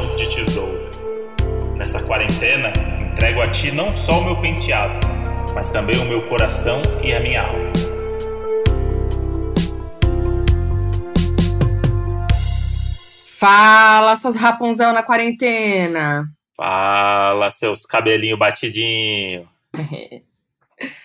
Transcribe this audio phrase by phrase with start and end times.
[0.00, 0.90] mãos de tesoura.
[1.76, 2.72] Nessa quarentena,
[3.12, 5.06] entrego a ti não só o meu penteado,
[5.54, 7.70] mas também o meu coração e a minha alma.
[13.38, 16.24] Fala, suas Rapunzel na quarentena.
[16.56, 19.48] Fala, seus cabelinho batidinho.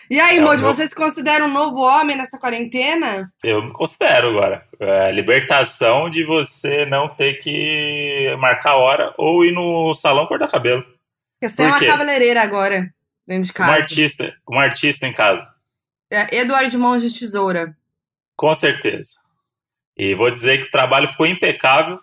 [0.10, 3.32] E aí, É, meu- você se considera um novo homem nessa quarentena?
[3.44, 4.66] Eu me considero agora.
[4.80, 10.82] É, libertação de você não ter que marcar hora ou ir no salão cortar cabelo.
[10.84, 11.88] Porque você tem uma quê?
[11.88, 12.90] cabeleireira agora,
[13.28, 13.72] dentro de Um casa.
[13.74, 15.54] artista, um artista em casa.
[16.10, 17.76] É, Eduardo de Mãos de Tesoura.
[18.38, 19.16] Com certeza.
[19.98, 22.00] E vou dizer que o trabalho ficou impecável,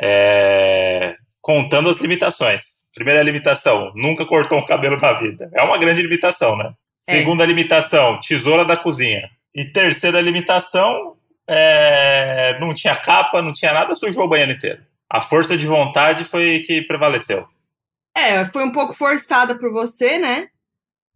[0.00, 2.77] é, contando as limitações.
[2.98, 5.48] Primeira limitação, nunca cortou um cabelo na vida.
[5.54, 6.72] É uma grande limitação, né?
[7.06, 7.12] É.
[7.12, 9.30] Segunda limitação, tesoura da cozinha.
[9.54, 11.16] E terceira limitação,
[11.46, 14.82] é, não tinha capa, não tinha nada, sujou o banheiro inteiro.
[15.08, 17.46] A força de vontade foi que prevaleceu.
[18.16, 20.48] É, foi um pouco forçada por você, né?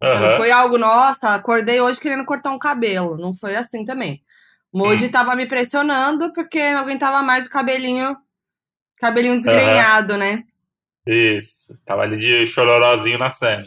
[0.01, 0.19] Aham.
[0.29, 3.17] Não foi algo, nossa, acordei hoje querendo cortar um cabelo.
[3.17, 4.21] Não foi assim também.
[4.73, 5.11] Moody Hum.
[5.11, 8.17] tava me pressionando porque não aguentava mais o cabelinho,
[8.97, 10.43] cabelinho desgrenhado, né?
[11.05, 13.63] Isso, tava ali de chororozinho na cena.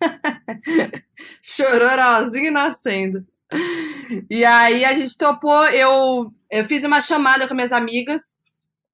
[1.42, 3.24] Chororozinho nascendo.
[4.28, 8.20] E aí a gente topou, eu, eu fiz uma chamada com minhas amigas,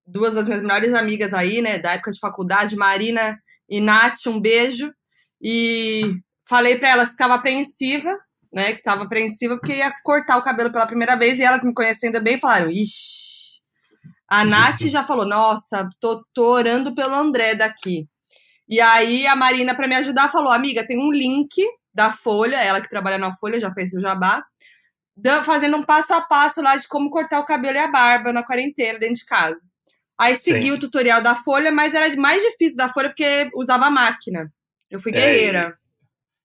[0.07, 4.39] duas das minhas melhores amigas aí, né, da época de faculdade, Marina e Nath, um
[4.39, 4.93] beijo.
[5.41, 8.11] E falei pra elas que estava apreensiva,
[8.53, 11.73] né, que estava apreensiva porque ia cortar o cabelo pela primeira vez e elas me
[11.73, 13.30] conhecendo bem falaram, ixi.
[14.31, 18.07] A Nath já falou, nossa, tô, tô orando pelo André daqui.
[18.69, 21.53] E aí a Marina, pra me ajudar, falou, amiga, tem um link
[21.93, 24.45] da Folha, ela que trabalha na Folha, já fez o jabá,
[25.45, 28.45] fazendo um passo a passo lá de como cortar o cabelo e a barba na
[28.45, 29.61] quarentena dentro de casa.
[30.17, 30.73] Aí segui Sim.
[30.73, 34.53] o tutorial da Folha, mas era mais difícil da Folha porque usava máquina.
[34.89, 35.77] Eu fui É, guerreira.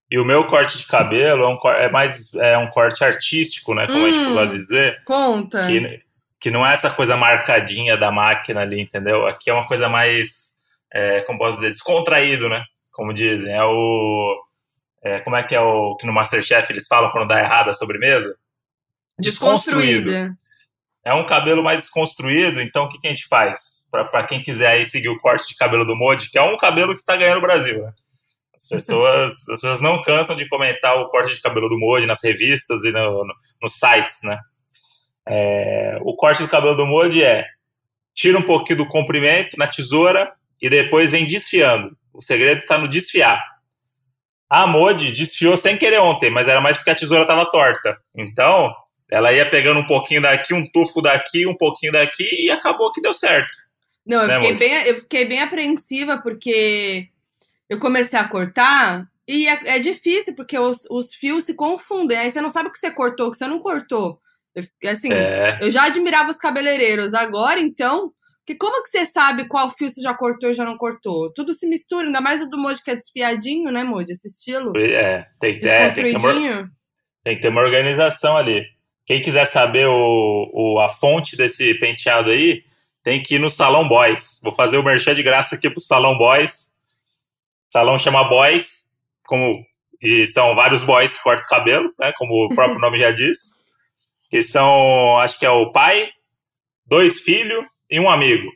[0.10, 3.86] E o meu corte de cabelo é, um, é mais é um corte artístico, né?
[3.86, 4.34] Como a gente Hum.
[4.34, 5.04] gosta de dizer.
[5.06, 5.68] Conta.
[5.68, 6.05] Que,
[6.46, 9.26] que não é essa coisa marcadinha da máquina ali, entendeu?
[9.26, 10.54] Aqui é uma coisa mais,
[10.94, 12.64] é, como posso dizer, descontraído, né?
[12.92, 13.52] Como dizem.
[13.52, 14.40] É o.
[15.04, 17.74] é, como é que é o que no Masterchef eles falam quando dá errado a
[17.74, 18.38] sobremesa?
[19.18, 20.38] Desconstruída.
[21.04, 23.84] É um cabelo mais desconstruído, então o que, que a gente faz?
[23.90, 26.94] Para quem quiser aí seguir o corte de cabelo do Modi, que é um cabelo
[26.94, 27.92] que está ganhando o Brasil, né?
[28.56, 32.24] As pessoas, as pessoas não cansam de comentar o corte de cabelo do Modi nas
[32.24, 34.40] revistas e no, no- nos sites, né?
[35.28, 37.46] É, o corte do cabelo do Modi é
[38.14, 40.32] tira um pouquinho do comprimento na tesoura
[40.62, 41.98] e depois vem desfiando.
[42.14, 43.44] O segredo está no desfiar.
[44.50, 47.98] A Modi desfiou sem querer ontem, mas era mais porque a tesoura estava torta.
[48.16, 48.74] Então,
[49.10, 53.02] ela ia pegando um pouquinho daqui, um tufo daqui, um pouquinho daqui e acabou que
[53.02, 53.52] deu certo.
[54.06, 57.10] Não, eu Né, fiquei, bem, eu fiquei bem apreensiva porque
[57.68, 62.18] eu comecei a cortar e é, é difícil porque os, os fios se confundem.
[62.18, 64.22] Aí você não sabe o que você cortou, o que você não cortou.
[64.56, 67.14] Eu assim, É, eu já admirava os cabeleireiros.
[67.14, 68.12] Agora, então,
[68.46, 71.32] que como que você sabe qual fio você já cortou e já não cortou?
[71.34, 74.12] Tudo se mistura, ainda mais o do Moji que é desfiadinho, né, Moji?
[74.14, 74.72] Esse estilo.
[74.78, 76.34] é, tem, que- é, tem, que ter uma,
[77.24, 78.64] tem que ter uma organização ali.
[79.06, 82.64] Quem quiser saber o, o- a fonte desse penteado aí,
[83.04, 84.40] tem que ir no Salão Boys.
[84.44, 86.74] Vou fazer o merchan de graça aqui pro Salão Boys.
[87.72, 88.90] Salão chama Boys,
[89.26, 89.64] como,
[90.02, 93.55] e são vários boys que cortam o cabelo, né, como o próprio nome já diz.
[94.30, 96.10] Que são, acho que é o pai,
[96.86, 98.50] dois filhos e um amigo.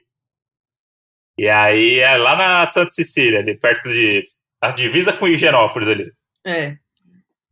[1.37, 4.23] E aí é lá na Santa Cecília, ali perto de.
[4.61, 6.11] A divisa com Higienópolis ali.
[6.45, 6.75] É.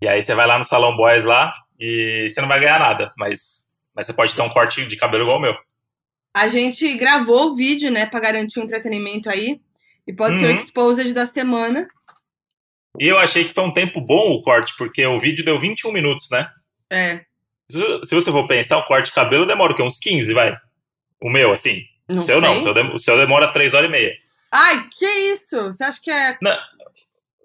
[0.01, 3.13] E aí você vai lá no Salão Boys lá e você não vai ganhar nada,
[3.17, 5.55] mas, mas você pode ter um corte de cabelo igual o meu.
[6.35, 9.61] A gente gravou o vídeo, né, pra garantir um entretenimento aí.
[10.05, 10.55] E pode ser o Uhum.
[10.57, 11.87] Exposed da semana.
[12.99, 15.91] E eu achei que foi um tempo bom o corte, porque o vídeo deu 21
[15.91, 16.49] minutos, né?
[16.91, 17.25] É.
[17.69, 19.83] Se, você for pensar, o corte de cabelo demora o quê?
[19.83, 20.55] Uns 15, vai.
[21.21, 21.81] O meu, assim.
[22.07, 22.57] Não o seu não, sei.
[22.59, 24.13] o seu, dem- o seu demora 3 horas e meia.
[24.51, 25.65] Ai, que isso?
[25.65, 26.37] Você acha que é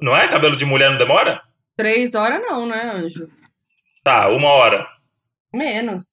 [0.00, 0.28] Não é?
[0.28, 1.42] Cabelo de mulher não demora?
[1.76, 3.28] três horas, não, né, anjo?
[4.04, 4.86] Tá, uma hora.
[5.52, 6.04] Menos.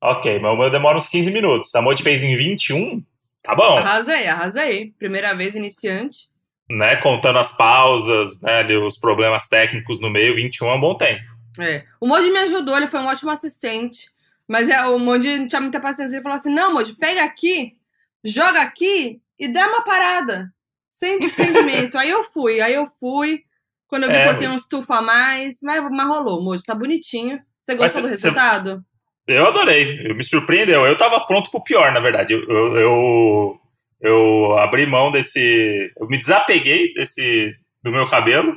[0.00, 1.74] Ok, mas o meu demora uns 15 minutos.
[1.74, 3.02] A Modi fez em 21,
[3.42, 3.78] tá bom.
[3.78, 4.92] Arrasei, arrasei.
[4.98, 6.28] Primeira vez iniciante.
[6.68, 6.96] Né?
[6.96, 8.64] Contando as pausas, né?
[8.78, 11.22] os problemas técnicos no meio, 21 é um bom tempo.
[11.58, 11.84] É.
[12.00, 14.08] O Moji me ajudou, ele foi um ótimo assistente.
[14.48, 16.16] Mas é, o Moji não tinha muita paciência.
[16.16, 17.76] Ele falou assim: não, Moji, pega aqui,
[18.24, 20.52] joga aqui e dá uma parada.
[20.90, 21.96] Sem desprendimento.
[21.98, 23.42] aí eu fui, aí eu fui.
[23.88, 25.58] Quando eu vi, É, cortei mas- uns tufo a mais.
[25.62, 27.40] Mas, mas rolou, Moji, tá bonitinho.
[27.60, 28.84] Você Mas gostou do cê- resultado?
[29.26, 30.84] Eu adorei, me surpreendeu.
[30.86, 32.34] Eu tava pronto pro pior, na verdade.
[32.34, 33.60] Eu, eu, eu,
[34.02, 35.90] eu abri mão desse.
[35.98, 38.54] Eu me desapeguei desse do meu cabelo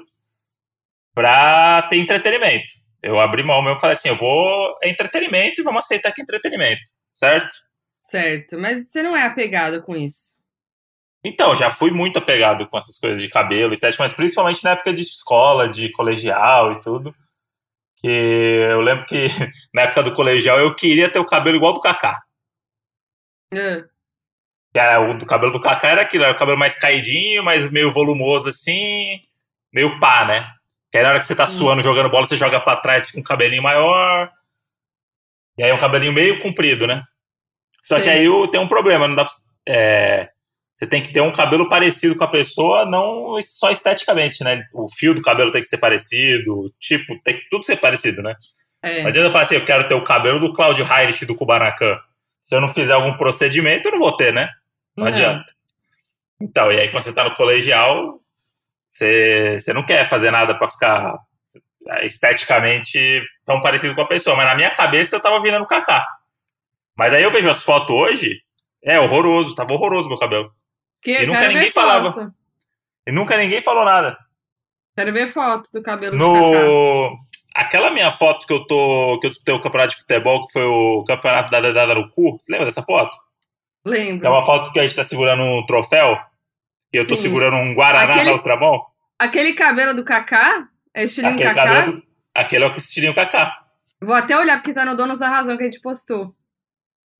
[1.13, 2.71] pra ter entretenimento.
[3.01, 4.77] Eu abri mão mesmo e falei assim: eu vou.
[4.83, 6.81] É entretenimento e vamos aceitar que é entretenimento,
[7.13, 7.53] certo?
[8.01, 10.35] Certo, mas você não é apegado com isso.
[11.23, 14.93] Então, já fui muito apegado com essas coisas de cabelo, estética, mas principalmente na época
[14.93, 17.13] de escola, de colegial e tudo.
[17.97, 19.25] Que eu lembro que
[19.73, 22.21] na época do colegial eu queria ter o cabelo igual do Kaká.
[24.73, 27.91] Era, o do cabelo do Kaká era aquilo, era o cabelo mais caidinho, mas meio
[27.91, 29.19] volumoso assim,
[29.73, 30.47] meio pá, né?
[30.91, 33.19] Que aí na hora que você tá suando, jogando bola, você joga pra trás, fica
[33.19, 34.31] um cabelinho maior.
[35.57, 37.03] E aí é um cabelinho meio comprido, né?
[37.81, 38.27] Só que Sei.
[38.27, 39.33] aí tem um problema, não dá pra,
[39.67, 40.29] é,
[40.73, 44.63] você tem que ter um cabelo parecido com a pessoa, não só esteticamente, né?
[44.73, 48.21] O fio do cabelo tem que ser parecido, o tipo, tem que tudo ser parecido,
[48.21, 48.35] né?
[48.83, 49.01] é.
[49.01, 51.97] Não adianta eu falar assim, eu quero ter o cabelo do Claudio Heinrich do Kubanacan.
[52.43, 54.49] Se eu não fizer algum procedimento, eu não vou ter, né?
[54.95, 55.11] Não, Não.
[55.11, 55.51] adianta.
[56.39, 58.21] Então, e aí quando você tá no colegial,
[58.97, 61.17] você, você não quer fazer nada pra ficar
[62.03, 64.35] esteticamente tão parecido com a pessoa.
[64.35, 66.05] Mas na minha cabeça eu tava virando Kaká.
[66.95, 68.41] Mas aí eu vejo as fotos hoje,
[68.83, 70.51] é horroroso, tava horroroso meu cabelo.
[71.01, 72.11] Que, E nunca ninguém falava.
[72.11, 72.33] foto.
[73.05, 74.17] E nunca ninguém falou nada.
[74.95, 76.17] Quero ver foto do cabelo.
[76.17, 77.17] No...
[77.53, 79.17] Aquela minha foto que eu tô.
[79.19, 82.37] que eu disputei o campeonato de futebol, que foi o campeonato da dedada no cu.
[82.39, 83.15] Você lembra dessa foto?
[83.83, 84.29] Que é Lembro.
[84.29, 86.17] uma foto que a gente tá segurando um troféu.
[86.93, 87.23] E eu tô Sim.
[87.23, 88.85] segurando um Guaraná Aquele- na outra mão.
[89.19, 90.67] Aquele cabelo do Kaká?
[90.93, 91.81] É estilinho Aquele, Kaká?
[91.87, 92.03] do-
[92.33, 93.57] aquele é o que estilinho Kaká.
[94.01, 96.33] Vou até olhar porque tá no Donos da Razão que a gente postou.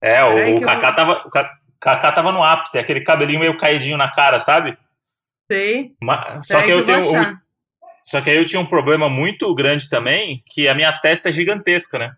[0.02, 1.28] É, o, Peraí eu Kaká vou- tava.
[1.28, 4.78] O Ka- Kaká tava no ápice, aquele cabelinho meio caidinho na cara, sabe?
[5.52, 5.94] Sei.
[6.02, 7.22] Ma- Só que eu vou tenho.
[7.22, 7.38] um.
[8.06, 11.34] Só que aí eu tinha um problema muito grande também, que a minha testa é
[11.34, 12.16] gigantesca, né?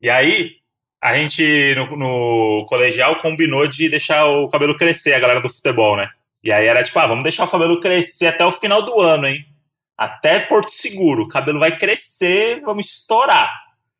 [0.00, 0.52] E aí,
[1.02, 5.96] a gente, no, no colegial, combinou de deixar o cabelo crescer, a galera do futebol,
[5.96, 6.10] né?
[6.42, 9.26] E aí era tipo, ah, vamos deixar o cabelo crescer até o final do ano,
[9.26, 9.44] hein?
[9.96, 11.24] Até Porto Seguro.
[11.24, 13.50] O cabelo vai crescer, vamos estourar.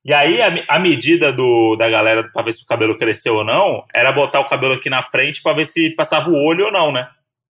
[0.05, 3.45] E aí, a, a medida do, da galera pra ver se o cabelo cresceu ou
[3.45, 6.73] não, era botar o cabelo aqui na frente pra ver se passava o olho ou
[6.73, 7.09] não, né?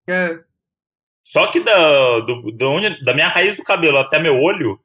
[0.08, 0.40] Ah,
[1.22, 4.80] Só que da, do, da onde, da minha raiz do cabelo até meu olho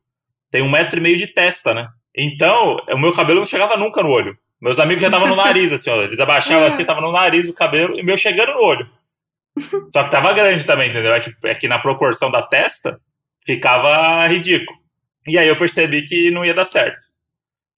[0.52, 1.88] tem um metro e meio de testa, né?
[2.16, 4.38] Então, o meu cabelo não chegava nunca no olho.
[4.62, 6.02] Meus amigos já estavam no nariz, assim, ó.
[6.02, 8.90] Eles abaixavam assim, tava no nariz o cabelo, e o meu chegando no olho.
[9.94, 11.14] Só que tava grande também, entendeu?
[11.14, 13.00] É que, é que na proporção da testa
[13.46, 14.80] ficava ridículo.
[15.28, 17.06] E aí eu percebi que não ia dar certo.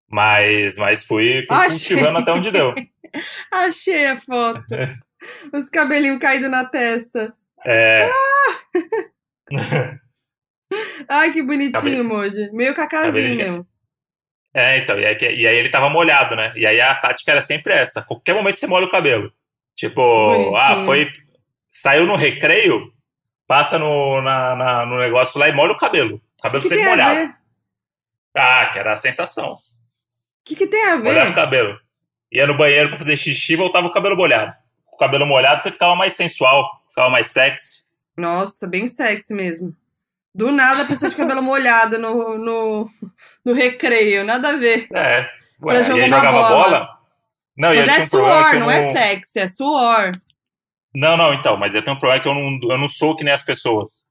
[0.10, 1.96] Mas, mas fui, fui Achei.
[1.96, 2.74] cultivando até onde deu.
[3.52, 4.64] achei a foto.
[5.54, 7.34] Os cabelinhos caídos na testa.
[7.66, 8.10] É,
[11.10, 12.50] Ai, que bonitinho, Moji.
[12.52, 13.68] Meio cacazinho mesmo.
[14.54, 16.54] É, então, e aí, e aí ele tava molhado, né?
[16.56, 19.32] E aí a tática era sempre essa: qualquer momento você molha o cabelo.
[19.76, 20.56] Tipo, Bonitinho.
[20.56, 21.12] ah, foi.
[21.78, 22.90] Saiu no recreio,
[23.46, 26.22] passa no, na- na- no negócio lá e molha o cabelo.
[26.40, 27.16] O cabelo que, sempre molhado.
[27.16, 27.36] ver?
[28.34, 29.54] Ah, que era a sensação.
[29.56, 29.60] O
[30.46, 31.36] que, que tem a Molhar o ver?
[31.36, 31.78] cabelo.
[32.32, 34.54] Ia no banheiro pra fazer xixi voltava o cabelo molhado.
[34.86, 37.84] Com o cabelo molhado você ficava mais sensual, ficava mais sexy.
[38.18, 39.76] Nossa, bem sexy mesmo.
[40.34, 42.90] Do nada a pessoa de cabelo molhado no, no,
[43.44, 44.88] no recreio, nada a ver.
[44.94, 45.24] É.
[45.60, 46.50] Pra Ué, jogar e aí jogava bola.
[46.50, 47.00] bola.
[47.58, 50.12] Não, Mas é um suor, eu não é sexy, é suor.
[50.96, 53.24] Não, não, então, mas eu tenho um problema que eu não, eu não sou que
[53.24, 54.06] nem as pessoas.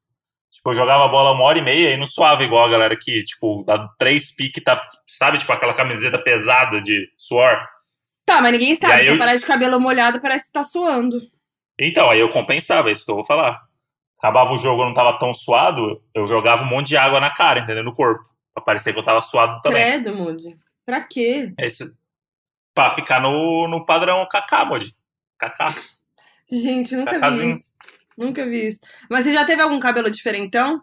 [0.53, 3.25] Tipo, eu jogava bola uma hora e meia e não suava igual a galera que,
[3.25, 7.57] tipo, dá três piques, tá, sabe, tipo, aquela camiseta pesada de suor.
[8.27, 9.03] Tá, mas ninguém sabe.
[9.03, 11.21] Se eu- parar de cabelo molhado, parece que tá suando.
[11.79, 13.61] Então, aí eu compensava, é isso que eu vou falar.
[14.19, 17.31] Acabava o jogo, eu não tava tão suado, eu jogava um monte de água na
[17.31, 17.85] cara, entendeu?
[17.85, 18.25] No corpo.
[18.55, 19.83] Pra parecer que eu tava suado também.
[19.83, 20.57] Credo, Moody.
[20.87, 21.53] Pra quê?
[21.59, 21.93] É isso.
[22.75, 24.95] Pra ficar no, no padrão Kaká, Modi.
[25.39, 25.67] Kaká.
[26.51, 27.57] Gente, nunca vi Cacazinho.
[27.57, 27.73] isso.
[28.17, 28.81] Nunca vi isso.
[29.11, 30.83] Mas você já teve algum cabelo diferentão?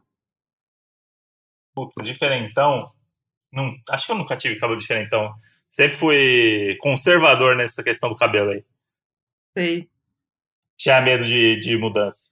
[1.73, 2.91] Putz, diferentão.
[3.51, 5.33] Não, acho que eu nunca tive cabelo diferentão.
[5.69, 8.65] Sempre fui conservador nessa questão do cabelo aí.
[9.57, 9.89] Sei.
[10.77, 12.31] Tinha medo de, de mudança.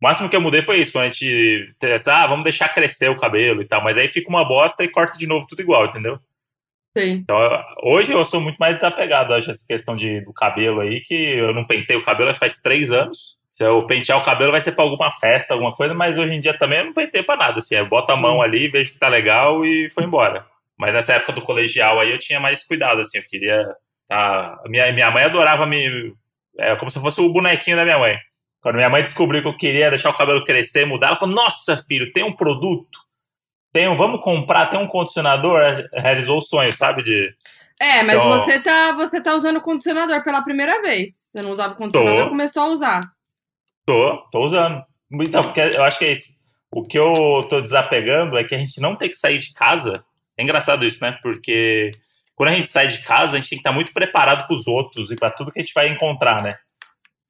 [0.00, 3.08] O máximo que eu mudei foi isso, quando a gente pensa, ah, vamos deixar crescer
[3.08, 5.86] o cabelo e tal, mas aí fica uma bosta e corta de novo tudo igual,
[5.86, 6.20] entendeu?
[6.96, 7.12] Sei.
[7.12, 7.36] Então,
[7.82, 11.52] hoje eu sou muito mais desapegado, acho, essa questão de, do cabelo aí, que eu
[11.52, 13.36] não pentei o cabelo acho faz três anos.
[13.50, 16.40] Se eu pentear o cabelo vai ser pra alguma festa, alguma coisa, mas hoje em
[16.40, 18.42] dia também eu não pentei pra nada, assim, eu boto a mão Hum.
[18.42, 20.46] ali, vejo que tá legal e foi embora.
[20.78, 23.64] Mas nessa época do colegial aí eu tinha mais cuidado, assim, eu queria...
[24.08, 24.60] Tá...
[24.66, 26.14] Minha, minha mãe adorava me...
[26.58, 28.16] É como se fosse o bonequinho da minha mãe.
[28.60, 31.34] Quando minha mãe descobriu que eu queria deixar o cabelo crescer e mudar, ela falou,
[31.34, 32.98] nossa, filho, tem um produto,
[33.74, 35.60] tem vamos comprar, tem um condicionador,
[35.92, 37.34] realizou o sonho, sabe, de...
[37.80, 41.14] É, mas Então- você tá, você tá usando condicionador pela primeira vez.
[41.26, 42.28] Você não usava condicionador, Tô.
[42.28, 43.00] começou a usar.
[43.84, 44.80] Tô, tô usando.
[45.12, 46.32] Então, porque eu acho que é isso.
[46.70, 47.12] O que eu
[47.48, 50.04] tô desapegando é que a gente não tem que sair de casa.
[50.38, 51.18] É engraçado isso, né?
[51.20, 51.90] Porque
[52.36, 54.68] quando a gente sai de casa, a gente tem que estar muito preparado para os
[54.68, 56.56] outros e para tudo que a gente vai encontrar, né?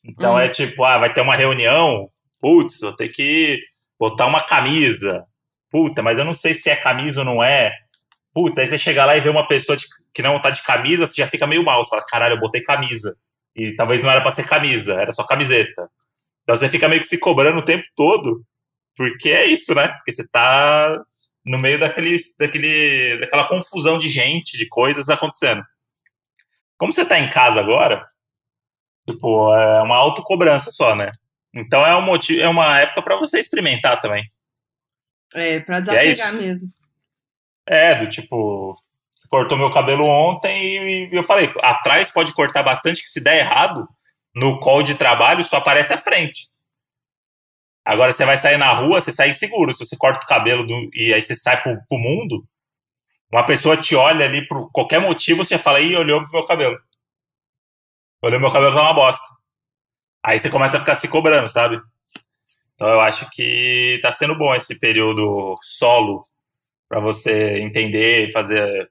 [0.05, 0.39] Então hum.
[0.39, 3.59] é tipo, ah, vai ter uma reunião, putz, vou ter que
[3.99, 5.25] botar uma camisa.
[5.75, 7.77] Puta, mas eu não sei se é camisa ou não é.
[8.33, 11.09] Putz, aí você chega lá e vê uma pessoa de, que não tá de camisa,
[11.09, 11.83] você já fica meio mal.
[11.83, 13.17] Você fala, caralho, eu botei camisa.
[13.57, 15.91] E talvez não era para ser camisa, era só camiseta.
[16.45, 18.45] Então você fica meio que se cobrando o tempo todo,
[18.97, 19.89] porque é isso, né?
[19.89, 20.97] Porque você tá
[21.45, 25.65] no meio daquele, daquele, daquela confusão de gente, de coisas acontecendo.
[26.79, 28.07] Como você tá em casa agora,
[29.09, 31.11] tipo, é uma autocobrança só, né?
[31.53, 34.25] Então é um motivo, é uma época para você experimentar também.
[35.35, 36.69] É, pra é desapegar é mesmo.
[37.67, 38.77] É, do tipo,
[39.15, 43.39] você cortou meu cabelo ontem e eu falei, atrás pode cortar bastante, que se der
[43.39, 43.89] errado,
[44.35, 46.49] no call de trabalho só aparece a frente.
[47.85, 49.73] Agora você vai sair na rua, você sai seguro.
[49.73, 52.47] Se você corta o cabelo do, e aí você sai pro, pro mundo,
[53.31, 56.79] uma pessoa te olha ali por qualquer motivo, você fala, ih, olhou pro meu cabelo.
[58.23, 59.25] Olhou meu cabelo tá uma bosta.
[60.23, 61.79] Aí você começa a ficar se cobrando, sabe?
[62.75, 66.25] Então eu acho que tá sendo bom esse período solo
[66.89, 68.91] para você entender, fazer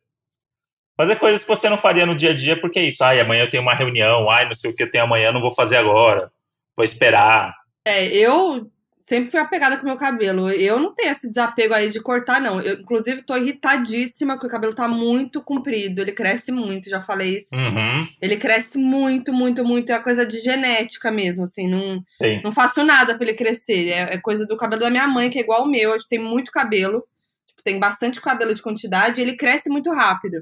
[0.95, 3.03] fazer coisas que você não faria no dia a dia, porque é isso.
[3.03, 5.41] Ai, amanhã eu tenho uma reunião, ai, não sei o que eu tenho amanhã, não
[5.41, 6.31] vou fazer agora.
[6.75, 7.53] Vou esperar.
[7.85, 8.69] É, eu
[9.03, 10.49] sempre fui apegada com o meu cabelo.
[10.49, 12.61] Eu não tenho esse desapego aí de cortar, não.
[12.61, 16.01] Eu, inclusive, tô irritadíssima porque o cabelo tá muito comprido.
[16.01, 17.53] Ele cresce muito, já falei isso.
[17.53, 18.07] Uhum.
[18.21, 19.91] Ele cresce muito, muito, muito.
[19.91, 21.67] É coisa de genética mesmo, assim.
[21.67, 22.01] Não,
[22.43, 23.89] não faço nada pra ele crescer.
[23.89, 25.91] É, é, coisa do cabelo da minha mãe, que é igual ao meu.
[25.91, 27.03] A gente tem muito cabelo.
[27.45, 29.19] Tipo, tem bastante cabelo de quantidade.
[29.19, 30.37] E ele cresce muito rápido.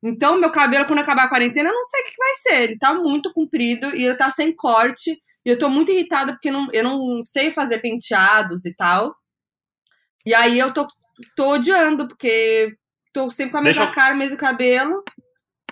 [0.00, 2.62] Então, meu cabelo, quando acabar a quarentena, eu não sei o que vai ser.
[2.62, 5.20] Ele tá muito comprido e ele tá sem corte.
[5.44, 9.14] E eu tô muito irritada porque não, eu não sei fazer penteados e tal.
[10.26, 10.86] E aí eu tô,
[11.36, 12.76] tô odiando, porque
[13.12, 13.90] tô sempre com a mesma eu...
[13.90, 15.02] cara, mesmo cabelo.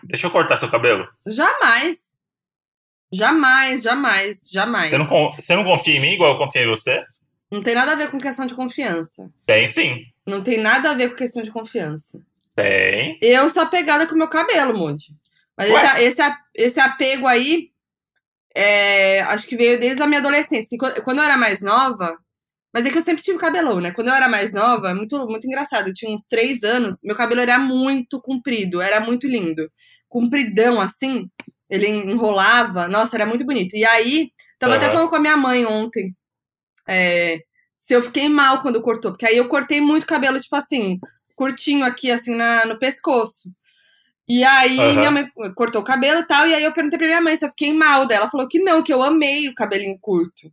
[0.02, 1.06] Deixa eu cortar seu cabelo.
[1.26, 2.16] Jamais.
[3.12, 4.90] Jamais, jamais, jamais.
[4.90, 7.04] Você não, você não confia em mim igual eu confio em você?
[7.50, 9.30] Não tem nada a ver com questão de confiança.
[9.46, 10.04] Tem sim.
[10.26, 12.20] Não tem nada a ver com questão de confiança.
[12.54, 13.18] Tem.
[13.22, 15.14] Eu sou apegada com o meu cabelo, Moody.
[15.56, 17.70] Mas esse, esse, esse apego aí
[18.56, 20.66] é, acho que veio desde a minha adolescência.
[20.70, 22.16] Que quando eu era mais nova,
[22.72, 23.90] mas é que eu sempre tive cabelão, né?
[23.90, 25.88] Quando eu era mais nova, muito, muito engraçado.
[25.88, 29.70] Eu tinha uns três anos, meu cabelo era muito comprido, era muito lindo.
[30.08, 31.28] Compridão, assim,
[31.68, 32.88] ele enrolava.
[32.88, 33.76] Nossa, era muito bonito.
[33.76, 34.78] E aí, tava uhum.
[34.78, 36.16] até falando com a minha mãe ontem.
[36.88, 37.40] É,
[37.78, 40.98] se eu fiquei mal quando cortou, porque aí eu cortei muito cabelo, tipo assim,
[41.34, 43.50] curtinho aqui, assim, na, no pescoço.
[44.28, 44.96] E aí uhum.
[44.96, 47.44] minha mãe cortou o cabelo e tal, e aí eu perguntei pra minha mãe se
[47.44, 48.22] eu fiquei mal dela.
[48.22, 50.50] Ela falou que não, que eu amei o cabelinho curto.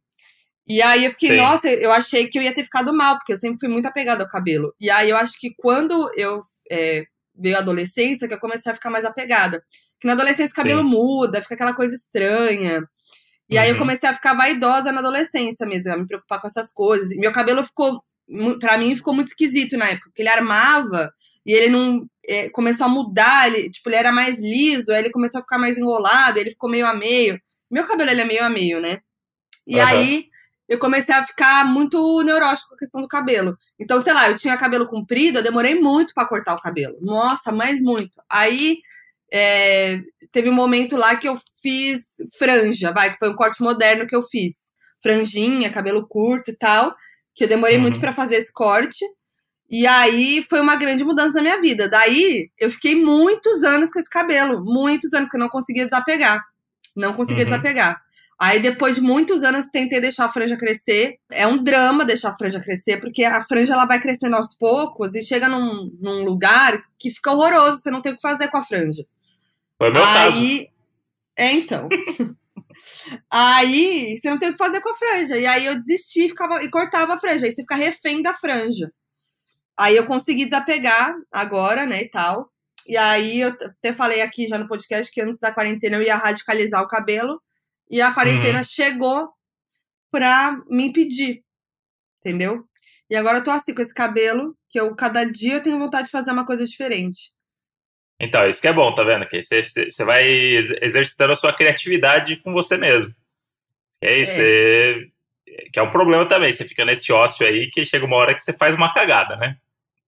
[0.67, 1.37] E aí eu fiquei, Sim.
[1.37, 4.23] nossa, eu achei que eu ia ter ficado mal, porque eu sempre fui muito apegada
[4.23, 4.73] ao cabelo.
[4.79, 7.03] E aí eu acho que quando eu é,
[7.35, 9.63] veio a adolescência, que eu comecei a ficar mais apegada.
[9.99, 10.89] Que na adolescência o cabelo Sim.
[10.89, 12.83] muda, fica aquela coisa estranha.
[13.49, 13.61] E uhum.
[13.61, 13.79] aí eu uhum.
[13.79, 17.11] comecei a ficar vaidosa na adolescência mesmo, a me preocupar com essas coisas.
[17.11, 18.01] E meu cabelo ficou,
[18.59, 21.11] para mim, ficou muito esquisito na época, porque ele armava
[21.45, 25.11] e ele não é, começou a mudar, ele, tipo, ele era mais liso, aí ele
[25.11, 27.39] começou a ficar mais enrolado, ele ficou meio a meio.
[27.69, 28.99] Meu cabelo, ele é meio a meio, né?
[29.67, 29.85] E uhum.
[29.85, 30.25] aí,
[30.67, 33.57] eu comecei a ficar muito neurótico com a questão do cabelo.
[33.79, 36.97] Então, sei lá, eu tinha cabelo comprido, eu demorei muito para cortar o cabelo.
[37.01, 38.21] Nossa, mas muito.
[38.29, 38.79] Aí,
[39.31, 39.99] é,
[40.31, 44.15] teve um momento lá que eu fiz franja, vai, que foi um corte moderno que
[44.15, 44.53] eu fiz.
[45.01, 46.95] Franjinha, cabelo curto e tal,
[47.35, 47.81] que eu demorei uhum.
[47.81, 49.03] muito para fazer esse corte.
[49.73, 51.89] E aí foi uma grande mudança na minha vida.
[51.89, 56.45] Daí eu fiquei muitos anos com esse cabelo, muitos anos que eu não conseguia desapegar.
[56.95, 57.49] Não conseguia uhum.
[57.49, 57.99] desapegar.
[58.39, 61.15] Aí depois de muitos anos tentei deixar a franja crescer.
[61.31, 65.15] É um drama deixar a franja crescer, porque a franja ela vai crescendo aos poucos
[65.15, 68.57] e chega num, num lugar que fica horroroso, você não tem o que fazer com
[68.57, 69.03] a franja.
[69.79, 70.13] Foi meu aí...
[70.13, 70.67] caso.
[71.35, 71.89] É, então.
[73.27, 75.35] aí você não tem o que fazer com a franja.
[75.35, 77.47] E aí eu desisti ficava, e cortava a franja.
[77.47, 78.91] Aí você fica refém da franja.
[79.77, 82.49] Aí eu consegui desapegar agora, né, e tal.
[82.87, 86.15] E aí eu até falei aqui já no podcast que antes da quarentena eu ia
[86.15, 87.41] radicalizar o cabelo.
[87.89, 88.63] E a quarentena uhum.
[88.63, 89.29] chegou
[90.11, 91.43] pra me impedir.
[92.19, 92.65] Entendeu?
[93.09, 96.05] E agora eu tô assim com esse cabelo, que eu cada dia eu tenho vontade
[96.05, 97.31] de fazer uma coisa diferente.
[98.19, 99.27] Então, isso que é bom, tá vendo?
[99.27, 100.25] Que você, você vai
[100.81, 103.13] exercitando a sua criatividade com você mesmo.
[104.01, 104.35] É isso, é.
[104.35, 105.11] Você,
[105.71, 106.51] que é um problema também.
[106.51, 109.57] Você fica nesse ócio aí que chega uma hora que você faz uma cagada, né?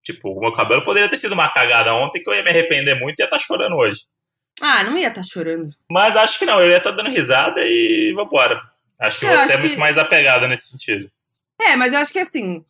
[0.06, 2.94] Tipo, o meu cabelo poderia ter sido uma cagada ontem que eu ia me arrepender
[3.00, 4.02] muito e ia estar tá chorando hoje.
[4.62, 5.76] Ah, não ia estar tá chorando.
[5.90, 8.62] Mas acho que não, eu ia estar tá dando risada e vambora.
[9.00, 9.80] Acho que eu você acho é muito que...
[9.80, 11.12] mais apegada nesse sentido.
[11.60, 12.64] É, mas eu acho que assim,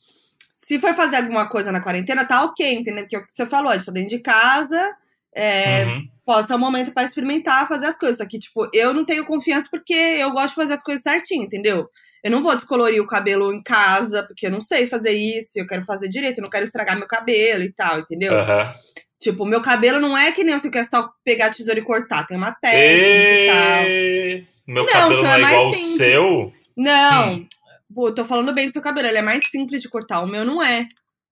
[0.49, 3.03] se for fazer alguma coisa na quarentena, tá ok, entendeu?
[3.03, 4.95] Porque é o que você falou, a gente tá dentro de casa,
[5.35, 6.07] é, uhum.
[6.25, 8.17] pode ser um momento para experimentar, fazer as coisas.
[8.17, 11.43] Só que, tipo, eu não tenho confiança porque eu gosto de fazer as coisas certinho,
[11.43, 11.89] entendeu?
[12.23, 15.67] Eu não vou descolorir o cabelo em casa, porque eu não sei fazer isso, eu
[15.67, 18.33] quero fazer direito, eu não quero estragar meu cabelo e tal, entendeu?
[18.33, 18.73] Uhum.
[19.19, 22.25] Tipo, meu cabelo não é que nem você quer só pegar a tesoura e cortar,
[22.25, 24.45] tem uma técnica e, e tal.
[24.67, 25.91] Meu não, cabelo não é, é igual simples.
[25.91, 26.53] o seu?
[26.75, 27.47] Não, hum.
[27.93, 30.43] Pô, tô falando bem do seu cabelo, ele é mais simples de cortar, o meu
[30.43, 30.87] não é.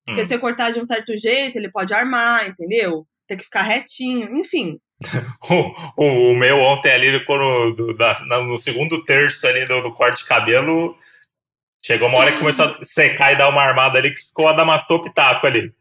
[0.06, 0.28] Porque hum.
[0.28, 3.08] se eu cortar de um certo jeito, ele pode armar, entendeu?
[3.34, 4.80] Tem que ficar retinho, enfim.
[5.50, 5.56] o,
[5.98, 10.22] o, o, meu ontem ali, quando, do, da, no segundo terço ali do, do, corte
[10.22, 10.96] de cabelo,
[11.84, 14.54] chegou uma hora que começou a secar e dar uma armada ali, que ficou a
[14.54, 15.74] damastor pitaco ali.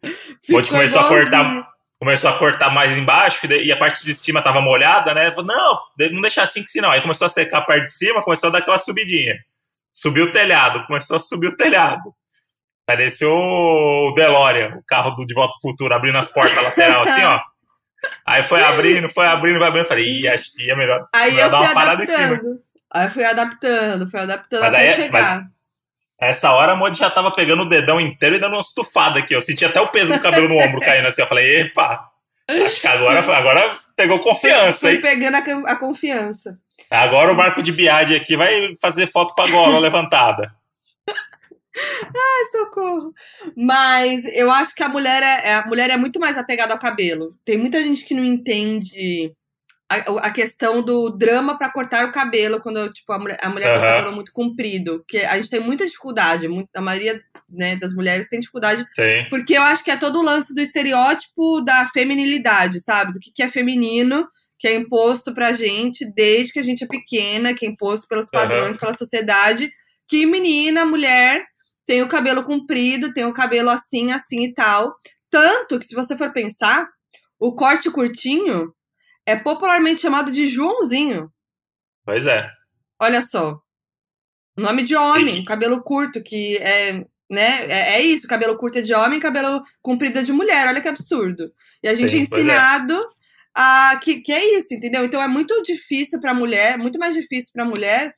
[0.50, 4.60] Onde começou a cortar começou a cortar mais embaixo e a parte de cima tava
[4.60, 5.30] molhada, né?
[5.30, 5.78] Falei, não,
[6.14, 6.90] não deixar assim que senão.
[6.90, 9.36] Aí começou a secar a parte de cima, começou a dar aquela subidinha.
[9.92, 12.12] Subiu o telhado, começou a subir o telhado.
[12.92, 17.24] Pareceu o DeLorean, o carro do De Volta ao Futuro, abrindo as portas lateral assim,
[17.24, 17.40] ó.
[18.26, 19.86] Aí foi abrindo, foi abrindo, vai abrindo.
[19.86, 21.06] Falei, ih, acho que ia melhor.
[21.14, 22.60] Aí eu fui adaptando.
[22.92, 25.46] Aí eu fui adaptando, fui adaptando mas até aí, chegar.
[26.20, 29.34] Essa hora a Modi já tava pegando o dedão inteiro e dando uma estufada aqui.
[29.34, 31.22] Eu senti até o peso do cabelo no ombro caindo assim.
[31.22, 32.10] Eu falei, epa,
[32.46, 36.58] acho que agora, agora pegou confiança, Fui pegando a, a, confiança.
[36.90, 40.54] Agora o Marco de Biade aqui vai fazer foto com a gola levantada.
[41.76, 43.12] Ai, socorro.
[43.56, 47.36] Mas eu acho que a mulher é, a mulher é muito mais apegada ao cabelo.
[47.44, 49.32] Tem muita gente que não entende
[49.88, 53.68] a, a questão do drama para cortar o cabelo quando tipo, a mulher, a mulher
[53.68, 53.80] uhum.
[53.80, 55.04] tem o cabelo muito comprido.
[55.08, 56.48] Que a gente tem muita dificuldade.
[56.48, 58.86] Muito, a maioria né, das mulheres tem dificuldade.
[58.94, 59.26] Sim.
[59.30, 63.14] Porque eu acho que é todo o lance do estereótipo da feminilidade, sabe?
[63.14, 64.26] Do que, que é feminino
[64.62, 68.30] que é imposto pra gente desde que a gente é pequena, que é imposto pelos
[68.30, 68.78] padrões, uhum.
[68.78, 69.68] pela sociedade,
[70.08, 71.44] que menina, mulher
[71.86, 74.94] tem o cabelo comprido, tem o cabelo assim, assim e tal.
[75.30, 76.86] Tanto que, se você for pensar,
[77.38, 78.72] o corte curtinho
[79.26, 81.30] é popularmente chamado de Joãozinho.
[82.04, 82.48] Pois é.
[83.00, 83.58] Olha só.
[84.56, 85.44] Nome de homem, e...
[85.44, 87.64] cabelo curto, que é né?
[87.66, 90.68] É, é, isso, cabelo curto é de homem, cabelo comprido é de mulher.
[90.68, 91.50] Olha que absurdo.
[91.82, 92.22] E a gente Sim, é, é.
[92.22, 93.00] ensinado é
[93.54, 95.02] a, que, que é isso, entendeu?
[95.02, 98.14] Então é muito difícil para mulher, muito mais difícil para mulher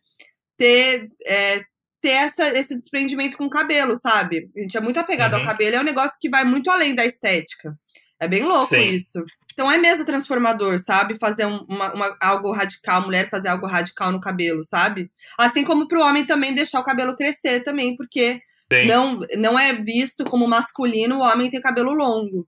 [0.58, 1.62] ter, é,
[2.04, 4.50] ter essa, esse desprendimento com o cabelo, sabe?
[4.54, 5.38] A gente é muito apegado uhum.
[5.38, 7.74] ao cabelo, é um negócio que vai muito além da estética.
[8.20, 8.82] É bem louco Sim.
[8.82, 9.24] isso.
[9.54, 11.18] Então é mesmo transformador, sabe?
[11.18, 15.10] Fazer um, uma, uma, algo radical, mulher fazer algo radical no cabelo, sabe?
[15.38, 18.38] Assim como pro homem também deixar o cabelo crescer também, porque
[18.86, 22.46] não, não é visto como masculino o homem ter cabelo longo.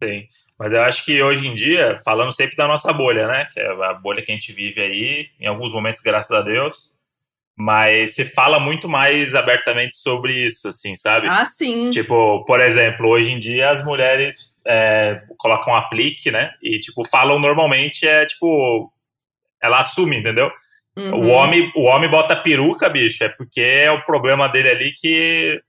[0.00, 0.24] Sim.
[0.56, 3.48] Mas eu acho que hoje em dia, falando sempre da nossa bolha, né?
[3.52, 6.96] Que é a bolha que a gente vive aí, em alguns momentos, graças a Deus.
[7.60, 11.26] Mas se fala muito mais abertamente sobre isso, assim, sabe?
[11.26, 11.90] Ah, sim.
[11.90, 16.52] Tipo, por exemplo, hoje em dia as mulheres é, colocam um aplique, né?
[16.62, 18.92] E, tipo, falam normalmente, é tipo.
[19.60, 20.48] Ela assume, entendeu?
[20.96, 21.14] Uhum.
[21.14, 25.60] O, homem, o homem bota peruca, bicho, é porque é o problema dele ali que.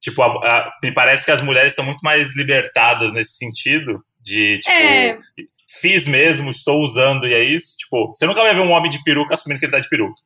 [0.00, 4.60] Tipo, a, a, me parece que as mulheres estão muito mais libertadas nesse sentido de,
[4.60, 5.18] tipo, é.
[5.80, 7.76] fiz mesmo, estou usando e é isso.
[7.76, 10.22] Tipo, você nunca vai ver um homem de peruca assumindo que ele tá de peruca.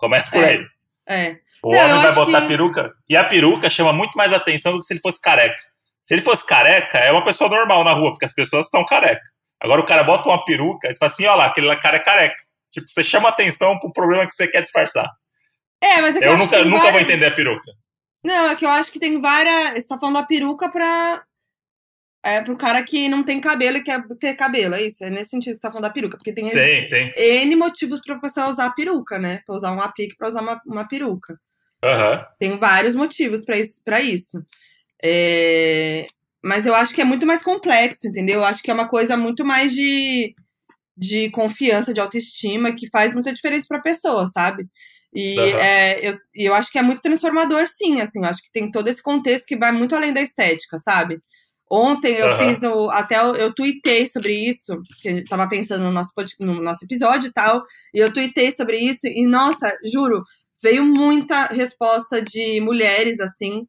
[0.00, 0.48] Começa por é.
[0.48, 0.66] aí.
[1.06, 1.36] É.
[1.62, 2.48] O Não, homem vai botar que...
[2.48, 5.62] peruca e a peruca chama muito mais atenção do que se ele fosse careca.
[6.02, 9.20] Se ele fosse careca, é uma pessoa normal na rua, porque as pessoas são careca.
[9.60, 12.42] Agora o cara bota uma peruca e fala assim, olha lá, aquele cara é careca.
[12.70, 15.10] Tipo, você chama atenção pro problema que você quer disfarçar.
[15.82, 16.92] É, mas é eu, eu nunca, nunca várias...
[16.92, 17.70] vou entender a peruca.
[18.24, 19.82] Não, é que eu acho que tem várias.
[19.82, 21.22] Você tá falando da peruca pra
[22.22, 25.02] é pro cara que não tem cabelo e quer ter cabelo, é isso?
[25.04, 27.10] É nesse sentido que você tá falando da peruca, porque tem sim, sim.
[27.16, 29.40] N motivos pra pessoa usar a peruca, né?
[29.46, 31.38] Pra usar um aplique, pra usar uma, uma peruca.
[31.82, 32.24] Uhum.
[32.38, 33.80] Tem vários motivos pra isso.
[33.82, 34.44] Pra isso.
[35.02, 36.04] É...
[36.42, 38.40] Mas eu acho que é muito mais complexo, entendeu?
[38.40, 40.34] Eu acho que é uma coisa muito mais de,
[40.96, 44.66] de confiança, de autoestima, que faz muita diferença pra pessoa, sabe?
[45.12, 45.58] E uhum.
[45.58, 48.20] é, eu, eu acho que é muito transformador, sim, assim.
[48.20, 51.18] Eu acho que tem todo esse contexto que vai muito além da estética, sabe?
[51.70, 52.38] Ontem eu uhum.
[52.38, 52.90] fiz o.
[52.90, 57.28] Até eu, eu tuitei sobre isso, que eu tava pensando no nosso, no nosso episódio
[57.28, 57.62] e tal,
[57.94, 60.24] e eu tuitei sobre isso, e nossa, juro,
[60.60, 63.68] veio muita resposta de mulheres, assim,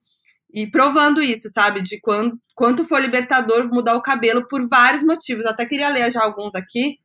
[0.52, 1.84] e provando isso, sabe?
[1.84, 5.46] De quando, quanto foi libertador mudar o cabelo por vários motivos.
[5.46, 6.98] até queria ler já alguns aqui,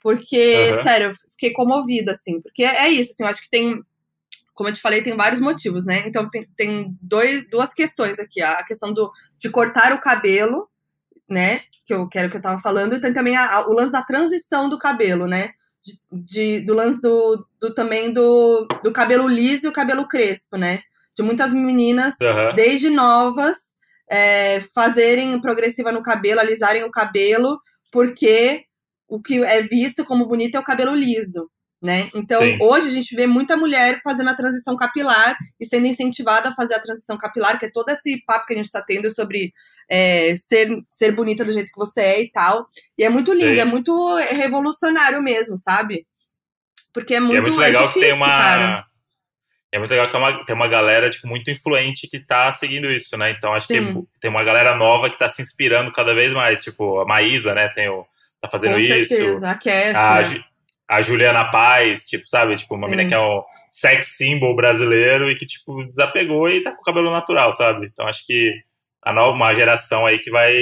[0.00, 0.82] porque, uhum.
[0.84, 3.82] sério, eu fiquei comovida, assim, porque é isso, assim, eu acho que tem
[4.56, 6.02] como eu te falei, tem vários motivos, né?
[6.06, 8.42] Então tem, tem dois, duas questões aqui.
[8.42, 10.68] A questão do, de cortar o cabelo,
[11.28, 11.60] né?
[11.84, 14.02] Que eu quero que eu tava falando, e tem também a, a, o lance da
[14.02, 15.52] transição do cabelo, né?
[15.86, 20.56] de, de do lance do, do também do, do cabelo liso e o cabelo crespo,
[20.56, 20.80] né?
[21.16, 22.54] De muitas meninas, Aham.
[22.54, 23.56] desde novas,
[24.10, 27.58] é, fazerem progressiva no cabelo, alisarem o cabelo,
[27.92, 28.64] porque
[29.08, 31.48] o que é visto como bonito é o cabelo liso,
[31.82, 32.08] né?
[32.14, 32.58] Então, Sim.
[32.60, 36.74] hoje a gente vê muita mulher fazendo a transição capilar e sendo incentivada a fazer
[36.74, 39.52] a transição capilar, que é todo esse papo que a gente está tendo sobre
[39.88, 42.66] é, ser, ser bonita do jeito que você é e tal.
[42.98, 43.60] E é muito lindo, Sim.
[43.60, 46.06] é muito revolucionário mesmo, sabe?
[46.92, 48.26] Porque é E muito, é muito legal difícil, que tem uma.
[48.26, 48.84] cara.
[49.70, 52.90] É muito legal que é uma, tem uma galera tipo, muito influente que tá seguindo
[52.90, 53.32] isso, né?
[53.32, 54.06] Então acho que Sim.
[54.20, 56.64] tem uma galera nova que tá se inspirando cada vez mais.
[56.64, 57.68] Tipo, a Maísa, né?
[57.68, 58.06] Tem o,
[58.40, 59.14] tá fazendo Com isso.
[59.14, 59.50] certeza.
[59.50, 60.44] A Kef, A, né?
[60.88, 62.56] A Juliana Paz, tipo, sabe?
[62.56, 62.92] Tipo, uma Sim.
[62.92, 66.84] menina que é um sex symbol brasileiro e que, tipo, desapegou e tá com o
[66.84, 67.86] cabelo natural, sabe?
[67.86, 68.52] Então acho que
[69.02, 70.56] a nova uma geração aí que vai,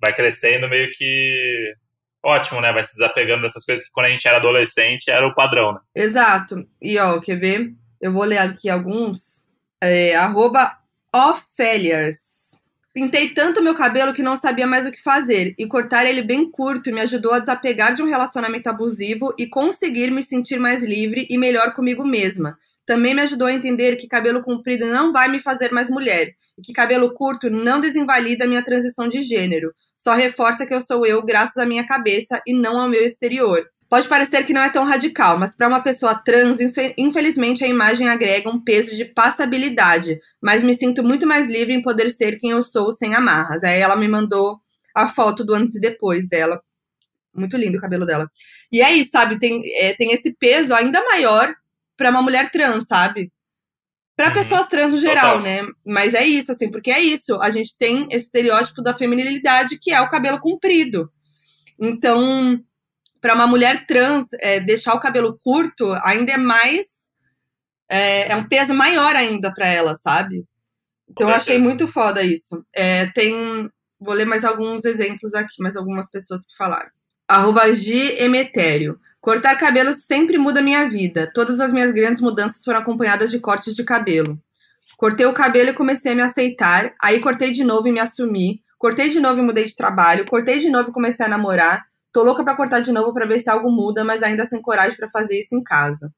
[0.00, 1.74] vai crescendo meio que
[2.22, 2.72] ótimo, né?
[2.72, 5.80] Vai se desapegando dessas coisas que quando a gente era adolescente era o padrão, né?
[5.94, 6.66] Exato.
[6.80, 7.74] E ó, quer ver?
[8.00, 9.44] Eu vou ler aqui alguns.
[9.80, 10.78] É, arroba
[11.12, 12.23] Ofelias.
[12.94, 16.48] Pintei tanto meu cabelo que não sabia mais o que fazer, e cortar ele bem
[16.48, 21.26] curto me ajudou a desapegar de um relacionamento abusivo e conseguir me sentir mais livre
[21.28, 22.56] e melhor comigo mesma.
[22.86, 26.62] Também me ajudou a entender que cabelo comprido não vai me fazer mais mulher, e
[26.62, 31.20] que cabelo curto não desinvalida minha transição de gênero, só reforça que eu sou eu
[31.20, 33.66] graças à minha cabeça e não ao meu exterior.
[33.94, 37.68] Pode parecer que não é tão radical, mas para uma pessoa trans, infe- infelizmente a
[37.68, 42.40] imagem agrega um peso de passabilidade, mas me sinto muito mais livre em poder ser
[42.40, 43.62] quem eu sou sem amarras.
[43.62, 44.58] Aí ela me mandou
[44.96, 46.60] a foto do antes e depois dela.
[47.32, 48.28] Muito lindo o cabelo dela.
[48.72, 49.38] E é isso, sabe?
[49.38, 51.54] Tem, é, tem esse peso ainda maior
[51.96, 53.30] para uma mulher trans, sabe?
[54.16, 54.34] Para Uhum.
[54.34, 55.42] pessoas trans no geral, Total.
[55.42, 55.68] né?
[55.86, 57.40] Mas é isso, assim, porque é isso.
[57.40, 61.08] A gente tem esse estereótipo da feminilidade que é o cabelo comprido.
[61.80, 62.58] Então,
[63.24, 67.08] para uma mulher trans, é, deixar o cabelo curto ainda é mais.
[67.88, 70.44] É, é um peso maior ainda para ela, sabe?
[71.08, 72.62] Então, eu achei muito foda isso.
[72.70, 73.70] É, tem.
[73.98, 76.90] Vou ler mais alguns exemplos aqui, mais algumas pessoas que falaram.
[77.26, 79.00] Arroba G Emetério.
[79.22, 81.30] Cortar cabelo sempre muda minha vida.
[81.32, 84.38] Todas as minhas grandes mudanças foram acompanhadas de cortes de cabelo.
[84.98, 86.92] Cortei o cabelo e comecei a me aceitar.
[87.00, 88.62] Aí cortei de novo e me assumi.
[88.76, 90.26] Cortei de novo e mudei de trabalho.
[90.26, 91.86] Cortei de novo e comecei a namorar.
[92.14, 94.96] Tô louca pra cortar de novo pra ver se algo muda, mas ainda sem coragem
[94.96, 96.10] pra fazer isso em casa.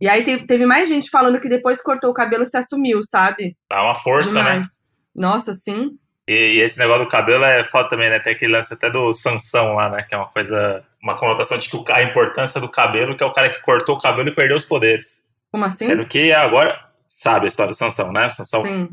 [0.00, 3.00] E aí te- teve mais gente falando que depois que cortou o cabelo se assumiu,
[3.02, 3.56] sabe?
[3.70, 4.40] Dá uma força, né?
[4.42, 4.66] Demais.
[5.14, 5.92] Nossa, sim.
[6.28, 8.18] E, e esse negócio do cabelo é foda também, né?
[8.18, 10.02] Tem aquele lance até do Sansão lá, né?
[10.02, 13.26] Que é uma coisa, uma conotação de que o, a importância do cabelo, que é
[13.26, 15.22] o cara que cortou o cabelo e perdeu os poderes.
[15.50, 15.86] Como assim?
[15.86, 18.26] Sendo que agora, sabe a história do Sansão, né?
[18.26, 18.90] O Sansão Sim.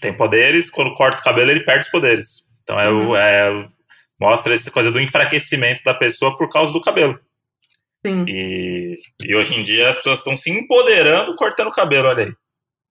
[0.00, 2.46] tem poderes, quando corta o cabelo ele perde os poderes.
[2.62, 3.16] Então é, o, Uhum.
[3.16, 3.77] é o-
[4.20, 7.18] mostra essa coisa do enfraquecimento da pessoa por causa do cabelo.
[8.06, 8.24] Sim.
[8.28, 12.32] E, e hoje em dia as pessoas estão se empoderando cortando o cabelo, olha aí.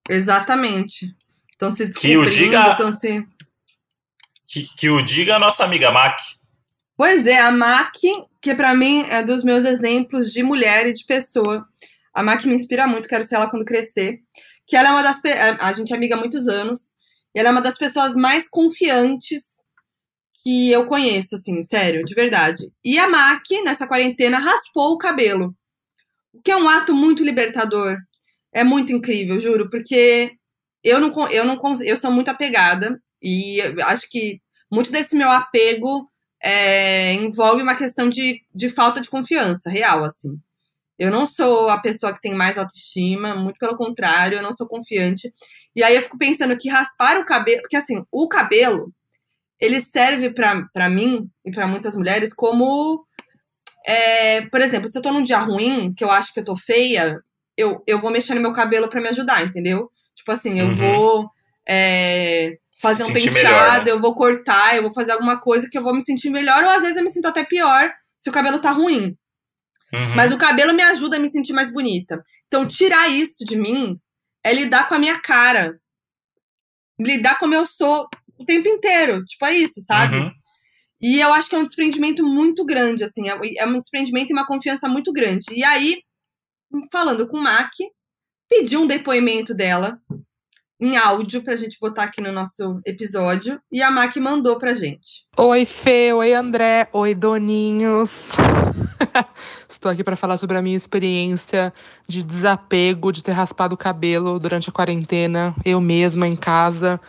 [0.09, 1.13] Exatamente.
[1.51, 3.25] Estão se Que o descobrindo, diga- estão se.
[4.45, 6.17] Que, que o diga a nossa amiga Mac.
[6.95, 7.93] Pois é, a Mac,
[8.41, 11.65] que pra mim é dos meus exemplos de mulher e de pessoa.
[12.13, 14.19] A Mac me inspira muito, quero ser ela quando crescer.
[14.65, 15.19] Que ela é uma das.
[15.59, 16.93] A gente é amiga há muitos anos.
[17.35, 19.43] E ela é uma das pessoas mais confiantes
[20.47, 22.71] que eu conheço, assim, sério, de verdade.
[22.81, 25.53] E a Mac, nessa quarentena, raspou o cabelo.
[26.33, 27.97] O que é um ato muito libertador.
[28.53, 30.31] É muito incrível, juro, porque
[30.81, 34.39] eu não, eu não eu sou muito apegada e acho que
[34.71, 36.09] muito desse meu apego
[36.41, 40.39] é, envolve uma questão de, de falta de confiança real, assim.
[40.97, 44.65] Eu não sou a pessoa que tem mais autoestima, muito pelo contrário, eu não sou
[44.65, 45.29] confiante.
[45.75, 48.93] E aí eu fico pensando que raspar o cabelo, porque assim, o cabelo,
[49.59, 53.05] ele serve pra pra mim e pra muitas mulheres como
[53.85, 56.57] é, por exemplo, se eu tô num dia ruim, que eu acho que eu tô
[56.57, 57.21] feia,
[57.55, 59.89] eu, eu vou mexer no meu cabelo pra me ajudar, entendeu?
[60.13, 60.73] Tipo assim, eu Uhum.
[60.75, 61.29] vou
[61.67, 63.91] é, fazer Se um penteado, melhor, né?
[63.91, 66.69] eu vou cortar, eu vou fazer alguma coisa que eu vou me sentir melhor, ou
[66.69, 69.17] às vezes eu me sinto até pior se o cabelo tá ruim.
[69.93, 70.15] Uhum.
[70.15, 72.21] Mas o cabelo me ajuda a me sentir mais bonita.
[72.47, 73.97] Então, tirar isso de mim
[74.43, 75.79] é lidar com a minha cara.
[76.99, 78.09] Lidar como eu sou
[78.39, 79.23] o tempo inteiro.
[79.25, 80.17] Tipo, é isso, sabe?
[80.17, 80.31] Uhum.
[81.01, 83.29] E eu acho que é um desprendimento muito grande, assim.
[83.29, 85.45] é- É um desprendimento e uma confiança muito grande.
[85.51, 85.97] E aí,
[86.91, 87.71] falando com o Mac,
[88.49, 89.99] pedi um depoimento dela
[90.79, 93.59] em áudio pra gente botar aqui no nosso episódio.
[93.71, 95.27] E a Mac mandou pra gente.
[95.37, 98.31] Oi, Fê, oi, André, oi, Doninhos.
[99.69, 101.73] Estou aqui para falar sobre a minha experiência
[102.07, 106.99] de desapego, de ter raspado o cabelo durante a quarentena, eu mesma em casa.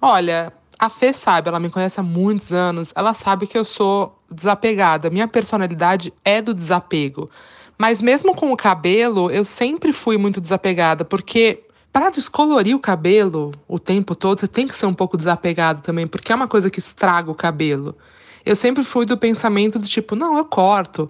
[0.00, 4.20] Olha, a Fê sabe, ela me conhece há muitos anos, ela sabe que eu sou
[4.28, 5.10] desapegada.
[5.10, 7.30] Minha personalidade é do desapego.
[7.78, 13.52] Mas mesmo com o cabelo, eu sempre fui muito desapegada, porque para descolorir o cabelo
[13.68, 16.68] o tempo todo, você tem que ser um pouco desapegado também, porque é uma coisa
[16.68, 17.96] que estraga o cabelo.
[18.44, 21.08] Eu sempre fui do pensamento do tipo, não, eu corto,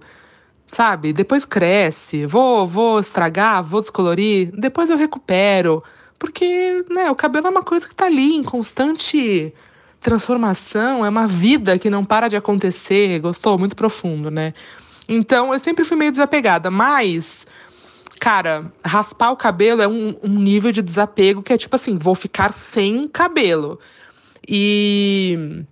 [0.67, 1.11] sabe?
[1.13, 5.83] Depois cresce, vou, vou estragar, vou descolorir, depois eu recupero.
[6.23, 9.53] Porque, né, o cabelo é uma coisa que tá ali em constante
[9.99, 13.19] transformação, é uma vida que não para de acontecer.
[13.19, 13.59] Gostou?
[13.59, 14.53] Muito profundo, né?
[15.09, 17.45] Então, eu sempre fui meio desapegada, mas
[18.21, 22.15] cara, raspar o cabelo é um, um, nível de desapego que é tipo assim, vou
[22.15, 23.77] ficar sem cabelo.
[24.47, 25.65] E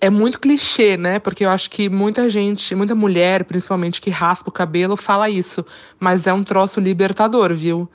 [0.00, 1.18] é muito clichê, né?
[1.18, 5.66] Porque eu acho que muita gente, muita mulher, principalmente, que raspa o cabelo, fala isso.
[6.00, 7.86] Mas é um troço libertador, viu?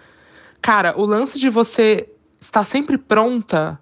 [0.62, 2.08] Cara, o lance de você
[2.40, 3.80] estar sempre pronta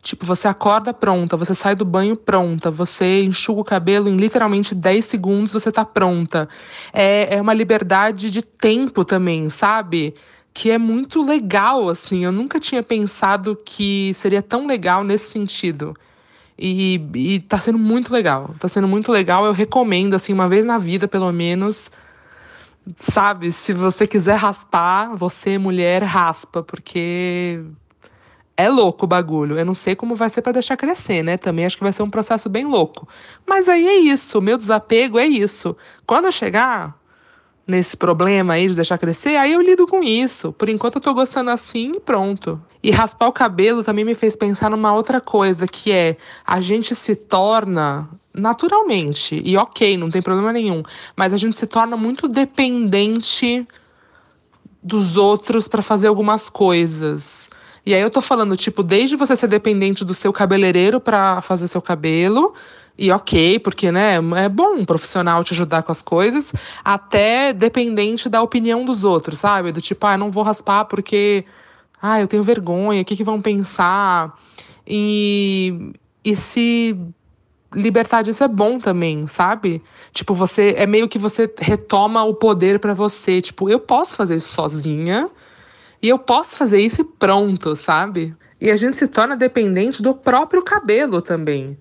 [0.00, 4.74] Tipo, você acorda pronta, você sai do banho pronta, você enxuga o cabelo em literalmente
[4.74, 6.48] 10 segundos, você tá pronta.
[6.92, 10.14] É, é uma liberdade de tempo também, sabe?
[10.54, 12.24] Que é muito legal, assim.
[12.24, 15.96] Eu nunca tinha pensado que seria tão legal nesse sentido.
[16.56, 18.54] E, e tá sendo muito legal.
[18.58, 19.44] Tá sendo muito legal.
[19.44, 21.90] Eu recomendo, assim, uma vez na vida, pelo menos.
[22.96, 27.62] Sabe, se você quiser raspar, você, mulher, raspa, porque
[28.56, 29.58] é louco o bagulho.
[29.58, 31.36] Eu não sei como vai ser para deixar crescer, né?
[31.36, 33.08] Também acho que vai ser um processo bem louco.
[33.46, 35.76] Mas aí é isso, meu desapego é isso.
[36.06, 36.98] Quando eu chegar
[37.68, 40.52] nesse problema aí de deixar crescer, aí eu lido com isso.
[40.54, 42.58] Por enquanto eu tô gostando assim e pronto.
[42.82, 46.94] E raspar o cabelo também me fez pensar numa outra coisa, que é a gente
[46.94, 50.82] se torna naturalmente, e ok, não tem problema nenhum,
[51.16, 53.66] mas a gente se torna muito dependente
[54.80, 57.50] dos outros para fazer algumas coisas.
[57.84, 61.66] E aí eu tô falando, tipo, desde você ser dependente do seu cabeleireiro para fazer
[61.66, 62.54] seu cabelo,
[62.98, 66.52] e ok, porque né, é bom um profissional te ajudar com as coisas,
[66.84, 69.70] até dependente da opinião dos outros, sabe?
[69.70, 71.44] Do tipo, ah, não vou raspar porque
[72.02, 74.36] ah, eu tenho vergonha, o que, que vão pensar?
[74.84, 75.92] E,
[76.24, 76.98] e se
[77.72, 79.80] libertar disso é bom também, sabe?
[80.12, 84.36] Tipo, você é meio que você retoma o poder para você, tipo, eu posso fazer
[84.36, 85.28] isso sozinha
[86.02, 88.34] e eu posso fazer isso e pronto, sabe?
[88.60, 91.78] E a gente se torna dependente do próprio cabelo também.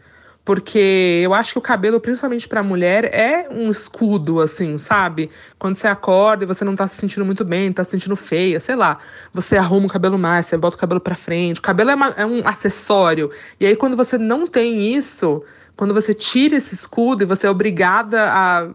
[0.48, 5.30] Porque eu acho que o cabelo, principalmente para mulher, é um escudo, assim, sabe?
[5.60, 8.58] Quando você acorda e você não tá se sentindo muito bem, tá se sentindo feia,
[8.58, 8.98] sei lá.
[9.34, 11.60] Você arruma o cabelo mais, você bota o cabelo pra frente.
[11.60, 13.30] O cabelo é, uma, é um acessório.
[13.60, 15.44] E aí, quando você não tem isso,
[15.76, 18.70] quando você tira esse escudo e você é obrigada a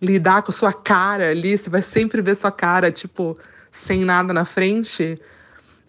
[0.00, 3.36] lidar com sua cara ali, você vai sempre ver sua cara, tipo,
[3.70, 5.20] sem nada na frente,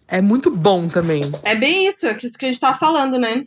[0.06, 1.22] é muito bom também.
[1.44, 3.46] É bem isso, é isso que a gente tava falando, né?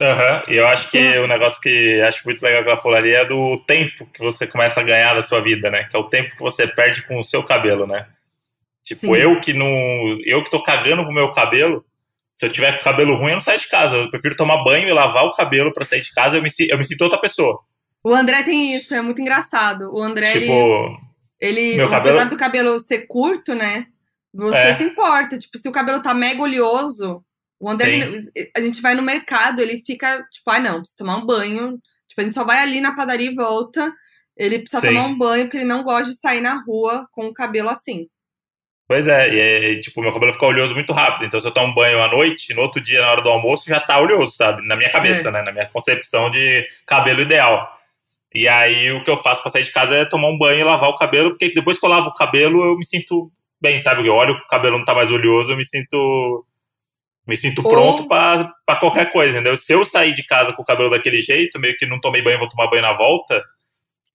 [0.00, 0.52] Aham, uhum.
[0.52, 1.18] e eu acho que Sim.
[1.18, 4.46] o negócio que acho muito legal que ela falou ali é do tempo que você
[4.46, 5.84] começa a ganhar da sua vida, né?
[5.84, 8.06] Que é o tempo que você perde com o seu cabelo, né?
[8.82, 9.16] Tipo, Sim.
[9.16, 9.68] eu que não.
[10.24, 11.84] Eu que tô cagando pro meu cabelo,
[12.34, 13.96] se eu tiver com cabelo ruim, eu não saio de casa.
[13.96, 16.76] Eu prefiro tomar banho e lavar o cabelo para sair de casa, eu me, eu
[16.76, 17.60] me sinto outra pessoa.
[18.02, 19.90] O André tem isso, é muito engraçado.
[19.94, 20.32] O André.
[20.32, 20.98] Tipo,
[21.40, 22.16] ele ele, Meu cabelo...
[22.16, 23.86] apesar do cabelo ser curto, né?
[24.32, 24.74] Você é.
[24.76, 25.38] se importa.
[25.38, 27.24] Tipo, se o cabelo tá mega oleoso,
[27.64, 31.16] o André, ele, a gente vai no mercado, ele fica, tipo, ah, não, precisa tomar
[31.16, 31.78] um banho.
[32.08, 33.92] Tipo, a gente só vai ali na padaria e volta.
[34.36, 34.88] Ele precisa Sim.
[34.88, 38.06] tomar um banho, porque ele não gosta de sair na rua com o cabelo assim.
[38.86, 41.26] Pois é, e, tipo, meu cabelo fica oleoso muito rápido.
[41.26, 43.68] Então, se eu tomo um banho à noite, no outro dia, na hora do almoço,
[43.68, 44.66] já tá oleoso, sabe?
[44.66, 45.32] Na minha cabeça, é.
[45.32, 45.42] né?
[45.42, 47.66] Na minha concepção de cabelo ideal.
[48.34, 50.64] E aí o que eu faço pra sair de casa é tomar um banho e
[50.64, 54.06] lavar o cabelo, porque depois que eu lavo o cabelo, eu me sinto bem, sabe?
[54.06, 56.44] Eu olho o cabelo não tá mais oleoso, eu me sinto.
[57.26, 57.70] Me sinto Ou...
[57.70, 59.56] pronto para qualquer coisa, entendeu?
[59.56, 62.38] Se eu sair de casa com o cabelo daquele jeito, meio que não tomei banho,
[62.38, 63.42] vou tomar banho na volta,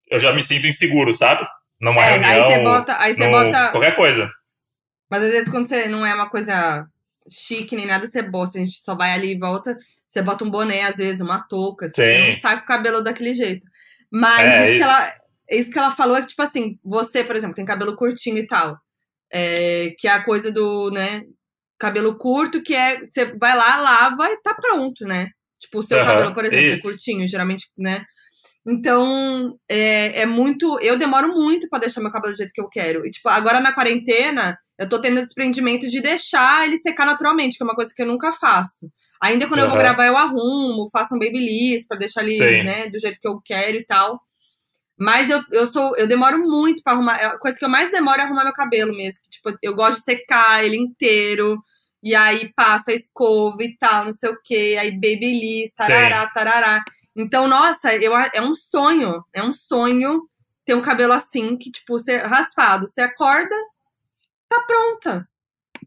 [0.09, 1.47] eu já me sinto inseguro, sabe?
[1.81, 2.29] Numa é, reunião.
[2.29, 2.99] Aí você bota.
[2.99, 3.31] Aí você no...
[3.31, 3.71] bota.
[3.71, 4.29] Qualquer coisa.
[5.09, 6.85] Mas às vezes quando você não é uma coisa
[7.29, 9.75] chique nem nada, você bota, a gente só vai ali e volta,
[10.09, 13.03] você bota um boné, às vezes, uma touca, tipo, você não sai com o cabelo
[13.03, 13.65] daquele jeito.
[14.11, 14.77] Mas é, isso, isso.
[14.77, 15.13] Que ela,
[15.51, 18.47] isso que ela falou é que, tipo assim, você, por exemplo, tem cabelo curtinho e
[18.47, 18.77] tal.
[19.31, 21.23] É, que é a coisa do, né?
[21.79, 22.99] Cabelo curto, que é.
[23.05, 25.29] Você vai lá, lava e tá pronto, né?
[25.59, 26.79] Tipo, o seu uhum, cabelo, por exemplo, é isso.
[26.79, 28.03] é curtinho, geralmente, né?
[28.67, 30.79] Então, é, é muito.
[30.79, 33.05] Eu demoro muito para deixar meu cabelo do jeito que eu quero.
[33.05, 37.63] E, tipo, agora na quarentena, eu tô tendo desprendimento de deixar ele secar naturalmente, que
[37.63, 38.89] é uma coisa que eu nunca faço.
[39.21, 39.65] Ainda quando uhum.
[39.65, 42.63] eu vou gravar, eu arrumo, faço um babyliss pra deixar ali, Sim.
[42.63, 44.19] né, do jeito que eu quero e tal.
[44.99, 47.13] Mas eu, eu sou, eu demoro muito pra arrumar.
[47.13, 49.23] A coisa que eu mais demoro é arrumar meu cabelo mesmo.
[49.29, 51.63] Tipo, eu gosto de secar ele inteiro.
[52.03, 54.77] E aí passo a escova e tal, não sei o quê.
[54.79, 56.29] Aí babyliss, tarará, Sim.
[56.33, 56.83] tarará.
[57.15, 60.29] Então, nossa, eu, é um sonho, é um sonho
[60.65, 63.55] ter um cabelo assim, que, tipo, você raspado, você acorda,
[64.47, 65.27] tá pronta.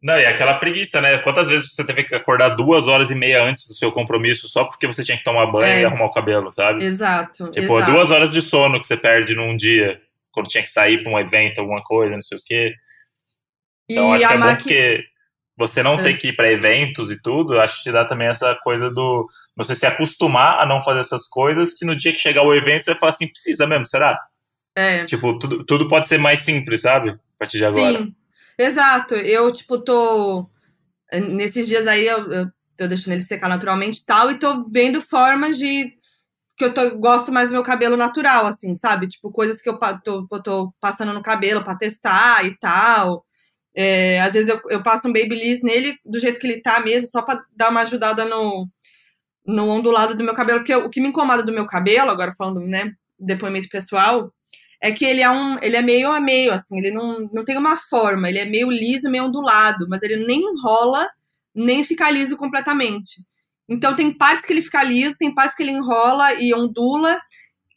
[0.03, 1.19] Não, e aquela preguiça, né?
[1.19, 4.65] Quantas vezes você teve que acordar duas horas e meia antes do seu compromisso só
[4.65, 5.83] porque você tinha que tomar banho é.
[5.83, 6.85] e arrumar o cabelo, sabe?
[6.85, 7.51] Exato.
[7.53, 7.93] Tipo, exato.
[7.93, 10.01] duas horas de sono que você perde num dia,
[10.33, 12.75] quando tinha que sair pra um evento, alguma coisa, não sei o quê.
[13.89, 15.05] Então, e acho que é bom porque
[15.57, 16.03] você não é.
[16.03, 19.29] ter que ir para eventos e tudo, acho que te dá também essa coisa do
[19.57, 22.85] você se acostumar a não fazer essas coisas, que no dia que chegar o evento
[22.85, 24.19] você vai falar assim, precisa mesmo, será?
[24.75, 25.05] É.
[25.05, 27.11] Tipo, tudo, tudo pode ser mais simples, sabe?
[27.11, 27.99] A partir de agora.
[27.99, 28.15] Sim,
[28.59, 29.15] exato.
[29.15, 30.49] Eu, tipo, tô.
[31.13, 35.01] Nesses dias aí, eu, eu tô deixando ele secar naturalmente e tal, e tô vendo
[35.03, 35.93] formas de.
[36.57, 39.09] Que eu tô, gosto mais do meu cabelo natural, assim, sabe?
[39.09, 43.25] Tipo, coisas que eu tô, tô passando no cabelo pra testar e tal.
[43.75, 47.09] É, às vezes eu, eu passo um Babyliss nele do jeito que ele tá mesmo,
[47.11, 48.69] só pra dar uma ajudada no,
[49.47, 50.61] no ondulado do meu cabelo.
[50.61, 54.33] Porque o que me incomoda do meu cabelo, agora falando, né, depoimento pessoal,
[54.83, 57.57] é que ele é um, ele é meio a meio, assim, ele não, não tem
[57.57, 61.09] uma forma, ele é meio liso, meio ondulado, mas ele nem enrola,
[61.55, 63.25] nem fica liso completamente.
[63.69, 67.17] Então tem partes que ele fica liso, tem partes que ele enrola e ondula,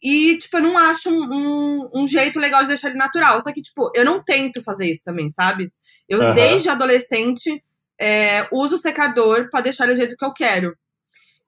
[0.02, 3.42] e, tipo, eu não acho um, um, um jeito legal de deixar ele natural.
[3.42, 5.72] Só que, tipo, eu não tento fazer isso também, sabe?
[6.08, 6.34] Eu, uhum.
[6.36, 7.64] desde adolescente,
[8.00, 10.76] é, uso secador para deixar ele do jeito que eu quero.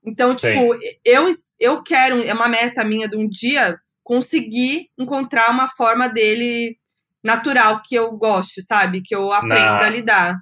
[0.03, 5.67] Então, tipo, eu, eu quero, é uma meta minha de um dia conseguir encontrar uma
[5.67, 6.77] forma dele
[7.21, 9.01] natural que eu goste, sabe?
[9.01, 10.35] Que eu aprenda na, a lidar.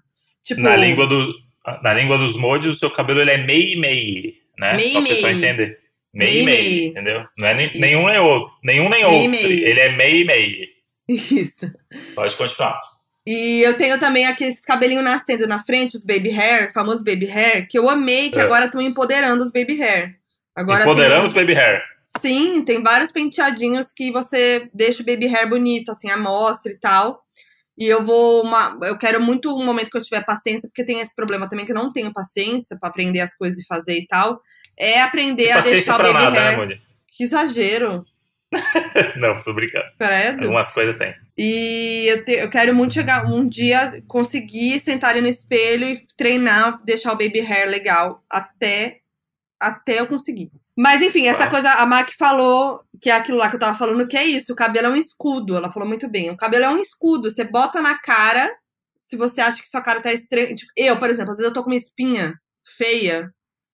[0.43, 1.33] Tipo, na língua do
[1.81, 4.75] na língua dos mods, o seu cabelo ele é meio meio, né?
[4.75, 5.15] Meio meio.
[5.15, 5.79] pessoa entender.
[6.13, 7.25] Meio meio, entendeu?
[7.35, 9.35] Não é nem, nenhum nem outro, nenhum nem outro.
[9.41, 10.67] Ele é meio meio.
[11.09, 11.65] Isso.
[12.13, 12.79] Pode continuar.
[13.25, 17.67] E eu tenho também aqueles cabelinho nascendo na frente, os baby hair, famosos baby hair,
[17.67, 18.43] que eu amei, que é.
[18.43, 20.15] agora estão empoderando os baby hair.
[20.55, 21.27] Agora empoderando tem...
[21.27, 21.81] os baby hair.
[22.19, 26.77] Sim, tem vários penteadinhos que você deixa o baby hair bonito, assim, a mostra e
[26.77, 27.23] tal.
[27.77, 31.01] E eu vou uma, eu quero muito um momento que eu tiver paciência, porque tem
[31.01, 34.07] esse problema também que eu não tenho paciência para aprender as coisas e fazer e
[34.07, 34.39] tal.
[34.77, 36.67] É aprender a deixar o baby nada, né, hair.
[36.67, 38.05] Né, que exagero.
[39.17, 39.85] não, tô brincando.
[39.97, 40.43] Credo.
[40.43, 41.13] Algumas coisas tem.
[41.37, 46.05] E eu, te, eu quero muito chegar um dia conseguir sentar ali no espelho e
[46.15, 48.99] treinar, deixar o baby hair legal até
[49.59, 50.51] até eu conseguir.
[50.77, 54.07] Mas enfim, essa coisa, a Mac falou que é aquilo lá que eu tava falando,
[54.07, 55.55] que é isso, o cabelo é um escudo.
[55.55, 56.29] Ela falou muito bem.
[56.29, 57.29] O cabelo é um escudo.
[57.29, 58.53] Você bota na cara
[58.99, 60.53] se você acha que sua cara tá estranha.
[60.53, 62.33] Tipo, eu, por exemplo, às vezes eu tô com uma espinha
[62.77, 63.31] feia.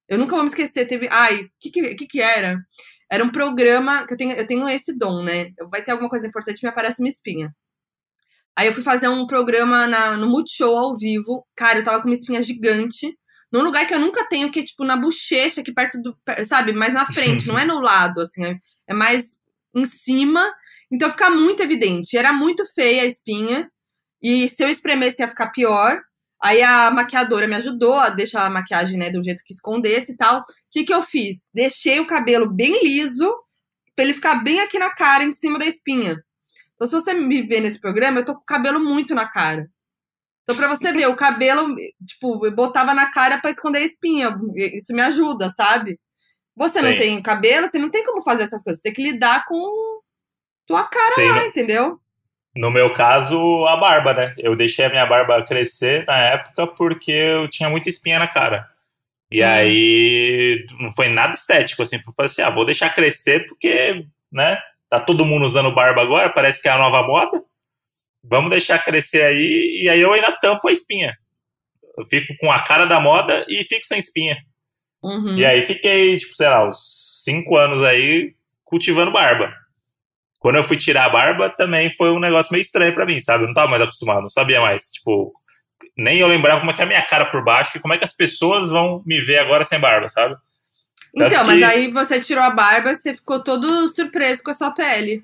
[0.07, 0.87] Eu nunca vou me esquecer.
[0.87, 1.07] Teve.
[1.11, 2.59] Ai, o que, que, que, era?
[3.11, 5.49] Era um programa que eu tenho, eu tenho esse dom, né?
[5.71, 7.51] Vai ter alguma coisa importante me aparece uma espinha.
[8.55, 11.45] Aí eu fui fazer um programa na, no Multishow ao vivo.
[11.55, 13.17] Cara, eu tava com uma espinha gigante
[13.51, 16.17] num lugar que eu nunca tenho, que é tipo na bochecha, aqui perto do.
[16.47, 18.55] Sabe, mais na frente, não é no lado, assim, é,
[18.87, 19.37] é mais
[19.75, 20.53] em cima.
[20.91, 22.17] Então fica muito evidente.
[22.17, 23.69] Era muito feia a espinha.
[24.21, 26.01] E se eu espremesse ia ficar pior.
[26.43, 30.17] Aí a maquiadora me ajudou a deixar a maquiagem, né, do jeito que escondesse e
[30.17, 30.39] tal.
[30.39, 31.47] O que, que eu fiz?
[31.53, 33.31] Deixei o cabelo bem liso,
[33.95, 36.19] pra ele ficar bem aqui na cara, em cima da espinha.
[36.73, 39.69] Então, se você me ver nesse programa, eu tô com o cabelo muito na cara.
[40.51, 44.35] Então, pra você ver, o cabelo, tipo, eu botava na cara para esconder a espinha.
[44.75, 45.97] Isso me ajuda, sabe?
[46.57, 46.85] Você Sim.
[46.85, 48.81] não tem cabelo, você não tem como fazer essas coisas.
[48.81, 50.01] Você tem que lidar com
[50.67, 51.99] tua cara Sim, lá, no, entendeu?
[52.53, 54.35] No meu caso, a barba, né?
[54.37, 58.67] Eu deixei a minha barba crescer na época porque eu tinha muita espinha na cara.
[59.31, 59.47] E hum.
[59.47, 61.97] aí não foi nada estético, assim.
[62.03, 64.57] Foi assim, ah, vou deixar crescer porque, né?
[64.89, 67.41] Tá todo mundo usando barba agora, parece que é a nova moda
[68.23, 71.11] vamos deixar crescer aí, e aí eu ainda tampo a espinha.
[71.97, 74.37] Eu fico com a cara da moda e fico sem espinha.
[75.03, 75.35] Uhum.
[75.35, 79.53] E aí fiquei, tipo, sei lá, uns cinco anos aí cultivando barba.
[80.39, 83.43] Quando eu fui tirar a barba, também foi um negócio meio estranho para mim, sabe?
[83.43, 84.91] Eu não tava mais acostumado, não sabia mais.
[84.91, 85.33] Tipo,
[85.97, 87.97] nem eu lembrava como é que é a minha cara por baixo e como é
[87.97, 90.35] que as pessoas vão me ver agora sem barba, sabe?
[91.15, 91.51] Tanto então, que...
[91.51, 95.23] mas aí você tirou a barba, você ficou todo surpreso com a sua pele.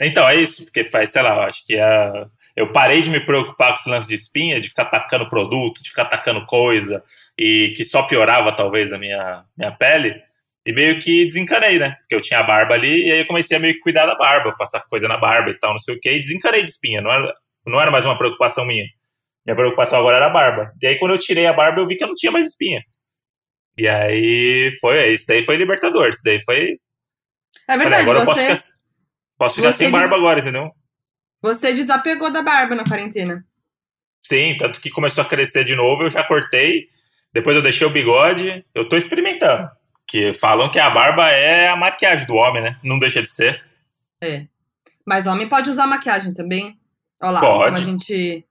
[0.00, 2.26] Então, é isso, porque faz, sei lá, eu acho que a...
[2.56, 5.90] eu parei de me preocupar com esse lance de espinha, de ficar atacando produto, de
[5.90, 7.02] ficar atacando coisa,
[7.38, 10.20] e que só piorava, talvez, a minha, minha pele,
[10.64, 11.96] e meio que desencanei, né?
[12.00, 14.14] Porque eu tinha a barba ali, e aí eu comecei a meio que cuidar da
[14.14, 17.00] barba, passar coisa na barba e tal, não sei o quê, e desencanei de espinha,
[17.00, 17.34] não era,
[17.66, 18.86] não era mais uma preocupação minha.
[19.44, 20.72] Minha preocupação agora era a barba.
[20.80, 22.80] E aí, quando eu tirei a barba, eu vi que eu não tinha mais espinha.
[23.76, 26.78] E aí, foi, isso daí foi libertador, isso daí foi...
[27.68, 28.30] É verdade, agora você...
[28.30, 28.71] eu posso ficar
[29.42, 30.18] Posso ficar sem barba des...
[30.18, 30.70] agora, entendeu?
[31.42, 33.44] Você desapegou da barba na quarentena.
[34.22, 36.86] Sim, tanto que começou a crescer de novo, eu já cortei.
[37.32, 38.64] Depois eu deixei o bigode.
[38.72, 39.68] Eu tô experimentando.
[40.06, 42.78] Que falam que a barba é a maquiagem do homem, né?
[42.84, 43.60] Não deixa de ser.
[44.22, 44.46] É.
[45.04, 46.78] Mas homem pode usar maquiagem também.
[47.20, 47.64] Olha lá, Pode.
[47.64, 48.46] como a gente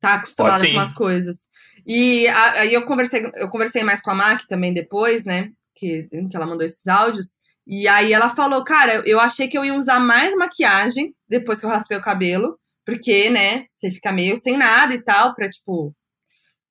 [0.00, 1.48] tá acostumado Pode com as coisas.
[1.86, 5.52] E aí eu conversei, eu conversei mais com a Mac também depois, né?
[5.74, 7.36] Que, que ela mandou esses áudios.
[7.66, 11.66] E aí ela falou, cara, eu achei que eu ia usar mais maquiagem depois que
[11.66, 12.58] eu raspei o cabelo.
[12.84, 15.92] Porque, né, você fica meio sem nada e tal, pra, tipo...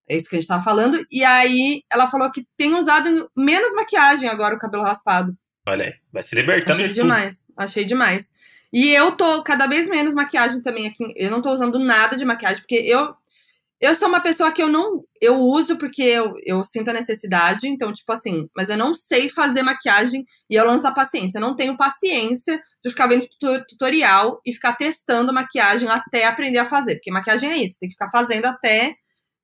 [0.07, 1.03] É isso que a gente tava falando.
[1.11, 5.35] E aí ela falou que tem usado menos maquiagem agora o cabelo raspado.
[5.67, 7.03] Olha aí, vai se libertando Achei de tudo.
[7.03, 8.31] demais, achei demais.
[8.71, 11.11] E eu tô cada vez menos maquiagem também aqui.
[11.15, 13.15] Eu não tô usando nada de maquiagem, porque eu
[13.81, 17.67] eu sou uma pessoa que eu não eu uso porque eu, eu sinto a necessidade,
[17.67, 21.37] então tipo assim, mas eu não sei fazer maquiagem e eu lanço a paciência.
[21.37, 26.59] Eu não tenho paciência de ficar vendo tu- tutorial e ficar testando maquiagem até aprender
[26.59, 28.95] a fazer, porque maquiagem é isso, tem que ficar fazendo até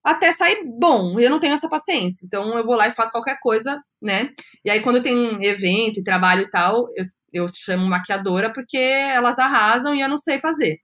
[0.03, 1.19] até sair bom.
[1.19, 2.25] E eu não tenho essa paciência.
[2.25, 4.29] Então eu vou lá e faço qualquer coisa, né?
[4.65, 9.37] E aí, quando tem evento e trabalho e tal, eu, eu chamo maquiadora porque elas
[9.39, 10.77] arrasam e eu não sei fazer.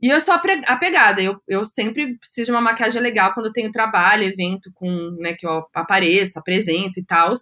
[0.00, 3.72] E eu sou apegada, eu, eu sempre preciso de uma maquiagem legal quando eu tenho
[3.72, 4.86] trabalho, evento com,
[5.20, 7.34] né, que eu apareço, apresento e tal.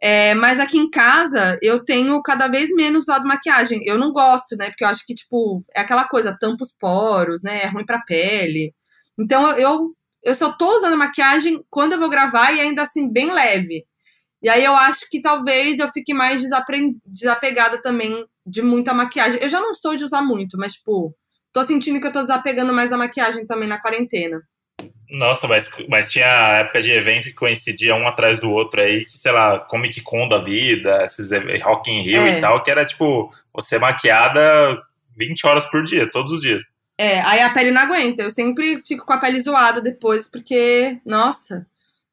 [0.00, 3.82] É, mas aqui em casa eu tenho cada vez menos usado maquiagem.
[3.84, 4.68] Eu não gosto, né?
[4.70, 7.62] Porque eu acho que, tipo, é aquela coisa, tampa os poros, né?
[7.64, 8.74] É ruim pra pele.
[9.18, 13.10] Então eu, eu, eu só tô usando maquiagem quando eu vou gravar e ainda assim,
[13.12, 13.84] bem leve.
[14.42, 19.40] E aí eu acho que talvez eu fique mais desapre- desapegada também de muita maquiagem.
[19.42, 21.14] Eu já não sou de usar muito, mas, tipo,
[21.52, 24.40] tô sentindo que eu tô desapegando mais da maquiagem também na quarentena.
[25.10, 29.18] Nossa, mas, mas tinha época de evento que coincidia um atrás do outro aí, que,
[29.18, 31.30] sei lá, Comic Con da vida, esses
[31.62, 32.38] Rock in Rio É.
[32.38, 34.80] e tal, que era tipo, você maquiada
[35.16, 36.64] 20 horas por dia, todos os dias.
[36.96, 38.22] É, aí a pele não aguenta.
[38.22, 41.66] Eu sempre fico com a pele zoada depois, porque, nossa,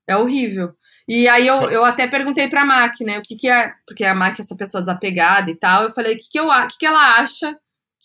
[0.08, 0.74] é horrível.
[1.08, 4.16] E aí eu, eu até perguntei pra Mac, né, o que que é, porque a
[4.16, 5.84] Mac é essa pessoa desapegada e tal.
[5.84, 7.56] Eu falei, o que que, eu, o que que ela acha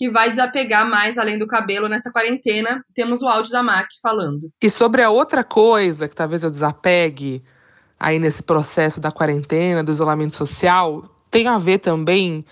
[0.02, 2.84] que vai desapegar mais além do cabelo nessa quarentena?
[2.92, 4.50] Temos o áudio da Mac falando.
[4.60, 7.40] E sobre a outra coisa que talvez eu desapegue
[8.00, 12.44] aí nesse processo da quarentena, do isolamento social, tem a ver também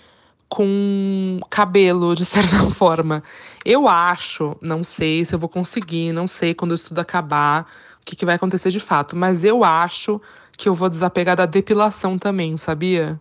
[0.47, 3.21] com cabelo, de certa forma.
[3.65, 7.63] Eu acho, não sei se eu vou conseguir, não sei quando o estudo acabar,
[8.01, 10.21] o que, que vai acontecer de fato, mas eu acho
[10.57, 13.19] que eu vou desapegar da depilação também, sabia?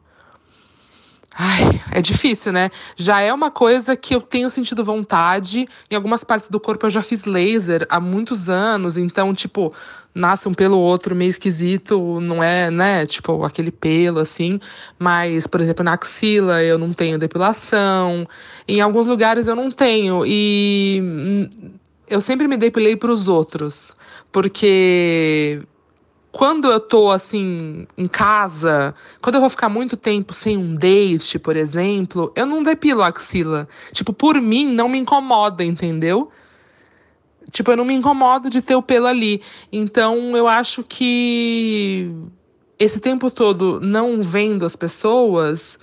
[1.33, 2.71] Ai, é difícil, né?
[2.97, 5.69] Já é uma coisa que eu tenho sentido vontade.
[5.91, 9.73] Em algumas partes do corpo eu já fiz laser há muitos anos, então, tipo,
[10.15, 13.07] nasce um pelo outro meio esquisito, não é, né?
[13.07, 14.61] Tipo, aquele pelo assim.
[14.99, 18.27] Mas, por exemplo, na axila eu não tenho depilação.
[18.67, 20.25] Em alguns lugares eu não tenho.
[20.27, 21.49] E hum,
[22.09, 23.97] eu sempre me depilei para os outros,
[24.33, 25.63] porque
[26.33, 31.39] quando eu tô assim em casa, quando eu vou ficar muito tempo sem um date,
[31.39, 33.69] por exemplo, eu não depilo a axila.
[33.93, 36.31] Tipo, por mim não me incomoda, entendeu?
[37.51, 39.43] Tipo, eu não me incomodo de ter o pelo ali.
[39.73, 42.11] Então, eu acho que
[42.79, 45.79] esse tempo todo não vendo as pessoas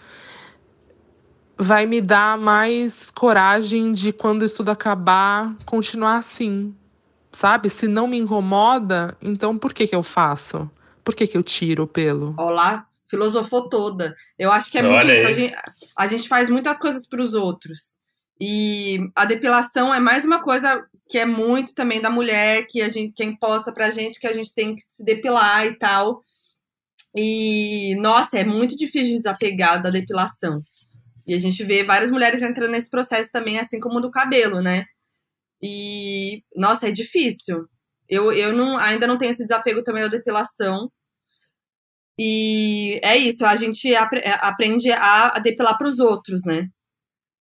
[1.58, 6.74] vai me dar mais coragem de quando o estudo acabar continuar assim.
[7.32, 7.70] Sabe?
[7.70, 10.70] Se não me incomoda, então por que que eu faço?
[11.04, 12.36] Por que que eu tiro o pelo?
[12.38, 14.16] Ó lá, filosofou toda.
[14.38, 15.26] Eu acho que é Olha muito isso.
[15.26, 15.36] A aí.
[15.36, 15.56] gente,
[15.96, 17.98] a gente faz muitas coisas para os outros.
[18.40, 22.90] E a depilação é mais uma coisa que é muito também da mulher, que a
[22.90, 26.22] gente que é imposta pra gente, que a gente tem que se depilar e tal.
[27.16, 30.62] E, nossa, é muito difícil de desapegar da depilação.
[31.26, 34.86] E a gente vê várias mulheres entrando nesse processo também, assim como do cabelo, né?
[35.62, 37.66] E, nossa, é difícil.
[38.10, 40.90] Eu, eu não, ainda não tenho esse desapego também da depilação.
[42.20, 44.00] E é isso, a gente é,
[44.42, 46.68] aprende a, depilar para os outros, né?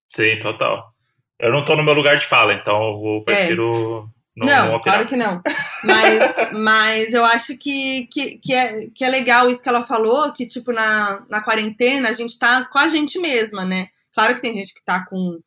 [0.10, 0.94] Sim, total.
[1.40, 4.82] Eu não tô no meu lugar de fala, então eu vou- prefiro não, Não, não
[4.82, 5.42] claro que não.
[5.84, 10.32] Mas, mas eu acho que, que, que, é, que é legal isso que ela falou,
[10.34, 13.88] que, tipo, na, na quarentena a gente tá com a gente mesma, né?
[14.14, 15.40] Claro que tem gente que tá com,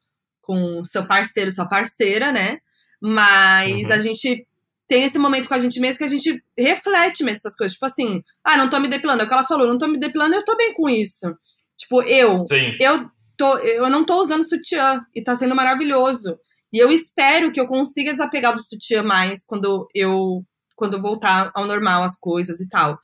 [0.48, 2.56] com seu parceiro, sua parceira, né?
[3.00, 3.92] Mas Uhum.
[3.92, 4.46] a gente
[4.88, 7.74] tem esse momento com a gente mesmo que a gente reflete mesmo essas coisas.
[7.74, 9.20] Tipo assim, ah, não tô me depilando.
[9.22, 11.36] É o que ela falou, não tô me depilando, eu tô bem com isso.
[11.76, 16.38] Tipo, eu, Sim, eu, tô, eu não tô usando sutiã e tá sendo maravilhoso.
[16.72, 20.42] E eu espero que eu consiga desapegar do sutiã mais quando eu
[20.74, 22.98] quando voltar ao normal as coisas e tal.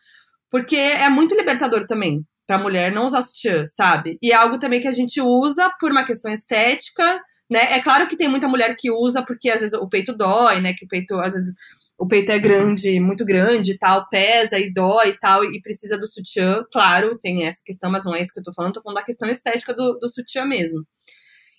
[0.50, 4.16] Porque é muito libertador também pra mulher não usar sutiã, sabe?
[4.22, 7.20] E é algo também que a gente usa por uma questão estética,
[7.50, 7.74] né?
[7.74, 10.74] É claro que tem muita mulher que usa porque às vezes o peito dói, né?
[10.74, 11.54] Que o peito às vezes
[11.98, 15.96] o peito é grande, muito grande e tal, pesa e dói e tal, e precisa
[15.98, 18.82] do sutiã, claro, tem essa questão, mas não é isso que eu tô falando, tô
[18.82, 20.84] falando da questão estética do, do sutiã mesmo.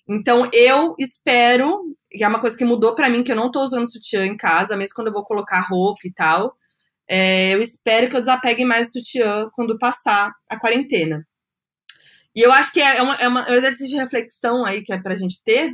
[0.08, 1.82] Então, eu espero,
[2.12, 4.36] e é uma coisa que mudou para mim, que eu não tô usando sutiã em
[4.36, 6.54] casa, mesmo quando eu vou colocar roupa e tal,
[7.08, 11.26] é, eu espero que eu desapegue mais do sutiã quando passar a quarentena.
[12.36, 14.92] E eu acho que é, uma, é, uma, é um exercício de reflexão aí que
[14.92, 15.70] é pra gente ter,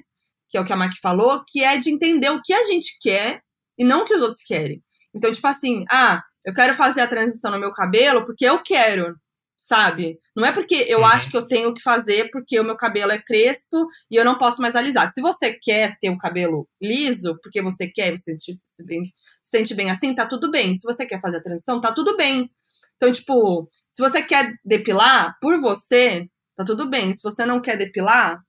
[0.48, 2.96] que é o que a Mac falou, que é de entender o que a gente
[3.00, 3.42] quer
[3.76, 4.80] e não o que os outros querem.
[5.12, 9.16] Então, tipo assim, ah, eu quero fazer a transição no meu cabelo porque eu quero,
[9.58, 10.18] sabe?
[10.36, 11.06] Não é porque eu uhum.
[11.06, 14.38] acho que eu tenho que fazer porque o meu cabelo é crespo e eu não
[14.38, 15.12] posso mais alisar.
[15.12, 19.02] Se você quer ter o cabelo liso, porque você quer, você se, se, bem,
[19.42, 20.76] se sente bem assim, tá tudo bem.
[20.76, 22.48] Se você quer fazer a transição, tá tudo bem.
[22.96, 27.12] Então, tipo, se você quer depilar por você, tá tudo bem.
[27.12, 28.40] Se você não quer depilar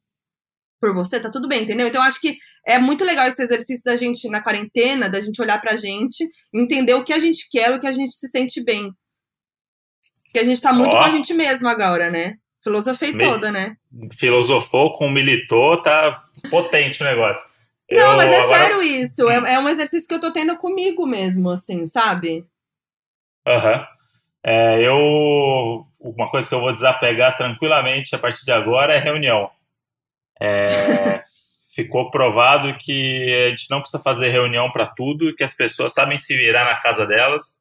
[0.79, 1.87] por você, tá tudo bem, entendeu?
[1.87, 5.41] Então eu acho que é muito legal esse exercício da gente na quarentena, da gente
[5.41, 8.27] olhar pra gente, entender o que a gente quer e o que a gente se
[8.27, 8.93] sente bem.
[10.25, 10.99] Porque a gente tá muito oh.
[10.99, 12.35] com a gente mesmo agora, né?
[12.63, 13.23] Filosofei Me...
[13.23, 13.75] toda, né?
[14.17, 17.47] Filosofou com militou, tá potente o negócio.
[17.91, 18.59] Não, eu, mas é agora...
[18.59, 19.29] sério isso.
[19.29, 22.45] É, é, um exercício que eu tô tendo comigo mesmo, assim, sabe?
[23.45, 23.75] Aham.
[23.75, 23.85] Uhum.
[24.43, 29.49] É, eu uma coisa que eu vou desapegar tranquilamente a partir de agora é reunião.
[30.39, 31.23] É,
[31.73, 36.17] ficou provado que a gente não precisa fazer reunião para tudo, que as pessoas sabem
[36.17, 37.59] se virar na casa delas.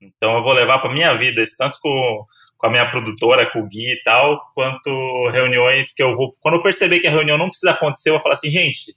[0.00, 2.26] Então eu vou levar para minha vida isso tanto com,
[2.58, 6.36] com a minha produtora, com o Gui e tal, quanto reuniões que eu vou.
[6.40, 8.94] Quando eu perceber que a reunião não precisa acontecer, eu vou falar assim, gente,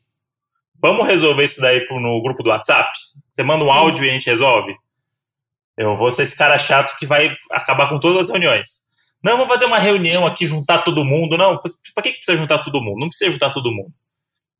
[0.81, 2.89] vamos resolver isso daí no grupo do WhatsApp?
[3.29, 3.77] Você manda um Sim.
[3.77, 4.75] áudio e a gente resolve?
[5.79, 8.81] Eu vou ser esse cara chato que vai acabar com todas as reuniões.
[9.23, 11.37] Não, vamos fazer uma reunião aqui, juntar todo mundo.
[11.37, 11.57] Não,
[11.95, 12.99] para que precisa juntar todo mundo?
[12.99, 13.91] Não precisa juntar todo mundo.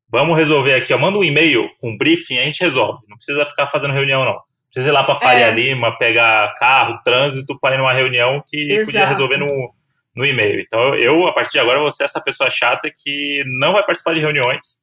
[0.08, 0.98] Vamos resolver aqui, ó.
[0.98, 3.00] Manda um e-mail com um briefing, a gente resolve.
[3.06, 4.40] Não precisa ficar fazendo reunião, não.
[4.72, 5.50] Precisa ir lá para Faria é.
[5.50, 8.86] Lima, pegar carro, trânsito para ir numa reunião que Exato.
[8.86, 9.74] podia resolver no,
[10.16, 10.58] no e-mail.
[10.60, 14.14] Então, eu, a partir de agora, vou ser essa pessoa chata que não vai participar
[14.14, 14.80] de reuniões,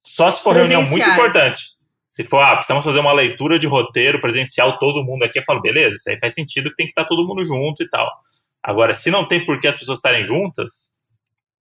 [0.00, 1.62] só se for reunião muito importante.
[2.12, 5.62] Se for, ah, precisamos fazer uma leitura de roteiro presencial, todo mundo aqui, eu falo,
[5.62, 8.06] beleza, isso aí faz sentido que tem que estar todo mundo junto e tal.
[8.62, 10.92] Agora, se não tem por que as pessoas estarem juntas,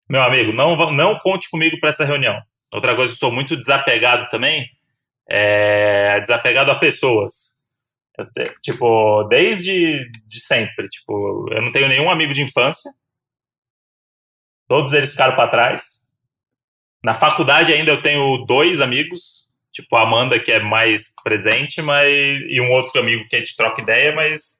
[0.09, 2.41] meu amigo, não, não conte comigo para essa reunião.
[2.73, 4.67] Outra coisa que eu sou muito desapegado também
[5.29, 7.55] é desapegado a pessoas.
[8.17, 8.27] Eu,
[8.63, 10.89] tipo, desde de sempre.
[10.89, 12.91] Tipo, eu não tenho nenhum amigo de infância.
[14.67, 16.03] Todos eles ficaram para trás.
[17.05, 19.48] Na faculdade ainda eu tenho dois amigos,
[19.83, 22.13] tipo a Amanda, que é mais presente, mas
[22.49, 24.59] e um outro amigo que a gente troca ideia, mas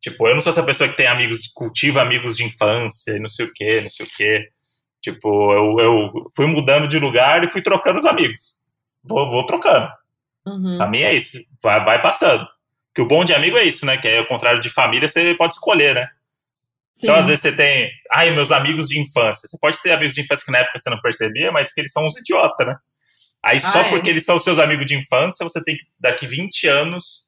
[0.00, 3.28] tipo, eu não sou essa pessoa que tem amigos, cultiva amigos de infância e não
[3.28, 4.48] sei o que, não sei o que.
[5.02, 8.56] Tipo, eu, eu fui mudando de lugar e fui trocando os amigos.
[9.04, 9.88] Vou, vou trocando.
[10.46, 10.80] Uhum.
[10.80, 12.46] A mim é isso, vai, vai passando.
[12.94, 13.98] Que o bom de amigo é isso, né?
[13.98, 16.08] Que é o contrário de família, você pode escolher, né?
[16.94, 17.08] Sim.
[17.08, 17.90] Então, às vezes, você tem.
[18.10, 19.46] Ai, meus amigos de infância.
[19.46, 21.92] Você pode ter amigos de infância que na época você não percebia, mas que eles
[21.92, 22.74] são uns idiotas, né?
[23.46, 23.90] Aí só ah, é?
[23.90, 27.26] porque eles são seus amigos de infância, você tem que, daqui 20 anos,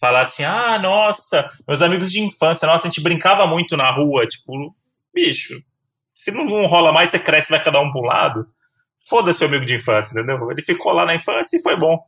[0.00, 4.26] falar assim: ah, nossa, meus amigos de infância, nossa, a gente brincava muito na rua.
[4.26, 4.74] Tipo,
[5.12, 5.62] bicho,
[6.14, 8.46] se não rola mais, você cresce e vai cada um para um lado.
[9.06, 10.50] Foda-se o amigo de infância, entendeu?
[10.50, 12.02] Ele ficou lá na infância e foi bom.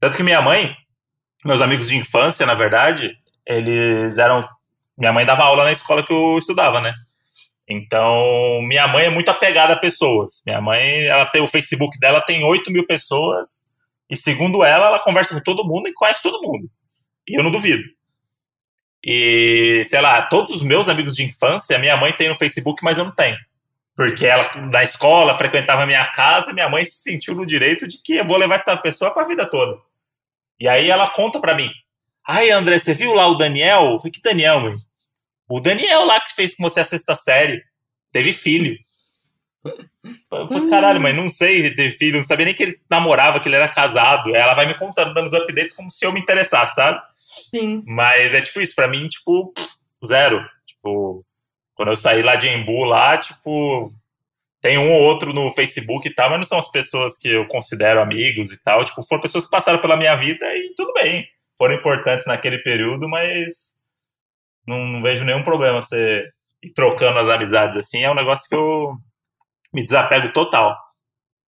[0.00, 0.74] Tanto que minha mãe,
[1.44, 4.46] meus amigos de infância, na verdade, eles eram.
[4.98, 6.92] Minha mãe dava aula na escola que eu estudava, né?
[7.68, 10.42] Então, minha mãe é muito apegada a pessoas.
[10.46, 13.66] Minha mãe, ela tem o Facebook dela, tem 8 mil pessoas,
[14.08, 16.70] e segundo ela, ela conversa com todo mundo e conhece todo mundo.
[17.28, 17.82] E eu não duvido.
[19.04, 22.98] E, sei lá, todos os meus amigos de infância, minha mãe tem no Facebook, mas
[22.98, 23.36] eu não tenho.
[23.96, 28.00] Porque ela, na escola, frequentava a minha casa, minha mãe se sentiu no direito de
[28.02, 29.80] que eu vou levar essa pessoa para a vida toda.
[30.60, 31.70] E aí ela conta para mim:
[32.26, 33.98] Ai, André, você viu lá o Daniel?
[34.00, 34.76] Que Daniel, mãe?
[35.48, 37.62] O Daniel lá que fez com você a sexta série.
[38.12, 38.76] Teve filho.
[39.64, 43.48] Eu falei, caralho, mas não sei ter filho, não sabia nem que ele namorava, que
[43.48, 44.34] ele era casado.
[44.34, 47.00] Ela vai me contando, dando os updates como se eu me interessasse, sabe?
[47.54, 47.82] Sim.
[47.86, 49.52] Mas é tipo isso, pra mim, tipo,
[50.06, 50.44] zero.
[50.66, 51.24] Tipo,
[51.74, 53.92] quando eu saí lá de Embu, lá, tipo,
[54.60, 57.46] tem um ou outro no Facebook e tal, mas não são as pessoas que eu
[57.46, 58.84] considero amigos e tal.
[58.84, 61.26] Tipo, foram pessoas que passaram pela minha vida e tudo bem.
[61.58, 63.75] Foram importantes naquele período, mas
[64.66, 66.24] não, não vejo nenhum problema você
[66.62, 68.02] ir trocando as amizades assim.
[68.02, 68.94] É um negócio que eu
[69.72, 70.76] me desapego total.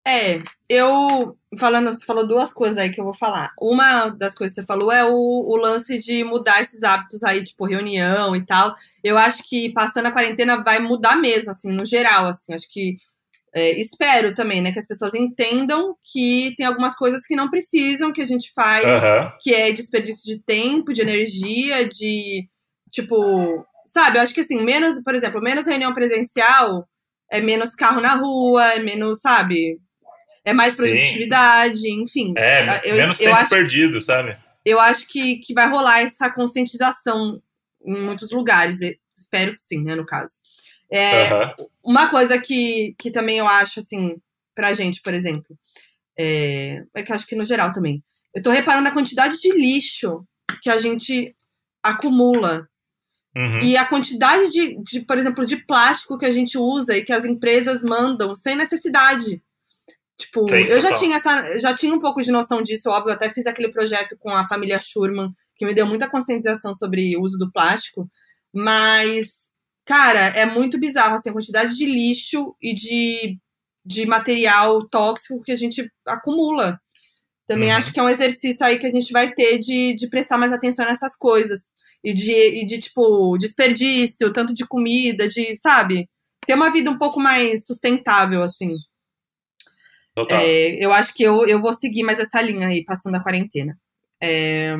[0.07, 3.53] É, eu falando, você falou duas coisas aí que eu vou falar.
[3.61, 7.45] Uma das coisas que você falou é o, o lance de mudar esses hábitos aí,
[7.45, 8.75] tipo, reunião e tal.
[9.05, 12.55] Eu acho que passando a quarentena vai mudar mesmo, assim, no geral, assim.
[12.55, 12.97] Acho que
[13.55, 18.13] É, espero também, né, que as pessoas entendam que tem algumas coisas que não precisam
[18.13, 19.33] que a gente faz, Aham.
[19.41, 22.47] que é desperdício de tempo, de energia, de
[22.91, 24.19] tipo, sabe?
[24.19, 26.89] Eu acho que assim, menos, por exemplo, menos reunião presencial
[27.31, 29.79] é menos carro na rua, é menos, sabe?
[30.45, 30.79] É mais Sim.
[30.79, 32.33] produtividade, enfim.
[32.37, 34.37] É, Eu- menos eu tempo acho- perdido, sabe?
[34.65, 37.41] Eu acho que, que vai rolar essa conscientização
[37.85, 38.79] em muitos lugares.
[38.79, 40.35] de- Espero que sim, né, no caso.
[40.91, 41.55] É, Aham.
[41.85, 44.17] uma coisa que, que também eu acho, assim,
[44.55, 45.57] pra gente, por exemplo,
[46.19, 48.03] é, é que eu acho que no geral também.
[48.35, 50.25] Eu tô reparando na quantidade de lixo
[50.63, 51.35] que a gente
[51.83, 52.69] acumula.
[53.39, 53.61] Uhum.
[53.63, 57.13] E a quantidade de, de, por exemplo, de plástico que a gente usa e que
[57.13, 59.41] as empresas mandam sem necessidade.
[60.19, 60.99] Tipo, Sim, eu já total.
[60.99, 64.17] tinha essa, já tinha um pouco de noção disso, óbvio, eu até fiz aquele projeto
[64.19, 68.11] com a família Schurman, que me deu muita conscientização sobre o uso do plástico,
[68.53, 69.53] mas,
[69.87, 73.39] cara, é muito bizarro, assim, a quantidade de lixo e de,
[73.87, 76.81] de material tóxico que a gente acumula.
[77.47, 77.77] Também Uhum.
[77.77, 80.53] acho que é um exercício aí que a gente vai ter de, de prestar mais
[80.53, 81.71] atenção nessas coisas.
[82.05, 86.09] E de, e de, tipo, desperdício, tanto de comida, de, sabe?
[86.47, 88.77] Ter uma vida um pouco mais sustentável, assim.
[90.15, 90.41] Total.
[90.41, 93.77] É, eu acho que eu, eu vou seguir mais essa linha aí, passando a quarentena.
[94.23, 94.75] É,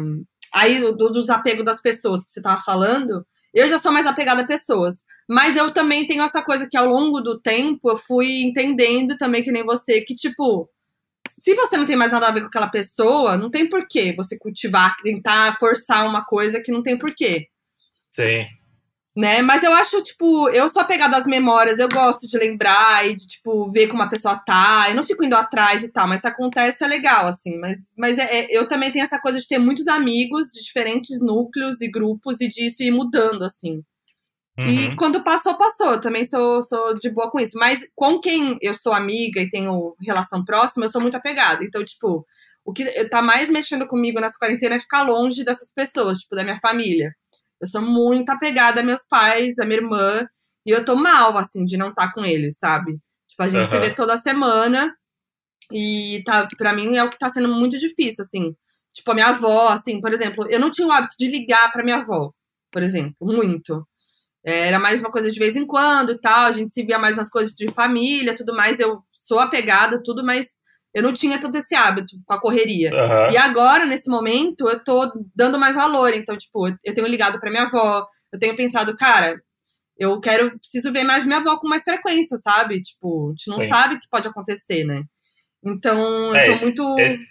[0.53, 4.43] aí, do, do desapego das pessoas que você tava falando, eu já sou mais apegada
[4.43, 5.05] a pessoas.
[5.29, 9.43] Mas eu também tenho essa coisa que ao longo do tempo eu fui entendendo também,
[9.43, 10.69] que nem você, que, tipo,
[11.29, 14.39] se você não tem mais nada a ver com aquela pessoa, não tem porquê você
[14.39, 17.49] cultivar, tentar forçar uma coisa que não tem porquê
[18.11, 18.47] Sim.
[19.17, 19.43] né?
[19.43, 23.27] Mas eu acho, tipo, eu sou apegada às memórias, eu gosto de lembrar e de,
[23.27, 24.87] tipo, ver como a pessoa tá.
[24.89, 27.57] Eu não fico indo atrás e tal, mas se acontece é legal, assim.
[27.59, 31.21] Mas, mas é, é- eu também tenho essa coisa de ter muitos amigos de diferentes
[31.21, 33.83] núcleos e grupos e disso ir mudando, assim.
[34.67, 34.97] E Uhum.
[34.97, 35.93] quando passou, passou.
[35.93, 37.57] Eu também sou, sou de boa com isso.
[37.59, 41.65] Mas com quem eu sou amiga e tenho relação próxima, eu sou muito apegada.
[41.65, 42.27] Então, tipo,
[42.65, 46.43] o que tá mais mexendo comigo nessa quarentena é ficar longe dessas pessoas, tipo, da
[46.45, 47.13] minha família.
[47.61, 50.27] Eu sou muito apegada a meus pais, a minha irmã,
[50.67, 52.99] e eu tô mal, assim, de não estar com eles, sabe?
[53.29, 53.87] Tipo, a gente se Aham.
[53.89, 54.95] vê toda semana,
[55.73, 58.55] e tá, pra mim é o que tá sendo muito difícil, assim.
[58.95, 61.83] Tipo, a minha avó, assim, por exemplo, eu não tinha o hábito de ligar pra
[61.85, 62.33] minha avó,
[62.71, 63.88] por exemplo, muito.
[64.49, 66.99] É, Era mais uma coisa de vez em quando e tal, a gente se via
[66.99, 68.81] mais nas coisas de família, tudo mais.
[68.81, 70.59] Eu sou apegada, tudo, mas
[70.95, 72.91] eu não tinha tanto esse hábito com a correria.
[72.95, 73.29] Aham.
[73.31, 76.15] E agora, nesse momento, eu tô dando mais valor.
[76.15, 79.39] Então, tipo, eu tenho ligado pra minha avó, eu tenho pensado, cara,
[79.99, 82.81] eu quero, preciso ver mais minha avó com mais frequência, sabe?
[82.83, 83.69] Tipo, a gente não Sim.
[83.69, 85.03] sabe o que pode acontecer, né?
[85.65, 86.99] Então, É, eu tô esse- muito.
[87.01, 87.27] Esse,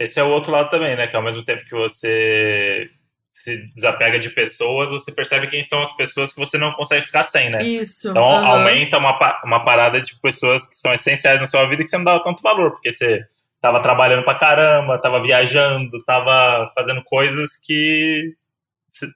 [0.00, 1.06] esse é o outro lado também, né?
[1.06, 2.88] Que ao mesmo tempo que você
[3.34, 7.24] se desapega de pessoas, você percebe quem são as pessoas que você não consegue ficar
[7.24, 7.58] sem, né?
[7.62, 8.10] Isso.
[8.10, 8.46] Então aham.
[8.46, 12.04] aumenta uma, uma parada de pessoas que são essenciais na sua vida que você não
[12.04, 13.26] dava tanto valor, porque você
[13.60, 18.34] tava trabalhando pra caramba, tava viajando, tava fazendo coisas que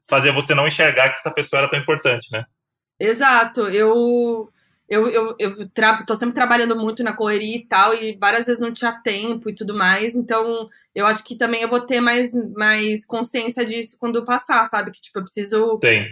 [0.08, 2.44] fazia você não enxergar que essa pessoa era tão importante, né?
[2.98, 4.50] Exato, eu
[4.88, 5.68] eu, eu, eu
[6.06, 9.54] tô sempre trabalhando muito na correria e tal, e várias vezes não tinha tempo e
[9.54, 14.24] tudo mais, então eu acho que também eu vou ter mais, mais consciência disso quando
[14.24, 14.90] passar, sabe?
[14.90, 16.06] Que tipo, eu preciso Tem.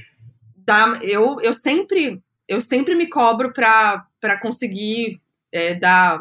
[0.56, 1.02] dar.
[1.02, 5.20] Eu, eu sempre eu sempre me cobro pra, pra conseguir
[5.50, 6.20] é, dar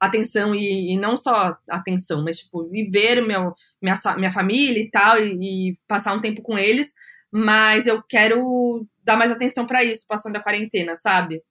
[0.00, 5.18] atenção e, e não só atenção, mas tipo, viver meu, minha, minha família e tal,
[5.18, 6.92] e, e passar um tempo com eles,
[7.30, 11.42] mas eu quero dar mais atenção pra isso, passando a quarentena, sabe?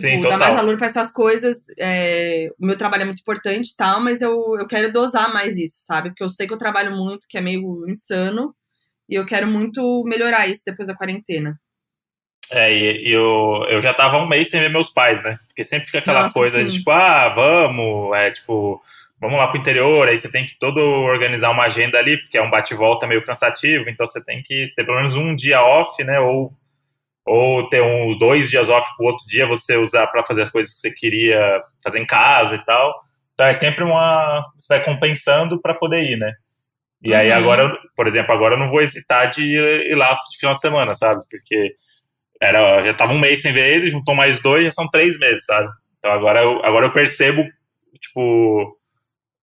[0.00, 1.56] Tipo, Sim, dar mais valor pra essas coisas.
[1.78, 5.56] é, o meu trabalho é muito importante e tal, mas eu, eu quero dosar mais
[5.56, 6.10] isso, sabe?
[6.10, 8.54] Porque eu sei que eu trabalho muito, que é meio insano,
[9.08, 11.58] e eu quero muito melhorar isso depois da quarentena.
[12.50, 15.38] É, e, e eu, eu já tava um mês sem ver meus pais, né?
[15.48, 16.66] Porque sempre fica aquela Nossa, coisa sim.
[16.66, 18.82] de tipo, ah, vamos, é tipo,
[19.20, 22.42] vamos lá pro interior, aí você tem que todo organizar uma agenda ali, porque é
[22.42, 26.20] um bate-volta meio cansativo, então você tem que ter pelo menos um dia off, né?
[26.20, 26.52] Ou,
[27.26, 30.72] ou ter um, dois dias off pro outro dia você usar para fazer as coisas
[30.74, 32.94] que você queria fazer em casa e tal.
[33.34, 34.44] Então é sempre uma.
[34.60, 36.32] Você vai compensando para poder ir, né?
[37.02, 37.36] E aí Uhum.
[37.38, 40.54] agora, eu- por exemplo, agora eu não vou hesitar de ir, ir lá de final
[40.54, 41.20] de semana, sabe?
[41.30, 41.72] Porque
[42.40, 45.44] era, já tava um mês sem ver ele, juntou mais dois, já são três meses,
[45.46, 45.68] sabe?
[45.98, 47.44] Então agora eu, agora eu percebo,
[48.00, 48.76] tipo,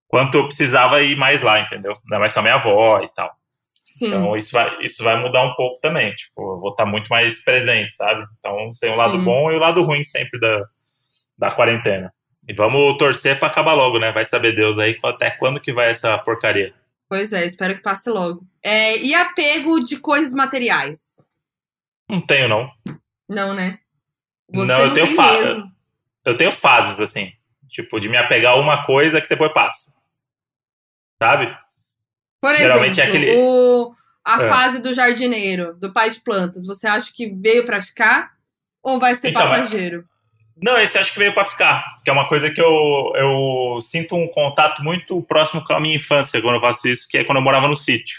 [0.08, 1.94] quanto eu precisava ir mais lá, entendeu?
[2.06, 3.32] Ainda mais com a minha avó e tal.
[3.98, 4.08] Sim.
[4.08, 7.44] Então isso vai, isso vai mudar um pouco também, tipo, eu vou estar muito mais
[7.44, 8.26] presente, sabe?
[8.40, 9.24] Então tem o lado Sim.
[9.24, 10.66] bom e o lado ruim sempre da,
[11.38, 12.12] da quarentena.
[12.48, 14.12] E vamos torcer pra acabar logo, né?
[14.12, 16.74] Vai saber Deus aí até quando que vai essa porcaria.
[17.08, 18.44] Pois é, espero que passe logo.
[18.64, 21.26] É, e apego de coisas materiais?
[22.10, 22.70] Não tenho, não.
[23.30, 23.80] Não, né?
[24.52, 25.64] Você Não, não, eu tenho tem fa-
[26.26, 27.32] eu tenho fases, assim.
[27.70, 29.94] Tipo, de me apegar a uma coisa que depois passa.
[31.22, 31.56] Sabe?
[32.44, 34.50] Por Geralmente é exemplo, aquele- o, a É.
[34.50, 38.32] fase do jardineiro, do pai de plantas, você acha que veio pra ficar
[38.84, 40.04] ou vai ser Então, passageiro?
[40.62, 41.84] Não, esse acho que veio pra ficar.
[42.04, 45.96] Que é uma coisa que eu, eu sinto um contato muito próximo com a minha
[45.96, 48.18] infância quando eu faço isso, que é quando eu morava no sítio.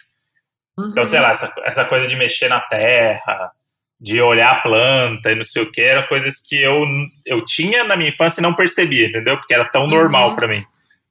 [0.79, 1.05] Então, Uhum.
[1.05, 3.53] sei lá, essa, essa coisa de mexer na terra,
[4.01, 6.83] de olhar a planta e não sei o que, eram coisas que eu,
[7.25, 9.37] eu tinha na minha infância e não percebia, entendeu?
[9.37, 10.35] Porque era tão normal Uhum.
[10.37, 10.65] pra mim.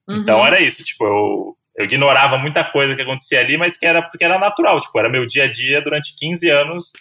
[0.09, 0.17] Uhum.
[0.17, 4.01] Então era isso, tipo, eu, eu ignorava muita coisa que acontecia ali, mas que era
[4.01, 6.91] porque era natural, tipo, era meu dia a dia durante 15 anos,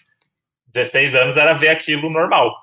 [0.72, 2.54] 16 anos, era ver aquilo normal.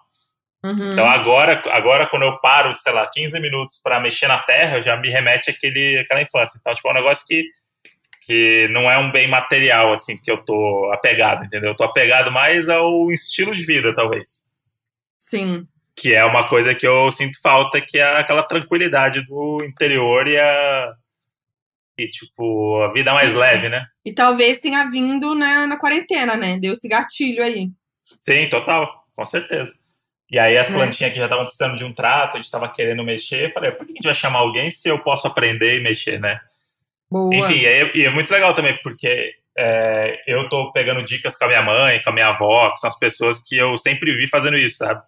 [0.63, 0.91] Uhum.
[0.91, 4.97] Então agora, agora quando eu paro, sei lá, 15 minutos pra mexer na terra, já
[4.97, 6.57] me remete àquele, àquela infância.
[6.59, 7.45] Então, tipo, é um negócio que,
[8.23, 11.69] que não é um bem material, assim, que eu tô apegado, entendeu?
[11.69, 14.43] Eu tô apegado mais ao estilo de vida, talvez.
[15.19, 15.65] Sim.
[15.95, 20.37] Que é uma coisa que eu sinto falta, que é aquela tranquilidade do interior e
[20.37, 20.93] a...
[21.99, 23.85] E, tipo, a vida mais leve, né?
[24.05, 26.57] E talvez tenha vindo na, na quarentena, né?
[26.59, 27.67] Deu esse gatilho aí.
[28.21, 29.73] Sim, total, com certeza.
[30.31, 30.75] E aí as Né?
[30.75, 33.71] plantinhas que já estavam precisando de um trato, a gente estava querendo mexer, eu falei,
[33.71, 36.39] por que a gente vai chamar alguém se eu posso aprender e mexer, né?
[37.11, 37.33] Boa.
[37.35, 41.45] Enfim, e é, e é muito legal também, porque é, eu tô pegando dicas com
[41.45, 44.27] a minha mãe, com a minha avó, que são as pessoas que eu sempre vi
[44.27, 45.01] fazendo isso, sabe?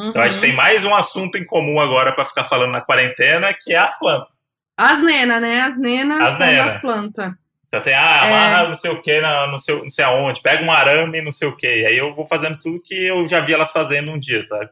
[0.00, 0.40] Então a gente Uhum.
[0.42, 3.98] tem mais um assunto em comum agora para ficar falando na quarentena, que é as
[3.98, 4.28] plantas.
[4.76, 5.60] As nena, né?
[5.62, 6.64] As nena As nena.
[6.64, 7.32] as plantas.
[7.68, 8.26] Então tem, ah,
[8.62, 8.66] É.
[8.68, 11.56] não sei o que, não sei, não sei aonde, pega um arame, não sei o
[11.56, 11.66] que.
[11.66, 14.70] Aí eu vou fazendo tudo que eu já vi elas fazendo um dia, sabe?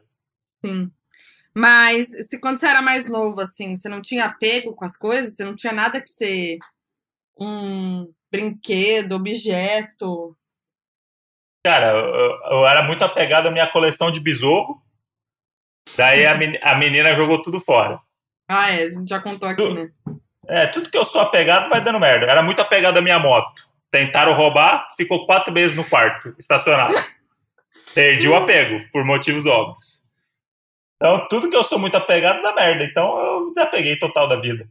[0.63, 0.91] Sim.
[1.53, 5.35] Mas se quando você era mais novo, assim, você não tinha apego com as coisas?
[5.35, 6.57] Você não tinha nada que ser
[7.39, 10.35] um brinquedo, objeto?
[11.65, 14.75] Cara, eu, eu era muito apegado à minha coleção de besouro.
[15.97, 17.99] Daí a, meni- a menina jogou tudo fora.
[18.47, 19.89] Ah, é, a gente já contou aqui, né?
[20.47, 22.25] É, tudo que eu sou apegado vai dando merda.
[22.25, 23.63] Eu era muito apegado à minha moto.
[23.91, 26.93] Tentaram roubar, ficou quatro meses no quarto, estacionado.
[27.93, 30.03] Perdi o apego, por motivos óbvios.
[30.97, 32.83] Então, tudo que eu sou muito apegado dá merda.
[32.83, 34.67] Então, eu desapeguei total da vida.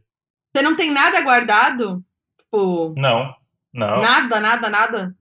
[0.55, 2.03] Você não tem nada guardado?
[2.37, 3.35] Tipo, Não,
[3.73, 4.01] não.
[4.01, 5.15] nada, nada, nada?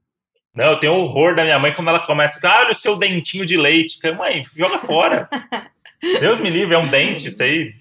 [0.54, 2.96] Não, eu tenho horror da minha mãe quando ela começa a ah, olha o seu
[2.96, 3.98] dentinho de leite.
[4.12, 5.28] Mãe, joga fora.
[6.20, 7.74] Deus me livre, é um dente isso aí.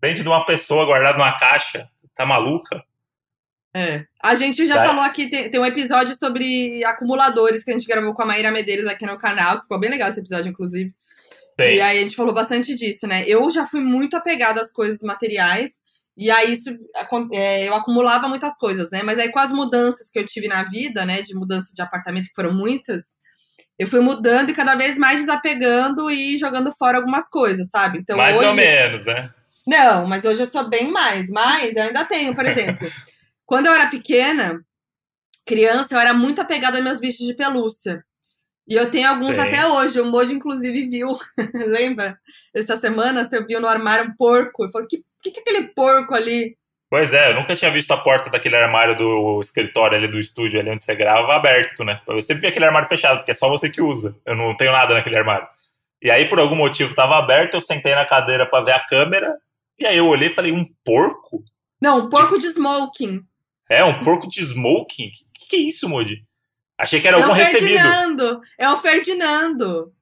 [0.00, 1.88] Dente de uma pessoa guardado numa caixa.
[2.16, 2.82] Tá maluca?
[3.74, 4.04] É.
[4.22, 4.86] A gente já Tá.
[4.88, 8.50] falou aqui, tem, tem um episódio sobre acumuladores que a gente gravou com a Maíra
[8.50, 10.94] Medeiros aqui no canal, que ficou bem legal esse episódio, inclusive.
[11.56, 11.76] Tem.
[11.76, 13.24] E aí a gente falou bastante disso, né?
[13.26, 15.72] Eu já fui muito apegada às coisas materiais,
[16.16, 16.70] e aí isso
[17.34, 19.02] é, eu acumulava muitas coisas, né?
[19.02, 21.20] Mas aí com as mudanças que eu tive na vida, né?
[21.20, 23.16] De mudança de apartamento, que foram muitas,
[23.78, 27.98] eu fui mudando e cada vez mais desapegando e jogando fora algumas coisas, sabe?
[27.98, 28.48] Então Mais hoje.
[28.48, 29.30] ou menos, né?
[29.66, 31.30] Não, mas hoje eu sou bem mais.
[31.30, 32.90] Mas eu ainda tenho, por exemplo,
[33.44, 34.60] quando eu era pequena,
[35.44, 38.04] criança, eu era muito apegada aos meus bichos de pelúcia.
[38.68, 39.40] E eu tenho alguns Sim.
[39.40, 40.00] até hoje.
[40.00, 41.16] O Moji, inclusive, viu.
[41.68, 42.18] Lembra?
[42.54, 44.64] Essa semana você viu no armário um porco.
[44.64, 46.56] Eu falei, que, que que é aquele porco ali?
[46.88, 50.60] Pois é, eu nunca tinha visto a porta daquele armário do escritório ali do estúdio,
[50.60, 52.00] ali onde você grava, aberto, né?
[52.06, 54.14] Eu sempre vi aquele armário fechado, porque é só você que usa.
[54.24, 55.48] Eu não tenho nada naquele armário.
[56.00, 59.36] E aí, por algum motivo, tava aberto, eu sentei na cadeira pra ver a câmera,
[59.78, 61.44] e aí eu olhei e falei, um porco?
[61.80, 63.24] Não, um porco de smoking.
[63.68, 65.10] É, um porco de smoking?
[65.34, 66.24] Que que é isso, Modi?
[66.78, 67.66] Achei que era É algum o recebido.
[67.66, 68.40] Ferdinando.
[68.58, 69.92] É o Ferdinando.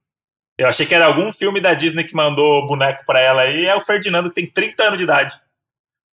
[0.56, 3.74] Eu achei que era algum filme da Disney que mandou boneco pra ela aí, é
[3.74, 5.40] o Ferdinando que tem 30 anos de idade.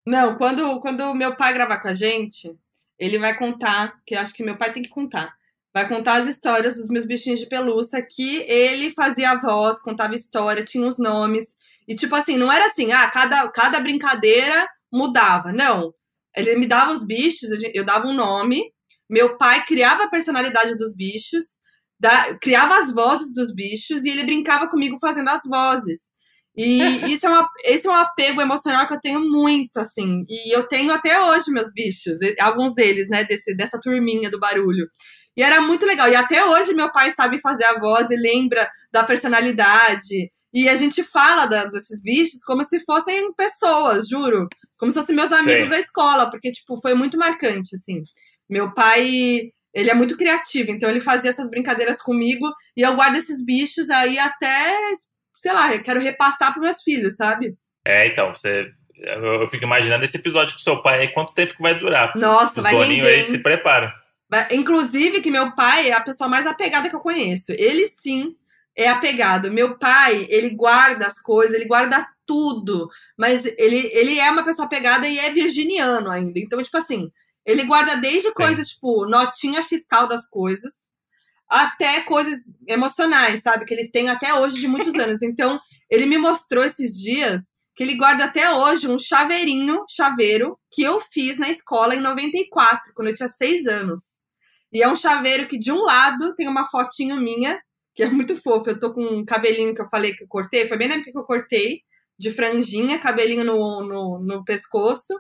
[0.06, 2.58] Não, quando quando meu pai gravar com a gente,
[2.98, 5.36] ele vai contar, que acho que meu pai tem que contar.
[5.74, 10.16] Vai contar as histórias dos meus bichinhos de pelúcia que ele fazia a voz, contava
[10.16, 11.56] história, tinha os nomes.
[11.88, 15.52] E tipo assim, não era assim, ah, cada, cada brincadeira mudava.
[15.52, 15.94] Não.
[16.36, 18.64] Ele me dava os bichos, eu, dava um nome,
[19.10, 21.44] meu pai criava a personalidade dos bichos,
[22.00, 26.00] da- criava as vozes dos bichos e ele brincava comigo fazendo as vozes.
[26.56, 26.80] E
[27.14, 30.24] isso é uma, esse é um apego emocional que eu tenho muito, assim.
[30.28, 34.88] E eu tenho até hoje meus bichos, alguns deles, né, desse, dessa turminha do barulho.
[35.36, 36.10] E era muito legal.
[36.10, 40.32] E até hoje meu pai sabe fazer a voz e lembra da personalidade.
[40.54, 44.48] E a gente fala da- desses bichos como se fossem pessoas, juro.
[44.78, 45.70] Como se fossem meus amigos Sim.
[45.70, 48.04] da escola, porque, tipo, foi muito marcante, assim.
[48.50, 52.46] Meu pai, ele é muito criativo, então ele fazia essas brincadeiras comigo
[52.76, 54.76] e eu guardo esses bichos aí até,
[55.38, 57.56] sei lá, eu quero repassar para meus filhos, sabe?
[57.86, 58.66] É, então, você.
[58.98, 62.12] Eu eu fico imaginando esse episódio com seu pai aí, quanto tempo que vai durar?
[62.16, 63.08] Nossa, Os vai render.
[63.08, 63.92] aí se preparam.
[64.30, 67.52] Vai- Inclusive que meu pai é a pessoa mais apegada que eu conheço.
[67.54, 68.36] Ele sim
[68.76, 69.52] é apegado.
[69.52, 72.90] Meu pai, ele guarda as coisas, ele guarda tudo.
[73.18, 76.40] Mas ele, ele é uma pessoa pegada e é virginiano ainda.
[76.40, 77.12] Então, tipo assim,
[77.46, 80.90] ele guarda desde coisas, tipo, notinha fiscal das coisas,
[81.50, 83.66] até coisas emocionais, sabe?
[83.66, 85.22] Que ele tem até hoje de muitos anos.
[85.22, 85.60] Então,
[85.90, 87.42] ele me mostrou esses dias
[87.76, 92.94] que ele guarda até hoje um chaveirinho, chaveiro, que eu fiz na escola em 94,
[92.94, 94.02] quando eu tinha seis anos.
[94.72, 97.62] E é um chaveiro que de um lado tem uma fotinho minha,
[97.96, 98.70] que é muito fofo.
[98.70, 101.12] Eu tô com um cabelinho que eu falei que eu cortei, foi bem na época
[101.12, 101.82] que eu cortei,
[102.18, 105.14] de franjinha, cabelinho no, no, no pescoço,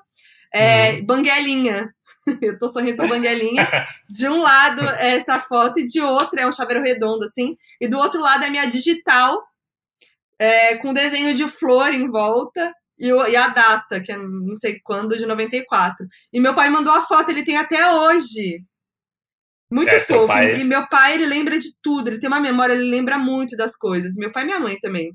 [0.53, 1.05] é, uhum.
[1.05, 1.91] banguelinha.
[2.41, 3.67] eu tô sorrindo banguelinha.
[4.09, 7.55] De um lado é essa foto e de outro é um chaveiro redondo, assim.
[7.80, 9.41] E do outro lado é minha digital,
[10.38, 14.80] é, com desenho de flor em volta e, e, a data, que é não sei
[14.84, 16.05] quando, de 94.
[16.32, 18.63] E meu pai mandou a foto, ele tem até hoje.
[19.72, 20.28] Muito é, fofo.
[20.28, 20.59] Pai...
[20.59, 22.09] E meu pai, ele lembra de tudo.
[22.09, 24.13] Ele tem uma memória, ele lembra muito das coisas.
[24.15, 25.11] Meu pai e minha mãe também.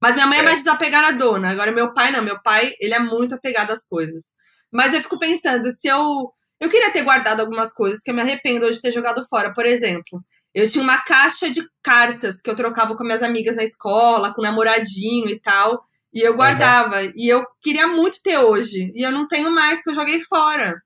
[0.00, 1.50] Mas minha mãe é, é mais desapegada à dona.
[1.50, 2.22] Agora, meu pai não.
[2.22, 4.24] Meu pai, ele é muito apegado às coisas.
[4.72, 6.32] Mas eu fico pensando, se eu.
[6.60, 9.52] Eu queria ter guardado algumas coisas que eu me arrependo hoje de ter jogado fora.
[9.52, 10.22] Por exemplo,
[10.54, 14.40] eu tinha uma caixa de cartas que eu trocava com minhas amigas na escola, com
[14.40, 15.82] o namoradinho e tal.
[16.12, 17.00] E eu guardava.
[17.00, 17.12] Uhum.
[17.16, 18.92] E eu queria muito ter hoje.
[18.94, 20.80] E eu não tenho mais, porque eu joguei fora.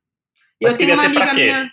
[0.61, 1.71] E eu tenho uma amiga minha.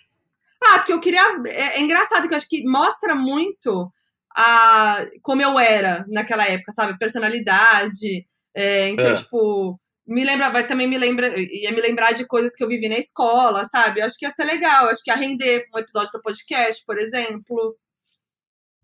[0.65, 1.21] Ah, porque eu queria.
[1.47, 3.91] É, é, engraçado que eu acho que mostra muito
[4.35, 6.97] a como eu era naquela época, sabe?
[6.97, 8.25] Personalidade.
[8.55, 9.15] É, então, é.
[9.15, 12.87] tipo, me lembra, vai também me lembra, ia me lembrar de coisas que eu vivi
[12.87, 13.99] na escola, sabe?
[13.99, 16.97] Eu acho que ia ser legal, acho que ia render um episódio do podcast, por
[16.97, 17.77] exemplo.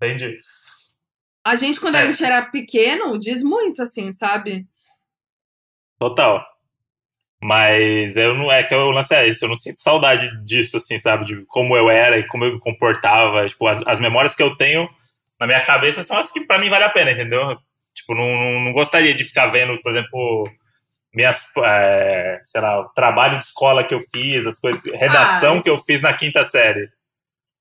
[0.02, 0.40] Entendi.
[1.46, 2.02] A gente, quando é.
[2.02, 4.68] a gente era pequeno, diz muito, assim, sabe?
[5.98, 6.44] Total.
[7.42, 10.98] Mas eu não é que eu lance é isso, eu não sinto saudade disso, assim,
[10.98, 11.26] sabe?
[11.26, 13.48] De como eu era e como eu me comportava.
[13.48, 14.90] Tipo, as, as memórias que eu tenho
[15.40, 17.58] na minha cabeça são as que para mim vale a pena, entendeu?
[17.94, 20.44] Tipo, não, não, não, gostaria de ficar vendo, por exemplo,
[21.14, 25.64] minhas, é, sei lá, o trabalho de escola que eu fiz, as coisas, redação ah,
[25.64, 26.90] que eu fiz na quinta série.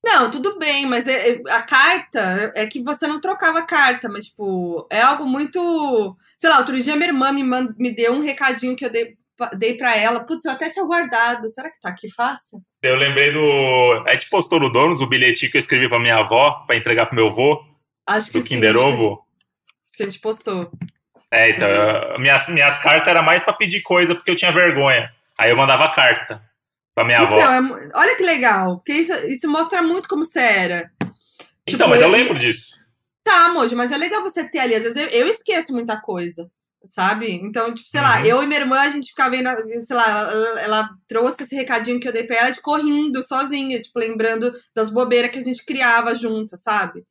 [0.03, 4.27] Não, tudo bem, mas é, é, a carta é que você não trocava carta, mas,
[4.27, 6.17] tipo, é algo muito.
[6.37, 7.75] Sei lá, outro dia minha irmã me, mand...
[7.77, 9.17] me deu um recadinho que eu dei
[9.55, 10.25] dei para ela.
[10.25, 11.49] Putz, eu até tinha guardado.
[11.49, 12.61] Será que tá aqui fácil?
[12.81, 14.03] Eu lembrei do.
[14.07, 17.05] A gente postou no Donos o bilhetinho que eu escrevi pra minha avó, para entregar
[17.05, 17.63] pro meu avô.
[18.07, 19.23] Acho que do Kinder Ovo.
[19.87, 20.71] Acho que a gente postou.
[21.31, 25.11] É, então, eu, minhas, minhas cartas eram mais para pedir coisa, porque eu tinha vergonha.
[25.37, 26.41] Aí eu mandava carta
[26.95, 27.75] pra minha então, avó.
[27.75, 30.91] É, olha que legal, porque isso, isso mostra muito como você era.
[31.67, 32.75] Então, tipo, mas eu, eu lembro disso.
[33.23, 34.73] Tá, Moji, mas é legal você ter ali.
[34.73, 36.49] Às vezes eu, eu esqueço muita coisa
[36.85, 37.31] sabe?
[37.31, 38.07] Então, tipo, sei uhum.
[38.07, 39.49] lá, eu e minha irmã, a gente ficava vendo,
[39.85, 43.81] sei lá, ela, ela, trouxe esse recadinho que eu dei pra ela de correndo sozinha,
[43.81, 47.05] tipo, lembrando das bobeiras que a gente criava junto, sabe?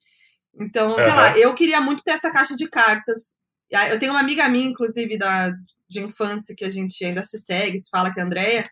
[0.58, 1.16] Então, sei uhum.
[1.16, 3.36] lá, eu queria muito ter essa caixa de cartas.
[3.90, 5.52] Eu tenho uma amiga minha, inclusive, da,
[5.88, 8.70] de infância, que a gente ainda se segue, se fala que é a Andrea,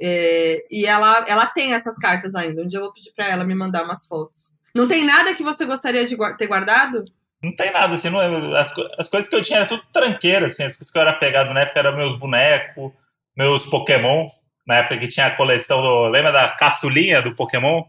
[0.00, 2.62] é, e ela, ela tem essas cartas ainda.
[2.62, 4.52] Um dia eu vou pedir pra ela me mandar umas fotos.
[4.74, 7.04] Não tem nada que você gostaria de ter guardado?
[7.42, 10.64] Não tem nada, assim, não, as, as coisas que eu tinha era tudo tranqueira, assim,
[10.64, 12.92] as coisas que eu era pegado na época eram meus bonecos,
[13.36, 14.28] meus Pokémon,
[14.66, 16.08] na época que tinha a coleção do.
[16.08, 17.84] Lembra da caçulinha do Pokémon?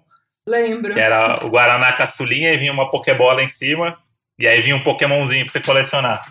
[0.47, 0.93] Lembro.
[0.93, 3.97] Que era o Guaraná caçulinha e vinha uma Pokébola em cima,
[4.37, 6.21] e aí vinha um Pokémonzinho pra você colecionar.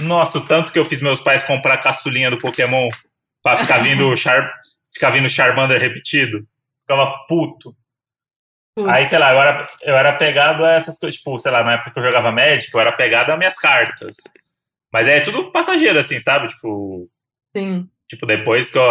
[0.00, 2.88] Nossa, o tanto que eu fiz meus pais comprar a caçulinha do Pokémon
[3.42, 4.50] pra ficar vindo, Char,
[4.92, 6.46] ficar vindo Charmander repetido.
[6.82, 7.74] Ficava puto.
[8.76, 8.90] Putz.
[8.90, 11.74] Aí, sei lá, eu era, eu era pegado a essas coisas, tipo, sei lá, na
[11.74, 14.18] época que eu jogava Magic, eu era pegado a minhas cartas.
[14.92, 16.48] Mas é tudo passageiro, assim, sabe?
[16.48, 17.08] Tipo.
[17.56, 17.88] Sim.
[18.06, 18.84] Tipo, depois que eu,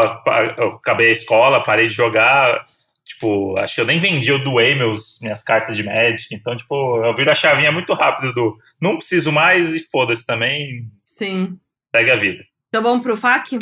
[0.58, 2.66] eu acabei a escola, parei de jogar,
[3.06, 6.34] tipo, acho que eu nem vendi, eu doei meus, minhas cartas de Magic.
[6.34, 10.90] Então, tipo, eu viro a chavinha muito rápido do não preciso mais e foda-se também.
[11.06, 11.60] Sim.
[11.96, 12.44] Segue a vida.
[12.70, 13.60] Então vamos pro FAQ?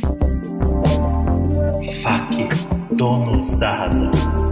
[2.02, 4.43] FAQ, donos da razão.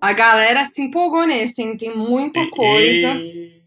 [0.00, 1.76] A galera se empolgou nesse, hein?
[1.76, 3.14] Tem muita coisa.
[3.14, 3.62] E...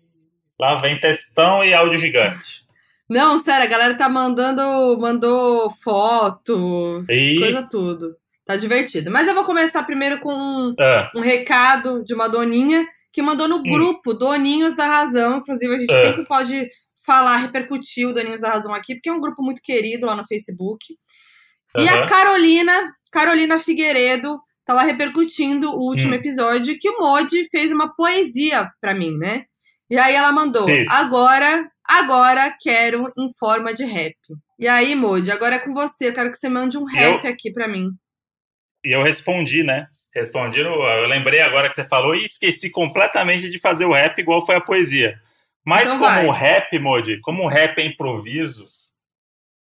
[0.59, 2.61] Lá vem textão e áudio gigante.
[3.09, 7.39] Não, sério, a galera tá mandando, mandou foto, e...
[7.39, 8.15] coisa tudo.
[8.45, 9.11] Tá divertido.
[9.11, 11.11] Mas eu vou começar primeiro com um, ah.
[11.15, 13.63] um recado de uma doninha que mandou no hum.
[13.63, 15.38] grupo Doninhos da Razão.
[15.38, 16.05] Inclusive, a gente ah.
[16.05, 16.69] sempre pode
[17.05, 20.25] falar, repercutir o Doninhos da Razão aqui, porque é um grupo muito querido lá no
[20.25, 20.95] Facebook.
[21.77, 24.39] E a Carolina, Carolina Figueiredo,
[24.70, 26.16] lá repercutindo o último hum.
[26.16, 29.45] episódio que o Modi fez uma poesia para mim, né?
[29.89, 30.91] E aí ela mandou: Isso.
[30.91, 34.16] agora, agora quero em forma de rap.
[34.57, 36.07] E aí, Modi, agora é com você.
[36.07, 37.32] Eu quero que você mande um rap eu...
[37.32, 37.89] aqui para mim.
[38.86, 39.88] E eu respondi, né?
[40.14, 40.70] Respondi, no...
[40.70, 44.55] eu lembrei agora que você falou e esqueci completamente de fazer o rap igual foi
[44.55, 45.20] a poesia.
[45.66, 48.66] Mas Então como o rap, Modi, como o rap é improviso,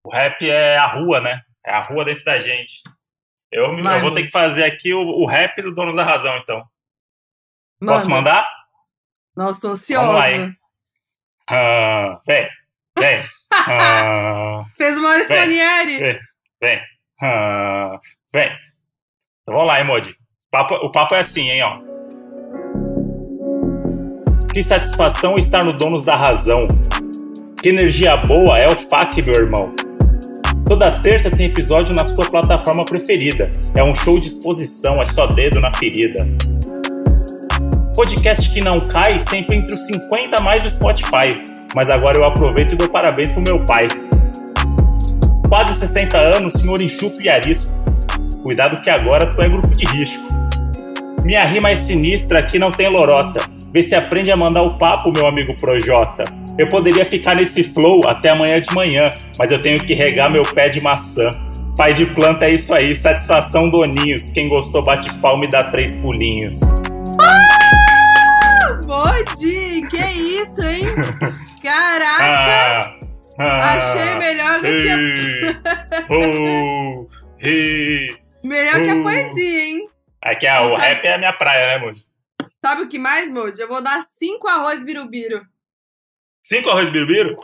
[0.03, 1.41] o rap é a rua, né?
[1.65, 2.81] É a rua dentro da gente.
[3.55, 6.61] Eu, eu vou ter que fazer aqui o, o rap do Donos da Razão, então.
[7.79, 8.21] Posso Manda.
[8.31, 8.47] mandar?
[9.35, 10.11] Nossa, tô Vamos ansiosa.
[10.11, 10.55] lá, hein?
[11.49, 12.49] Ah, vem,
[12.99, 13.23] vem.
[13.67, 15.39] Ah, Fez o Maurício Vem.
[15.39, 15.97] Manieri.
[15.97, 16.19] Vem.
[16.61, 16.81] vem.
[17.21, 17.99] Ah,
[18.33, 18.47] vem.
[19.41, 20.09] Então vamos lá, hein, Modi.
[20.11, 21.79] O papo, o papo é assim, hein, ó.
[24.51, 26.67] Que satisfação estar no Donos da Razão.
[27.61, 29.73] Que energia boa é o FAQ, meu irmão.
[30.65, 33.51] Toda terça tem episódio na sua plataforma preferida.
[33.75, 36.27] É um show de exposição, é só dedo na ferida.
[37.95, 41.39] Podcast que não cai, sempre entre os 50 mais do Spotify.
[41.75, 43.87] Mas agora eu aproveito e dou parabéns pro meu pai.
[45.47, 47.71] Quase 60 anos, senhor enxuto e arisco.
[48.41, 50.23] Cuidado que agora tu é grupo de risco.
[51.23, 53.54] Minha rima é sinistra, aqui não tem lorota.
[53.75, 56.23] Vê se aprende a mandar o papo, meu amigo Projota.
[56.57, 60.43] Eu poderia ficar nesse flow até amanhã de manhã, mas eu tenho que regar meu
[60.43, 61.29] pé de maçã.
[61.75, 64.29] Pai de planta é isso aí, satisfação doninhos.
[64.29, 66.57] Quem gostou bate palma e dá três pulinhos.
[68.87, 70.85] Modi, que isso, hein?
[71.61, 72.95] Caraca,
[73.37, 77.07] Ah, ah, achei melhor do que a, oh,
[78.47, 79.03] melhor que a Uh.
[79.03, 79.89] poesia, hein?
[80.23, 82.14] Aqui é, o rap é a minha praia, né, Moody?
[82.65, 83.61] Sabe o que mais, Modi?
[83.61, 85.39] Eu vou dar cinco arroz birubiru.
[86.43, 87.37] Cinco arroz birubiru?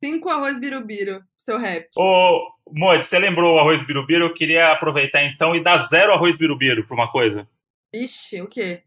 [0.00, 1.88] Cinco arroz birubiru, pro seu rap.
[1.96, 4.26] Ô, Moody, você lembrou o arroz birubiru?
[4.26, 7.44] Eu queria aproveitar então e dar zero arroz birubiru pra uma coisa.
[7.92, 8.84] Ixi, o quê?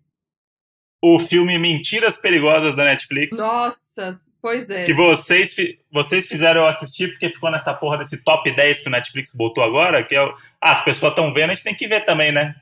[1.02, 3.38] O filme Mentiras Perigosas da Netflix.
[3.38, 4.86] Nossa, pois é.
[4.86, 5.54] Que vocês,
[5.92, 9.62] vocês fizeram eu assistir porque ficou nessa porra desse top 10 que o Netflix botou
[9.62, 12.56] agora, que é ah, as pessoas estão vendo, a gente tem que ver também, né?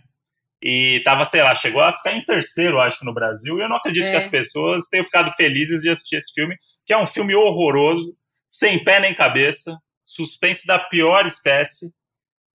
[0.61, 3.77] E tava, sei lá, chegou a ficar em terceiro, acho, no Brasil, e eu não
[3.77, 4.11] acredito É.
[4.11, 6.55] que as pessoas tenham ficado felizes de assistir esse filme,
[6.85, 8.13] que é um filme horroroso,
[8.49, 11.91] sem pé nem cabeça, suspense da pior espécie,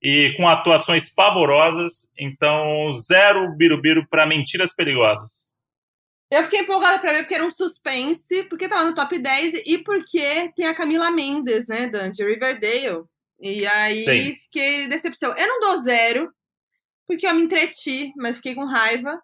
[0.03, 5.45] e com atuações pavorosas, então zero birubiru pra Mentiras Perigosas.
[6.31, 9.79] Eu fiquei empolgada pra ver porque era um suspense, porque tava no top 10 e
[9.79, 13.05] porque tem a Camila Mendes, né, Dan, de Riverdale.
[13.41, 14.37] E aí Sim.
[14.37, 15.33] fiquei decepção.
[15.37, 16.31] Eu não dou zero,
[17.07, 19.21] porque eu me entreti, mas fiquei com raiva.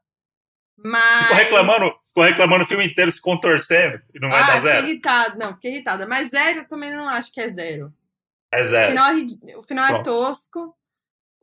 [0.83, 1.23] Mas.
[1.25, 4.73] Ficou reclamando, ficou reclamando o filme inteiro se contorcendo, e não vai Ah, dar fiquei
[4.73, 4.87] zero?
[4.87, 5.35] irritada.
[5.37, 6.07] Não, fiquei irritada.
[6.07, 7.93] Mas zero eu também não acho que é zero.
[8.53, 8.91] É O zero.
[8.91, 10.75] final é, o final é tosco.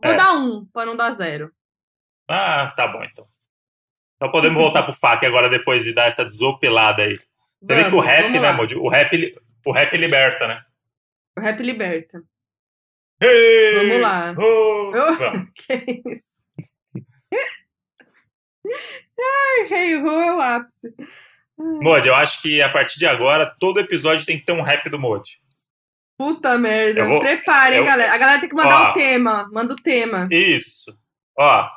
[0.04, 0.16] Vou É.
[0.16, 1.52] dar um, pra não dar zero.
[2.30, 3.28] Ah, tá bom então.
[4.16, 7.18] Então podemos voltar pro FAQ agora depois de dar essa desopilada aí.
[7.62, 8.52] Você vê que o Vamos, rap, vamos né.
[8.54, 8.76] Moody?
[8.76, 9.36] O rap,
[9.66, 10.64] o rap liberta, né?
[11.38, 12.22] O rap liberta.
[13.22, 13.76] Hey!
[13.76, 14.36] Vamos lá.
[14.38, 14.92] Oh!
[14.92, 15.50] Vamos.
[15.56, 16.27] Que isso?
[19.20, 20.94] Ai, Hey Ho é o ápice.
[21.58, 24.90] Moody, eu acho que a partir de agora, todo episódio tem que ter um rap
[24.90, 25.40] do Moody.
[26.18, 27.00] Puta merda.
[27.02, 28.14] Eu vou- Preparem, eu- galera.
[28.14, 28.92] A galera tem que mandar Ó.
[28.92, 29.50] o tema.
[29.52, 30.28] Manda o tema.
[30.32, 30.96] Isso.
[31.38, 31.68] Ó,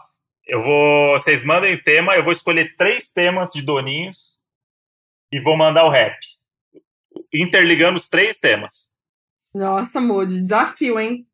[0.47, 1.12] eu vou.
[1.18, 4.38] Vocês mandem tema, eu vou escolher três temas de Doninhos
[5.32, 6.18] e vou mandar o rap.
[7.32, 8.91] Interligando os três temas.
[9.55, 11.26] Nossa, Moody, desafio, hein?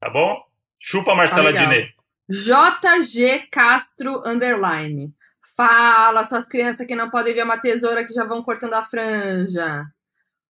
[0.00, 0.42] Tá bom?
[0.78, 1.60] Chupa Marcela Tá.
[1.62, 1.92] Diné.
[2.28, 5.12] JG Castro Underline.
[5.54, 9.84] Fala, suas crianças que não podem ver uma tesoura que já vão cortando a franja.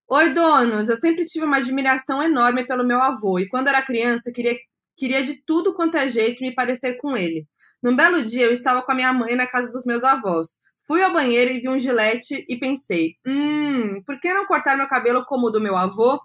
[0.07, 0.87] Oi, donos.
[0.87, 4.57] Eu sempre tive uma admiração enorme pelo meu avô e quando era criança queria,
[4.95, 7.45] queria de tudo quanto é jeito me parecer com ele.
[7.83, 10.57] Num belo dia eu estava com a minha mãe na casa dos meus avós.
[10.87, 14.87] Fui ao banheiro e vi um gilete e pensei: hum, por que não cortar meu
[14.87, 16.21] cabelo como o do meu avô?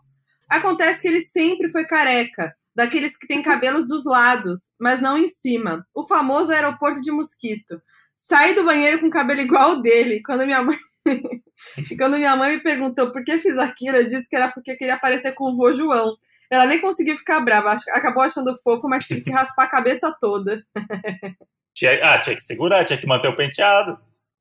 [0.48, 5.28] Acontece que ele sempre foi careca, daqueles que têm cabelos dos lados, mas não em
[5.28, 5.86] cima.
[5.94, 7.80] O famoso aeroporto de mosquito.
[8.16, 10.22] Saí do banheiro com o cabelo igual ao dele.
[10.24, 10.78] Quando minha mãe.
[11.90, 14.72] e quando minha mãe me perguntou por que fiz aquilo, eu disse que era porque
[14.72, 16.16] eu queria parecer com o vô João.
[16.50, 20.64] Ela nem conseguiu ficar brava, acabou achando fofo, mas tive que raspar a cabeça toda.
[21.72, 23.96] Tinha, ah, tinha que segurar, tinha que manter o penteado.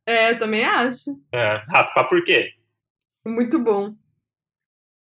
[0.06, 1.12] É, eu também acho.
[1.32, 2.54] É, raspar por quê?
[3.24, 3.94] Muito bom.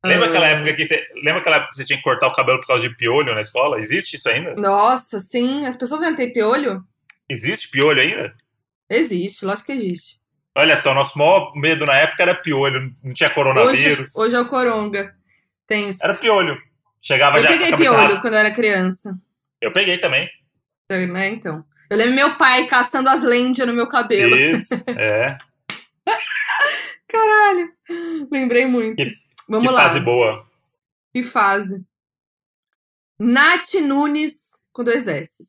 [0.06, 1.08] Lembra Ah, aquela época que você.
[1.24, 3.42] Lembra aquela época que você tinha que cortar o cabelo por causa de piolho na
[3.42, 3.80] escola?
[3.80, 4.54] Existe isso ainda?
[4.56, 5.66] Nossa, sim.
[5.66, 6.84] As pessoas ainda têm piolho?
[7.30, 8.34] Existe piolho ainda?
[8.90, 10.16] Existe, lógico que existe.
[10.56, 14.16] Olha só, nosso maior medo na época era piolho, não tinha Hoje, coronavírus.
[14.16, 15.14] hoje é o coronga.
[15.68, 16.00] Tenso.
[16.04, 16.58] Era piolho.
[17.02, 19.18] Chegava Eu já peguei piolho quando eu era criança.
[19.62, 20.30] Eu peguei também.
[20.90, 21.64] É, então.
[21.90, 24.36] Eu lembro meu pai caçando as lêndias no meu cabelo.
[24.36, 25.38] Isso, é.
[27.08, 27.70] Caralho.
[28.32, 28.96] Lembrei muito.
[28.96, 29.16] Que-
[29.48, 29.84] Vamos que lá.
[29.84, 30.46] fase boa.
[31.14, 31.84] Que fase.
[33.20, 34.36] Nath Nunes
[34.72, 35.44] com dois S.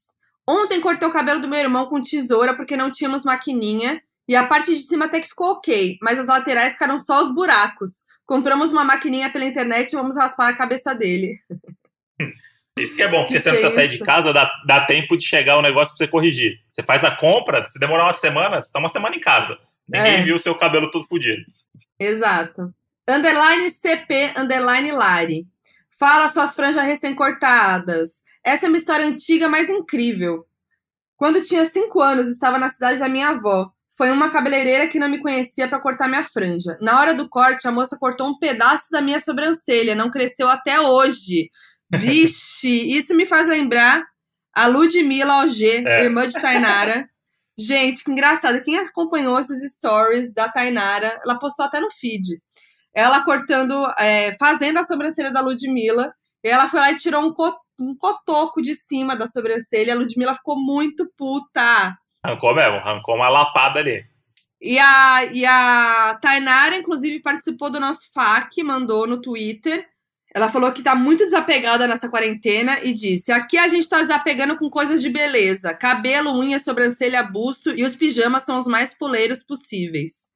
[0.49, 4.47] Ontem cortei o cabelo do meu irmão com tesoura porque não tínhamos maquininha E a
[4.47, 8.05] parte de cima até que ficou ok, mas as laterais ficaram só os buracos.
[8.27, 11.39] Compramos uma maquininha pela internet e vamos raspar a cabeça dele.
[12.79, 15.17] Isso que é bom, porque Que você não precisa sair de casa, dá, dá tempo
[15.17, 16.61] de chegar o negócio pra você corrigir.
[16.71, 19.59] Você faz a compra, se demorar uma semana, você tá uma semana em casa.
[19.89, 20.23] Ninguém É.
[20.23, 21.43] viu o seu cabelo todo fudido.
[21.99, 22.73] Exato.
[23.09, 25.47] Underline CP, underline Lari.
[25.99, 28.11] Fala suas franjas recém-cortadas.
[28.45, 30.45] Essa é uma história antiga, mas incrível.
[31.17, 33.71] Quando tinha cinco anos, estava na cidade da minha avó.
[33.97, 36.79] Foi uma cabeleireira que não me conhecia para cortar minha franja.
[36.81, 39.97] Na hora do corte, a moça cortou um pedaço da minha sobrancelha.
[39.97, 41.51] Não cresceu até hoje.
[41.93, 44.05] Vixe, isso me faz lembrar
[44.55, 46.05] a Ludmilla OG, É.
[46.05, 47.09] irmã de Tainara.
[47.59, 48.63] Gente, que engraçado.
[48.63, 52.41] Quem acompanhou esses stories da Tainara, ela postou até no feed.
[52.99, 56.13] Ela cortando, é, fazendo a sobrancelha da Ludmilla.
[56.43, 59.95] E ela foi lá e tirou um, co- um cotoco de cima da sobrancelha.
[59.95, 61.97] A Ludmilla ficou muito puta.
[62.25, 64.03] Arrancou mesmo, arrancou uma lapada ali.
[64.61, 69.87] E a, e a Tainara, inclusive, participou do nosso FAQ, mandou no Twitter.
[70.35, 74.59] Ela falou que tá muito desapegada nessa quarentena e disse: aqui a gente tá desapegando
[74.59, 75.73] com coisas de beleza.
[75.73, 80.28] Cabelo, unha, sobrancelha, busto e os pijamas são os mais puleiros possíveis.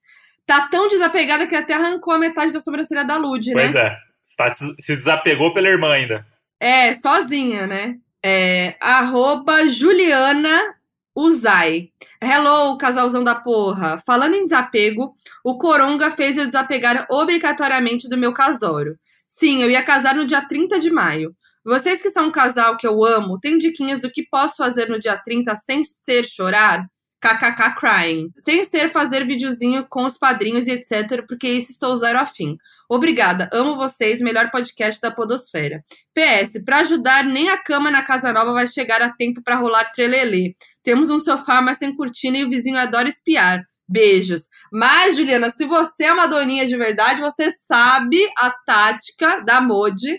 [0.47, 3.63] Tá tão desapegada que até arrancou a metade da sobrancelha da Lud, né?
[3.73, 3.97] Pois é.
[4.25, 6.27] Você tá- se desapegou pela irmã ainda.
[6.61, 7.97] É, sozinha, né?
[8.25, 10.75] É, arroba Juliana
[11.15, 11.91] Uzai.
[12.23, 14.03] Hello, casalzão da porra.
[14.07, 15.15] Falando em desapego,
[15.45, 18.97] o Coronga fez eu desapegar obrigatoriamente do meu casório.
[19.29, 21.35] Sim, eu ia casar no dia 30 de maio.
[21.65, 24.99] Vocês que são um casal que eu amo, tem diquinhas do que posso fazer no
[24.99, 26.87] dia 30 sem ser chorar?
[27.23, 28.33] KKK crying.
[28.37, 32.57] Sem ser fazer videozinho com os padrinhos e etc, porque isso estou zero afim.
[32.89, 35.85] Obrigada, amo vocês, melhor podcast da podosfera.
[36.13, 39.93] PS, para ajudar, nem a cama na casa nova vai chegar a tempo para rolar
[39.93, 40.57] trelelê.
[40.83, 43.63] Temos um sofá, mas sem cortina e o vizinho adora espiar.
[43.89, 44.49] Beijos.
[44.73, 50.19] Mas, Juliana, se você é uma doninha de verdade, você sabe a tática da Modi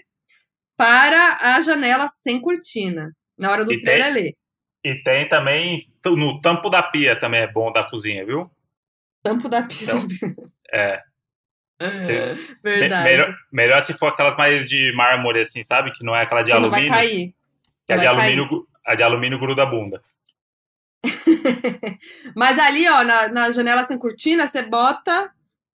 [0.78, 4.34] para a janela sem cortina, na hora do trelelê.
[4.84, 8.52] E tem também no tampo da pia também é bom da cozinha, viu?
[9.24, 9.78] Tampo da pia.
[9.84, 10.08] Então,
[10.74, 11.02] É.
[11.80, 13.04] É, Me- verdade.
[13.04, 15.92] melhor, melhor se for aquelas mais de mármore, assim, sabe?
[15.92, 16.94] Que não é aquela de Que não vai alumínio.
[16.98, 17.36] cair.
[17.86, 20.02] Que a não de alumínio, gru- a de alumínio gruda a bunda.
[22.36, 25.32] Mas ali, ó, na, na janela sem cortina, você bota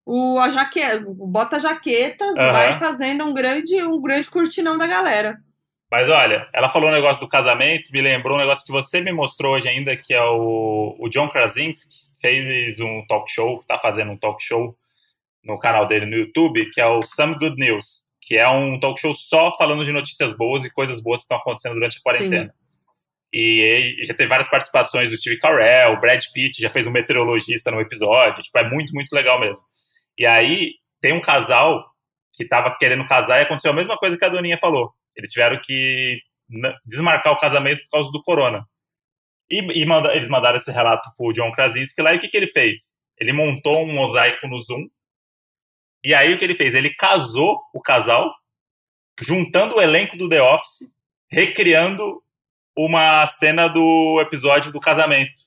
[0.07, 2.53] o a jaqueta, bota jaquetas, Aham.
[2.53, 5.39] vai fazendo um grande, um grande cortinão da galera.
[5.91, 9.13] Mas olha, ela falou um negócio do casamento, me lembrou um negócio que você me
[9.13, 14.13] mostrou hoje ainda, que é o, o John Krasinski, fez um talk show, tá fazendo
[14.13, 14.77] um talk show
[15.43, 19.01] no canal dele no YouTube, que é o Some Good News, que é um talk
[19.01, 22.55] show só falando de notícias boas e coisas boas que estão acontecendo durante a quarentena.
[23.33, 26.91] E ele já teve várias participações do Steve Carell, o Brad Pitt já fez um
[26.91, 29.63] meteorologista no episódio, tipo, é muito, muito legal mesmo.
[30.19, 31.85] E aí tem um casal
[32.35, 34.93] que tava querendo casar e aconteceu a mesma coisa que a Doninha falou.
[35.19, 38.65] Eles tiveram que n- desmarcar o casamento por causa do corona.
[39.51, 42.37] E, e manda- eles mandaram esse relato pro John Krasinski lá, e o que, que
[42.37, 42.95] ele fez?
[43.19, 44.87] Ele montou um mosaico no Zoom,
[46.05, 46.75] e aí o que ele fez?
[46.75, 48.33] Ele casou o casal,
[49.21, 50.89] juntando o elenco do The Office,
[51.29, 52.23] recriando
[52.77, 55.43] uma cena do episódio do casamento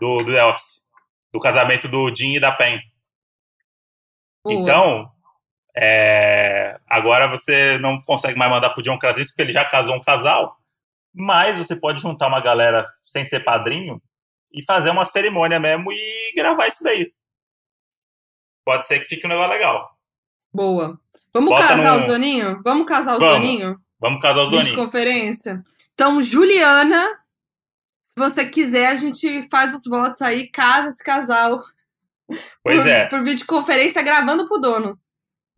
[0.00, 0.82] do, do The Office.
[1.30, 2.80] Do casamento do Jim e da Pen.
[4.44, 4.60] Boa.
[4.62, 5.12] Então,
[5.76, 10.02] é, agora você não consegue mais mandar pro John Krasinski porque ele já casou um
[10.02, 10.56] casal,
[11.12, 14.00] mas você pode juntar uma galera sem ser padrinho
[14.52, 17.12] e fazer uma cerimônia mesmo e gravar isso daí.
[18.64, 19.90] Pode ser que fique um negócio legal.
[20.52, 20.98] Boa.
[21.32, 22.60] Vamos Bota casar os doninhos?
[22.64, 23.34] Vamos casar os Vamos.
[23.34, 23.76] doninhos?
[24.00, 24.68] Vamos casar os doninhos.
[24.68, 25.64] Videoconferência?
[25.92, 31.60] Então, Juliana, se você quiser, a gente faz os votos aí, casa esse casal.
[32.62, 33.06] Pois por, é.
[33.06, 34.98] Por videoconferência, gravando pro donos.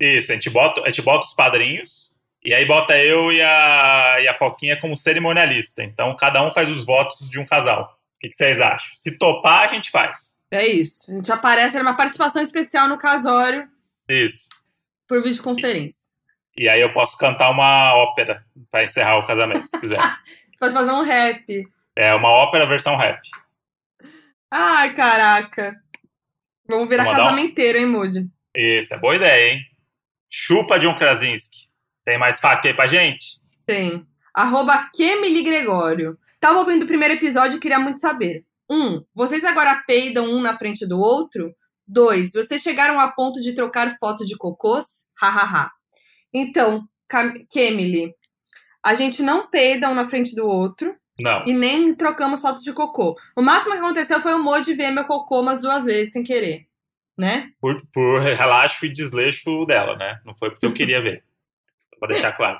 [0.00, 2.10] Isso, a gente bota, a gente bota os padrinhos
[2.44, 5.82] e aí bota eu e a, e a Foquinha como cerimonialista.
[5.82, 7.98] Então cada um faz os votos de um casal.
[8.16, 8.96] O que, que vocês acham?
[8.96, 10.36] Se topar, a gente faz.
[10.50, 11.10] É isso.
[11.10, 13.68] A gente aparece numa participação especial no casório
[14.08, 14.48] Isso.
[15.08, 16.06] por videoconferência.
[16.56, 19.98] E aí eu posso cantar uma ópera para encerrar o casamento, se quiser.
[20.56, 21.68] Você pode fazer um rap.
[21.94, 23.20] É uma ópera versão rap.
[24.50, 25.74] Ai, caraca.
[26.68, 28.26] Vamos virar Vou mandar um- casamenteiro, hein, Moody?
[28.54, 29.60] Isso, é boa ideia, hein?
[30.38, 31.60] Chupa John Krasinski.
[32.04, 33.40] Tem mais faca aí pra gente?
[33.64, 34.06] Tem.
[34.34, 36.18] Arroba Kemily Gregório.
[36.38, 38.44] Tava ouvindo o primeiro episódio e queria muito saber.
[38.70, 41.54] Um, vocês agora peidam um na frente do outro?
[41.88, 45.06] Dois, vocês chegaram a ponto de trocar foto de cocôs?
[45.18, 45.70] Hahaha.
[46.34, 46.86] Então,
[47.50, 48.12] Kemily,
[48.84, 50.94] a gente não peida um na frente do outro.
[51.18, 51.44] Não.
[51.46, 53.16] E nem trocamos fotos de cocô.
[53.34, 56.66] O máximo que aconteceu foi o Moji ver meu cocô umas duas vezes sem querer.
[57.16, 57.50] Né?
[57.60, 60.20] Por, por relaxo e desleixo dela, né?
[60.24, 61.24] Não foi porque eu queria ver.
[61.98, 62.58] Pra deixar claro.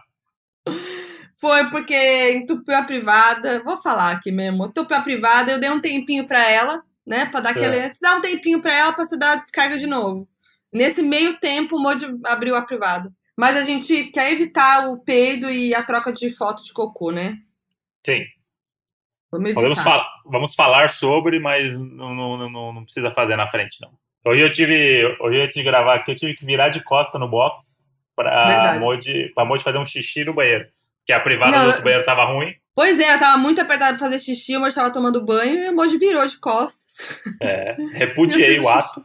[1.38, 3.62] Foi porque entupiu a privada.
[3.62, 4.64] Vou falar aqui mesmo.
[4.64, 7.26] Entupiu a privada, eu dei um tempinho pra ela, né?
[7.26, 7.76] Pra dar aquele.
[7.76, 7.92] É.
[7.92, 10.26] Você dá um tempinho pra ela pra você dar a descarga de novo.
[10.72, 13.12] Nesse meio tempo, o Moji abriu a privada.
[13.36, 17.38] Mas a gente quer evitar o peido e a troca de foto de cocô, né?
[18.04, 18.24] Sim.
[19.30, 23.90] Vamos fal vamos falar sobre, mas não, não, não, não precisa fazer na frente, não.
[24.26, 25.16] Hoje eu tive.
[25.20, 27.78] Hoje antes de gravar aqui, eu tive que virar de costa no box
[28.16, 28.80] pra Verdade.
[28.80, 30.66] Modi, pra Modi fazer um xixi no banheiro.
[30.98, 32.52] Porque a privada Não, do outro banheiro tava ruim.
[32.74, 35.68] Pois é, eu tava muito apertada pra fazer xixi, o Moji tava tomando banho e
[35.68, 37.20] o Moji virou de costas.
[37.40, 39.04] É, repudiei o ato.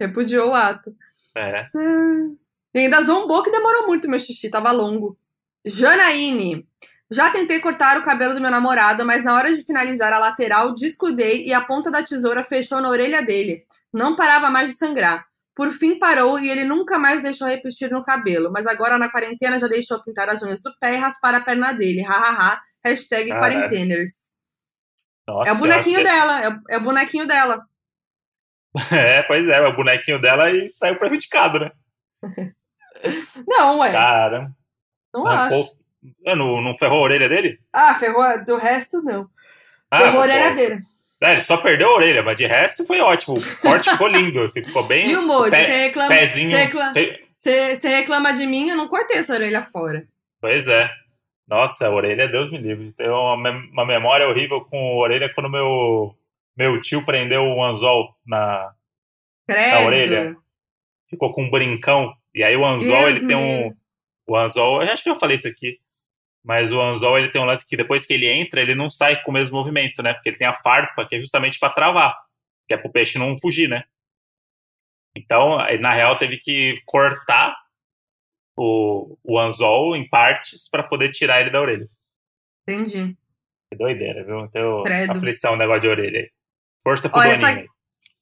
[0.00, 0.92] Repudiou o ato.
[1.36, 1.66] É.
[2.74, 5.18] E ainda zombou que demorou muito meu xixi, tava longo.
[5.64, 6.66] Janaíne.
[7.10, 10.74] Já tentei cortar o cabelo do meu namorado, mas na hora de finalizar a lateral,
[10.74, 13.66] descuidei e a ponta da tesoura fechou na orelha dele.
[13.92, 15.24] Não parava mais de sangrar.
[15.54, 19.58] Por fim parou e ele nunca mais deixou repetir no cabelo, mas agora na quarentena
[19.58, 22.02] já deixou pintar as unhas do pé e raspar a perna dele.
[22.02, 22.60] Hahaha.
[22.84, 23.54] Hashtag Caralho.
[23.60, 24.10] quarenteners.
[25.28, 27.62] Nossa, É o bonequinho dela, é o, é o bonequinho dela.
[28.90, 31.70] É, pois é, é o bonequinho dela e saiu prejudicado, né?
[33.46, 34.50] Não, ué, Cara,
[35.12, 35.82] não arrancou- acho.
[36.24, 37.58] É, não, não ferrou a orelha dele?
[37.72, 39.28] Ah, ferrou, do resto não.
[39.90, 40.82] Ah, ferrou a pô, orelha dele.
[41.22, 43.34] É, ele só perdeu a orelha, mas de resto foi ótimo.
[43.34, 45.06] O corte ficou lindo, assim, ficou bem.
[45.06, 45.50] Viu, Moody?
[45.50, 46.50] pé- Você reclama, pezinho.
[46.50, 46.92] você reclama,
[47.38, 50.04] você- você reclama de mim, eu não cortei essa orelha fora.
[50.40, 50.90] Pois é.
[51.46, 52.92] Nossa, a orelha, Deus me livre.
[52.92, 56.16] Tem uma, mem- uma memória horrível com a orelha quando meu,
[56.56, 58.72] meu tio prendeu um anzol na.
[59.46, 59.84] Credo.
[59.86, 60.36] orelha?
[61.10, 62.12] Ficou com um brincão.
[62.34, 63.72] E aí o anzol, Deus ele tem um.
[64.26, 65.78] O anzol, eu acho que eu falei isso aqui.
[66.44, 69.22] Mas o anzol, ele tem um lance que depois que ele entra, ele não sai
[69.22, 70.12] com o mesmo movimento, né?
[70.12, 72.16] Porque ele tem a farpa, que é justamente para travar.
[72.66, 73.84] Que é pro peixe não fugir, né?
[75.16, 77.54] Então, na real, teve que cortar
[78.56, 81.88] o, o anzol em partes para poder tirar ele da orelha.
[82.66, 83.16] Entendi.
[83.70, 84.40] Que doideira, viu?
[84.40, 85.12] Então, Credo.
[85.12, 86.30] aflição, negócio de orelha aí.
[86.82, 87.66] Força pro Ó, essa- aí.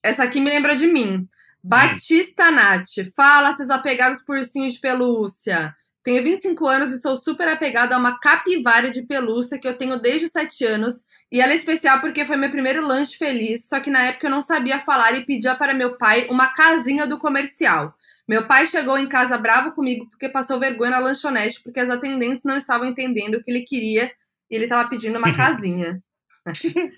[0.02, 1.28] Essa aqui me lembra de mim.
[1.62, 2.86] Batista Nath.
[3.14, 5.74] Fala, seus apegados por ursinhos de pelúcia.
[6.02, 9.98] Tenho 25 anos e sou super apegada a uma capivara de pelúcia que eu tenho
[10.00, 10.94] desde os 7 anos.
[11.30, 14.30] E ela é especial porque foi meu primeiro lanche feliz, só que na época eu
[14.30, 17.94] não sabia falar e pedia para meu pai uma casinha do comercial.
[18.26, 22.44] Meu pai chegou em casa bravo comigo porque passou vergonha na lanchonete porque as atendentes
[22.44, 24.10] não estavam entendendo o que ele queria
[24.50, 26.02] e ele estava pedindo uma casinha.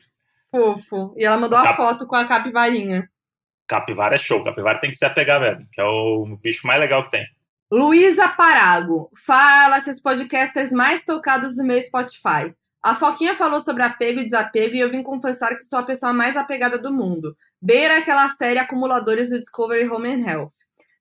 [0.51, 1.15] Fofo.
[1.16, 3.09] E ela mandou a Cap- foto com a capivarinha.
[3.66, 4.45] Capivara é show.
[4.45, 7.27] Capivara tem que se apegar mesmo, que é o bicho mais legal que tem.
[7.74, 9.11] Luísa Parago.
[9.16, 12.55] Fala, seus podcasters mais tocados do meu Spotify.
[12.82, 16.12] A Foquinha falou sobre apego e desapego e eu vim confessar que sou a pessoa
[16.12, 17.35] mais apegada do mundo.
[17.62, 20.53] Beira aquela série Acumuladores do Discovery Home and Health.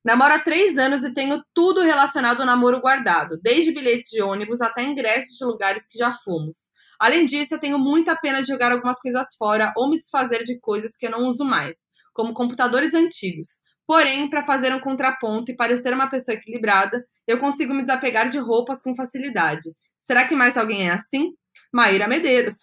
[0.02, 4.62] Namoro há três anos e tenho tudo relacionado ao namoro guardado, desde bilhetes de ônibus
[4.62, 6.70] até ingressos de lugares que já fomos.
[6.98, 10.58] Além disso, eu tenho muita pena de jogar algumas coisas fora ou me desfazer de
[10.58, 11.80] coisas que eu não uso mais,
[12.14, 13.60] como computadores antigos.
[13.88, 18.38] Porém, para fazer um contraponto e parecer uma pessoa equilibrada, eu consigo me desapegar de
[18.38, 19.70] roupas com facilidade.
[20.00, 21.32] Será que mais alguém é assim?
[21.74, 22.58] Maíra Medeiros.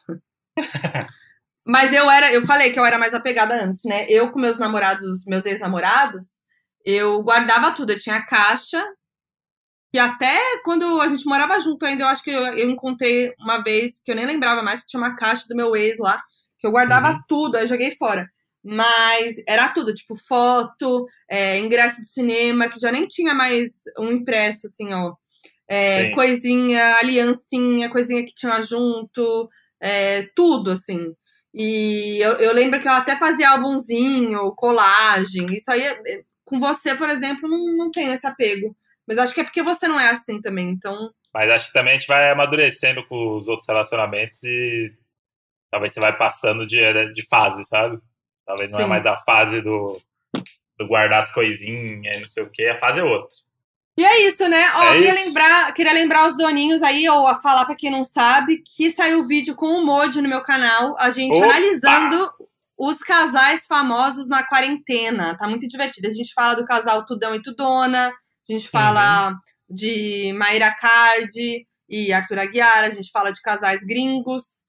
[1.66, 4.06] Mas eu era, eu falei que eu era mais apegada antes, né?
[4.08, 6.40] Eu com meus namorados, meus ex-namorados,
[6.84, 7.92] eu guardava tudo.
[7.92, 8.82] Eu tinha caixa.
[9.92, 13.62] E até quando a gente morava junto ainda, eu acho que eu, eu encontrei uma
[13.62, 16.22] vez, que eu nem lembrava mais, que tinha uma caixa do meu ex lá,
[16.58, 17.20] que eu guardava Uhum.
[17.28, 18.28] tudo, aí eu joguei fora.
[18.64, 24.10] Mas era tudo, tipo, foto, é, ingresso de cinema, que já nem tinha mais um
[24.12, 25.14] impresso, assim, ó.
[25.70, 29.48] É, coisinha, aliancinha, coisinha que tinha junto,
[29.80, 31.14] é, tudo, assim.
[31.54, 35.46] E eu, eu lembro que eu até fazia álbumzinho, colagem.
[35.52, 38.74] Isso aí, é- com você, por exemplo, não, não tenho esse apego.
[39.06, 41.10] Mas acho que é porque você não é assim também, então.
[41.32, 44.92] Mas acho que também a gente vai amadurecendo com os outros relacionamentos e
[45.70, 46.78] talvez você vai passando de,
[47.12, 47.98] de fase, sabe?
[48.48, 48.88] Talvez não é Sim.
[48.88, 50.00] mais a fase do,
[50.78, 53.28] do guardar as coisinhas e não sei o que, a fase é outra.
[53.94, 54.64] E é isso, né?
[54.74, 55.24] Ó, É queria, isso.
[55.26, 59.20] lembrar, queria lembrar os doninhos aí, ou a falar pra quem não sabe, que saiu
[59.20, 61.44] o vídeo com o Mojo no meu canal, a gente Opa!
[61.44, 62.30] analisando
[62.78, 65.36] os casais famosos na quarentena.
[65.36, 66.08] Tá muito divertido.
[66.08, 69.34] A gente fala do casal Tudão e Tudona, a gente fala
[69.68, 74.62] de Mayra Cardi e Arthur Aguiar, a gente fala de casais gringos.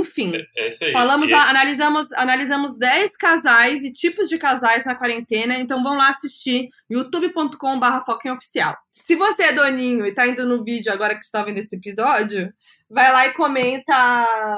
[0.00, 0.92] Enfim, É aí.
[0.92, 6.08] Falamos, a- analisamos, analisamos 10 casais e tipos de casais na quarentena, então vão lá
[6.10, 8.76] assistir youtube.com.br oficial.
[9.04, 12.52] Se você é doninho e tá indo no vídeo agora que está vendo esse episódio,
[12.90, 14.56] vai lá e comenta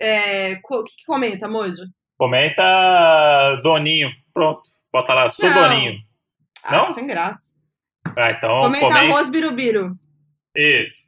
[0.00, 1.82] é, o que, que comenta, Mojo?
[2.18, 2.62] Comenta
[3.62, 4.10] Doninho.
[4.32, 4.62] Pronto.
[4.92, 5.68] Bota lá, sou Não.
[5.68, 5.94] Doninho.
[6.64, 6.86] Ah, Não?
[6.88, 7.54] sem graça.
[8.16, 9.04] Ah, então comenta comenta.
[9.04, 9.94] arroz birubiru.
[10.56, 11.05] Isso.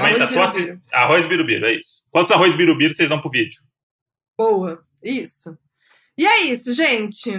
[0.00, 0.82] Comenta Arroz assi- birubiru.
[0.92, 2.06] Arroz birubiru, é isso.
[2.10, 3.60] Quantos arroz birubiru vocês dão pro vídeo?
[4.38, 4.84] Boa.
[5.02, 5.56] Isso.
[6.18, 7.30] E é isso, gente.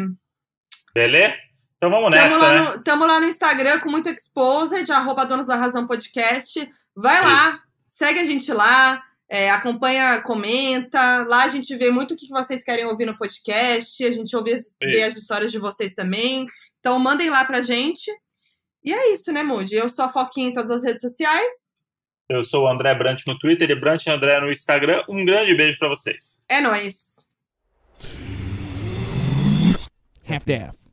[0.94, 1.36] Beleza?
[1.78, 2.60] Então vamos Tamo nessa, lá, né?
[2.78, 6.68] no, tamo lá no Instagram com muito exposed, arroba Donos da Razão Podcast.
[6.96, 7.64] Vai lá, Isso.
[7.90, 11.24] segue a gente lá, é, acompanha, comenta.
[11.30, 14.04] Lá a gente vê muito o que vocês querem ouvir no podcast.
[14.04, 16.48] A gente ouve as, vê as histórias de vocês também.
[16.80, 18.10] Então mandem lá pra gente.
[18.84, 19.76] E é isso, né, Moody?
[19.76, 21.54] Eu sou a Foquinha em todas as redes sociais.
[22.30, 25.02] Eu sou o André Brant no Twitter e Brant André no Instagram.
[25.08, 26.42] Um grande beijo pra vocês.
[26.50, 27.16] É nóis.
[30.30, 30.87] Half-Death.